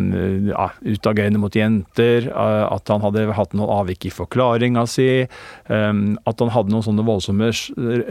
ja, 0.50 0.68
utagerende 0.85 1.40
mot 1.42 1.54
jenter. 1.57 2.28
eh, 2.30 2.64
at 2.74 2.88
han 2.92 3.02
hadde 3.04 3.26
hatt 3.37 3.54
noen 3.57 3.72
avvik 3.80 4.07
i 4.09 4.14
forklaringa 4.14 4.87
si. 4.90 5.09
eh, 5.24 5.92
at 6.30 6.40
han 6.44 6.52
hadde 6.54 6.72
noen 6.74 6.87
sånne 6.87 7.07
voldsomme 7.07 7.50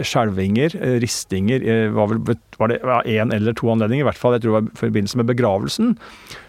skjelvinger, 0.04 0.76
eh, 0.80 0.98
ristinger. 1.04 1.64
eh, 1.64 1.90
var, 1.94 2.08
vel, 2.14 2.38
var 2.60 2.68
det 2.74 2.82
én 3.14 3.34
eller 3.34 3.54
to 3.54 3.70
anledninger, 3.74 4.04
i 4.06 4.10
hvert 4.10 4.20
fall 4.20 4.34
jeg 4.38 4.44
tror 4.46 4.54
det 4.54 4.60
var 4.62 4.70
i 4.72 4.82
forbindelse 4.84 5.18
med 5.22 5.30
begravelsen. 5.32 5.94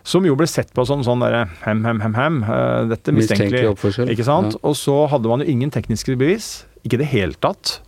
Som 0.05 0.27
jo 0.29 0.35
ble 0.37 0.47
sett 0.51 0.73
på 0.77 0.85
som 0.87 1.03
sånn 1.07 1.23
derre 1.25 1.47
hem, 1.65 1.85
hem, 1.85 2.01
hem, 2.05 2.15
hem. 2.15 2.43
eh, 2.45 2.85
dette 2.93 3.13
Mistenkelig 3.13 3.51
mistenkelig. 3.51 3.73
oppførsel. 3.75 4.11
Ikke 4.13 4.27
sant? 4.27 4.55
Ja. 4.57 4.61
Og 4.69 4.77
så 4.77 4.97
hadde 5.13 5.29
man 5.31 5.41
jo 5.45 5.51
ingen 5.51 5.71
tekniske 5.75 6.17
bevis. 6.21 6.65
Ikke 6.85 6.99
i 6.99 7.03
det 7.03 7.11
hele 7.13 7.41
tatt. 7.41 7.79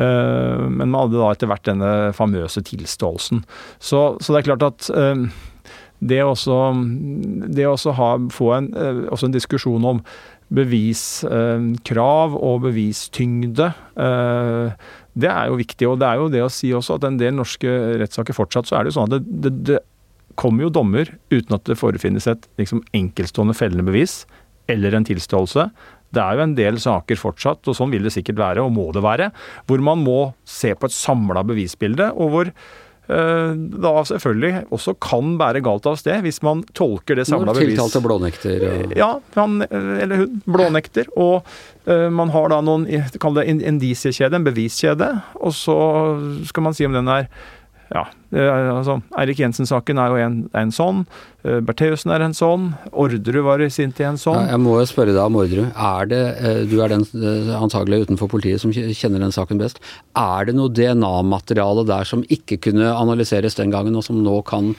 Eh, 0.00 0.66
men 0.70 0.88
man 0.88 1.04
hadde 1.04 1.20
da 1.20 1.30
etter 1.34 1.50
hvert 1.50 1.68
denne 1.68 1.92
famøse 2.16 2.62
tilståelsen. 2.66 3.44
Så, 3.82 4.02
så 4.20 4.32
det 4.32 4.42
er 4.42 4.48
klart 4.50 4.66
at 4.66 4.90
eh, 4.94 5.24
det 6.00 6.22
også, 6.24 6.58
det 7.52 7.68
også 7.68 7.96
ha, 7.98 8.12
få 8.32 8.52
en, 8.56 8.70
eh, 8.72 9.02
også 9.12 9.28
en 9.28 9.36
diskusjon 9.36 9.88
om 9.94 10.04
beviskrav 10.50 12.32
og 12.34 12.64
bevistyngde, 12.64 13.68
det 15.20 15.28
er 15.30 15.44
jo 15.46 15.58
viktig. 15.60 15.86
Og 15.86 16.00
det 16.00 16.08
er 16.08 16.18
jo 16.18 16.32
det 16.32 16.40
å 16.42 16.48
si 16.50 16.72
også 16.74 16.96
at 16.96 17.06
en 17.06 17.20
del 17.20 17.36
norske 17.36 17.70
rettssaker 18.00 18.34
fortsatt, 18.34 18.66
så 18.66 18.80
er 18.80 18.82
det 18.82 18.90
jo 18.90 18.96
sånn 18.96 19.06
at 19.06 19.14
det, 19.14 19.36
det, 19.44 19.52
det 19.68 19.78
kommer 20.40 20.66
jo 20.66 20.72
dommer 20.74 21.12
uten 21.30 21.54
at 21.54 21.70
det 21.70 21.78
forefinnes 21.78 22.26
et 22.32 22.50
liksom, 22.58 22.82
enkeltstående 22.98 23.54
fellende 23.54 23.86
bevis 23.86 24.24
eller 24.70 24.98
en 24.98 25.06
tilståelse. 25.06 25.68
Det 26.10 26.22
er 26.22 26.36
jo 26.36 26.44
en 26.48 26.58
del 26.58 26.78
saker 26.82 27.18
fortsatt, 27.20 27.66
og 27.70 27.76
sånn 27.78 27.92
vil 27.94 28.06
det 28.06 28.14
sikkert 28.16 28.40
være, 28.40 28.64
og 28.66 28.74
må 28.74 28.90
det 28.96 29.02
være, 29.04 29.30
hvor 29.70 29.82
man 29.84 30.02
må 30.02 30.20
se 30.48 30.74
på 30.74 30.90
et 30.90 30.96
samla 30.96 31.44
bevisbilde, 31.46 32.10
og 32.16 32.32
hvor 32.34 32.50
eh, 32.50 33.52
da 33.84 33.92
selvfølgelig 34.10 34.64
også 34.74 34.96
kan 35.02 35.36
bære 35.40 35.62
galt 35.66 35.86
av 35.90 35.98
sted 36.00 36.22
hvis 36.26 36.42
man 36.46 36.64
tolker 36.78 37.18
det 37.18 37.28
samla 37.30 37.50
Når 37.50 37.60
bevis. 37.60 37.74
tiltalte 37.76 38.02
blånekter 38.04 38.66
og 38.68 38.96
ja, 38.98 39.10
han 39.38 39.60
eller 39.70 40.24
hun 40.24 40.40
blånekter, 40.46 41.10
og 41.16 41.46
eh, 41.86 42.08
man 42.10 42.34
har 42.34 42.50
da 42.54 42.62
noen, 42.66 42.88
kall 43.22 43.38
det 43.38 43.46
en 43.50 43.62
indisiekjede, 43.74 44.40
en 44.40 44.48
beviskjede, 44.50 45.12
og 45.38 45.54
så 45.54 45.78
skal 46.50 46.66
man 46.66 46.78
si 46.78 46.90
om 46.90 46.98
den 46.98 47.10
er 47.10 47.30
ja, 47.90 48.06
altså 48.32 49.00
Eirik 49.18 49.38
Jensen-saken 49.42 49.98
er 49.98 50.08
jo 50.12 50.18
en, 50.22 50.36
en 50.54 50.70
sånn. 50.70 51.04
eh, 51.42 51.58
Bertheussen 51.66 52.12
er 52.14 52.22
en 52.22 52.34
sånn. 52.36 52.68
Orderud 52.92 53.42
var 53.46 53.60
i 53.64 53.68
sin 53.72 53.90
tid 53.92 54.06
en 54.06 54.18
Ja, 54.18 54.22
sånn. 54.22 54.48
jeg 54.52 54.60
må 54.62 54.76
jo 54.78 54.86
spørre 54.86 55.14
deg 55.16 55.22
om 55.24 55.38
Orderud. 55.40 55.72
Er 55.74 56.06
det, 56.10 56.20
eh, 56.38 56.60
du 56.70 56.76
er 56.84 56.88
den 56.94 57.02
eh, 57.16 57.50
antagelig 57.58 58.06
utenfor 58.06 58.30
politiet 58.30 58.60
som 58.62 58.70
kjenner 58.72 59.18
den 59.24 59.34
saken 59.34 59.58
best. 59.58 59.80
Er 60.14 60.46
det 60.46 60.54
noe 60.54 60.70
DNA-materiale 60.70 61.86
der 61.88 62.04
som 62.06 62.22
ikke 62.30 62.60
kunne 62.68 62.92
analyseres 62.94 63.56
den 63.58 63.70
gangen, 63.74 63.96
og 63.98 64.04
som 64.06 64.20
nå 64.22 64.36
kan 64.46 64.74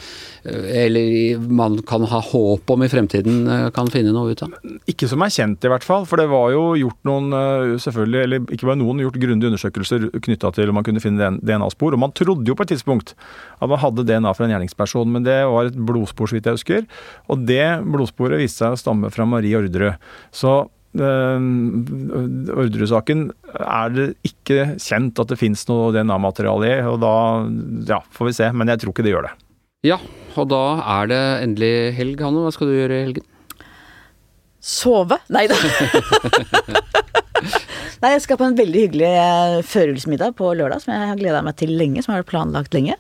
eh, 0.46 0.86
Eller 0.86 1.38
man 1.52 1.80
kan 1.88 2.06
ha 2.08 2.22
håp 2.24 2.70
om 2.72 2.84
i 2.86 2.90
fremtiden 2.92 3.44
eh, 3.48 3.68
kan 3.76 3.92
finne 3.92 4.14
noe 4.16 4.32
ut 4.32 4.44
av? 4.48 4.56
Ikke 4.90 5.10
som 5.12 5.22
er 5.26 5.34
kjent, 5.34 5.66
i 5.68 5.72
hvert 5.72 5.84
fall. 5.86 6.06
For 6.10 6.22
det 6.22 6.30
var 6.32 6.52
jo 6.56 6.64
gjort 6.80 7.04
noen, 7.10 7.32
eh, 7.36 7.76
selvfølgelig, 7.84 8.24
eller 8.24 8.48
ikke 8.56 8.70
bare 8.72 8.80
noen, 8.80 9.04
gjort 9.04 9.20
grundige 9.22 9.52
undersøkelser 9.52 10.08
knytta 10.24 10.54
til 10.56 10.72
om 10.72 10.80
man 10.80 10.88
kunne 10.88 11.04
finne 11.04 11.34
DNA-spor. 11.42 11.94
Og 11.98 12.00
man 12.08 12.16
trodde 12.16 12.48
jo 12.48 12.56
på 12.56 12.64
et 12.66 12.74
tidspunkt 12.76 13.16
at 13.60 13.72
man 13.72 13.82
hadde 13.82 14.06
DNA 14.08 14.34
fra 14.36 14.48
en 14.48 14.54
gjerningsperson, 14.56 15.10
men 15.14 15.26
det 15.28 15.40
var 15.50 15.70
et 15.70 15.80
blodspor, 15.90 16.30
så 16.30 16.38
vidt 16.38 16.50
jeg 16.50 16.60
husker. 16.60 16.86
Og 17.32 17.46
det 17.48 17.66
blodsporet 17.86 18.42
viste 18.42 18.64
seg 18.64 18.76
å 18.76 18.82
stamme 18.82 19.12
fra 19.14 19.28
Marie 19.30 19.58
Orderud. 19.60 20.02
Så 20.36 20.56
eh, 20.98 21.46
Orderud-saken 22.56 23.30
er 23.62 23.96
det 23.96 24.08
ikke 24.28 24.74
kjent 24.82 25.22
at 25.22 25.34
det 25.34 25.40
fins 25.42 25.66
noe 25.70 25.92
DNA-materiale 25.96 26.72
i, 26.72 26.82
og 26.90 27.00
da 27.04 27.16
ja, 27.96 28.02
får 28.16 28.32
vi 28.32 28.38
se. 28.42 28.52
Men 28.56 28.74
jeg 28.74 28.84
tror 28.84 28.96
ikke 28.96 29.08
det 29.08 29.16
gjør 29.16 29.30
det. 29.30 29.36
Ja, 29.88 29.98
og 30.38 30.52
da 30.52 30.64
er 31.00 31.10
det 31.10 31.22
endelig 31.42 31.76
helg, 31.98 32.20
Hanne. 32.22 32.44
Hva 32.46 32.54
skal 32.54 32.70
du 32.70 32.76
gjøre 32.78 32.98
i 33.00 33.06
helgen? 33.08 33.28
Sove? 34.62 35.18
Nei 35.34 35.48
da. 35.50 35.58
Nei, 38.02 38.12
jeg 38.16 38.22
skal 38.24 38.38
på 38.38 38.46
en 38.46 38.58
veldig 38.58 38.84
hyggelig 38.84 39.10
eh, 39.10 39.56
førjulsmiddag 39.66 40.36
på 40.38 40.52
lørdag, 40.58 40.84
som 40.84 40.94
jeg 40.94 41.10
har 41.10 41.18
gleda 41.20 41.42
meg 41.46 41.58
til 41.58 41.74
lenge, 41.78 42.02
som 42.02 42.14
jeg 42.14 42.22
har 42.22 42.30
planlagt 42.30 42.74
lenge. 42.78 42.96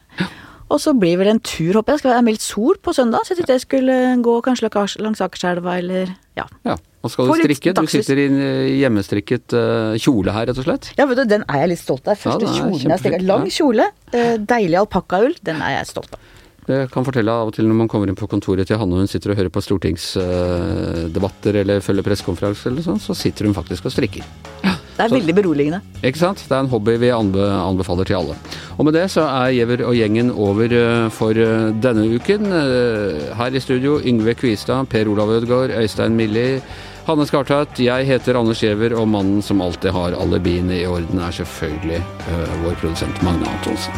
Og 0.71 0.79
så 0.79 0.93
blir 0.95 1.17
vel 1.19 1.27
en 1.33 1.41
tur, 1.43 1.73
håper 1.75 1.91
jeg. 1.91 1.99
Det 1.99 2.03
skal 2.05 2.13
være 2.13 2.25
meldt 2.29 2.43
sol 2.45 2.77
på 2.79 2.93
søndag, 2.95 3.25
så 3.27 3.33
jeg 3.33 3.41
tenkte 3.41 3.57
jeg 3.57 3.65
skulle 3.65 3.97
gå 4.23 4.35
kanskje 4.45 4.69
langs- 5.03 5.21
Akerselva 5.25 5.77
eller 5.81 6.13
ja. 6.39 6.45
Ja. 6.65 6.77
Og 7.01 7.09
skal 7.11 7.27
du 7.27 7.33
strikke? 7.41 7.73
Du 7.75 7.87
sitter 7.89 8.19
i 8.21 8.25
eh, 8.29 8.67
hjemmestrikket 8.79 9.55
eh, 9.57 9.95
kjole 9.99 10.31
her, 10.35 10.45
rett 10.47 10.59
og 10.61 10.67
slett. 10.67 10.91
Ja, 10.99 11.07
vet 11.09 11.17
du, 11.17 11.23
den 11.25 11.43
er 11.49 11.63
jeg 11.63 11.71
litt 11.73 11.81
stolt 11.81 12.05
av. 12.07 12.13
Ja, 12.13 12.21
Første 12.23 12.45
er 12.45 12.53
kjolen 12.59 12.83
jeg 12.85 12.91
har 12.93 13.01
strikket. 13.01 13.25
Lang 13.27 13.47
kjole, 13.51 13.87
eh, 14.13 14.35
deilig 14.37 14.77
alpakkaull. 14.83 15.33
Den 15.43 15.63
er 15.65 15.79
jeg 15.79 15.89
stolt 15.91 16.13
av. 16.13 16.29
Jeg 16.69 16.91
kan 16.93 17.03
fortelle 17.03 17.33
av 17.33 17.49
og 17.49 17.55
til 17.57 17.65
når 17.67 17.79
man 17.81 17.89
kommer 17.89 18.07
inn 18.07 18.15
på 18.15 18.29
kontoret 18.29 18.69
til 18.69 18.77
Hanne 18.77 18.93
og 18.93 19.01
hun 19.01 19.09
sitter 19.09 19.33
og 19.33 19.39
hører 19.41 19.49
på 19.51 19.63
stortingsdebatter 19.65 21.57
eller 21.63 21.81
følger 21.83 22.05
pressekonferanse 22.05 22.69
eller 22.69 22.85
sånn, 22.85 23.01
så 23.01 23.17
sitter 23.17 23.49
hun 23.49 23.57
faktisk 23.57 23.89
og 23.89 23.95
strikker. 23.97 24.23
Det 25.01 25.07
er 25.07 25.15
Så- 25.15 25.17
veldig 25.17 25.33
beroligende. 25.35 25.79
Ikke 26.03 26.19
sant? 26.21 26.37
Det 26.47 26.51
er 26.53 26.59
en 26.61 26.67
hobby 26.69 26.93
vi 27.01 27.09
anbe 27.09 27.41
anbefaler 27.41 28.05
til 28.05 28.15
alle. 28.19 28.35
Og 28.77 28.85
med 28.85 28.93
det 28.93 29.07
så 29.09 29.23
er 29.25 29.51
Giæver 29.55 29.81
og 29.87 29.95
gjengen 29.97 30.29
over 30.31 30.71
eh, 30.71 31.09
for 31.09 31.31
eh, 31.31 31.71
denne 31.81 32.05
uken. 32.15 32.45
Eh, 32.45 33.35
Her 33.35 33.49
i 33.55 33.59
studio 33.59 33.99
Yngve 33.99 34.35
Kvistad, 34.37 34.85
Per 34.89 35.09
Olav 35.09 35.29
Ødegaard, 35.29 35.71
Øystein 35.73 36.15
Milli, 36.15 36.61
Hanne 37.07 37.25
Skartveit. 37.25 37.79
Jeg 37.81 38.05
heter 38.05 38.37
Anders 38.37 38.61
Giæver, 38.61 38.93
og 38.99 39.07
mannen 39.07 39.41
som 39.41 39.61
alltid 39.61 39.89
har 39.91 40.13
alle 40.21 40.39
biene 40.39 40.77
i 40.81 40.85
orden, 40.85 41.17
er 41.19 41.31
selvfølgelig 41.31 41.97
uh, 42.29 42.65
vår 42.65 42.77
produsent 42.81 43.23
Magne 43.23 43.47
Antonsen. 43.49 43.93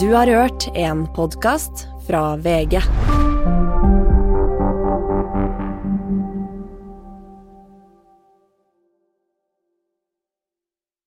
Du 0.00 0.08
har 0.14 0.26
hørt 0.26 0.68
en 0.74 1.06
podkast 1.14 1.86
fra 2.08 2.36
VG. 2.36 2.80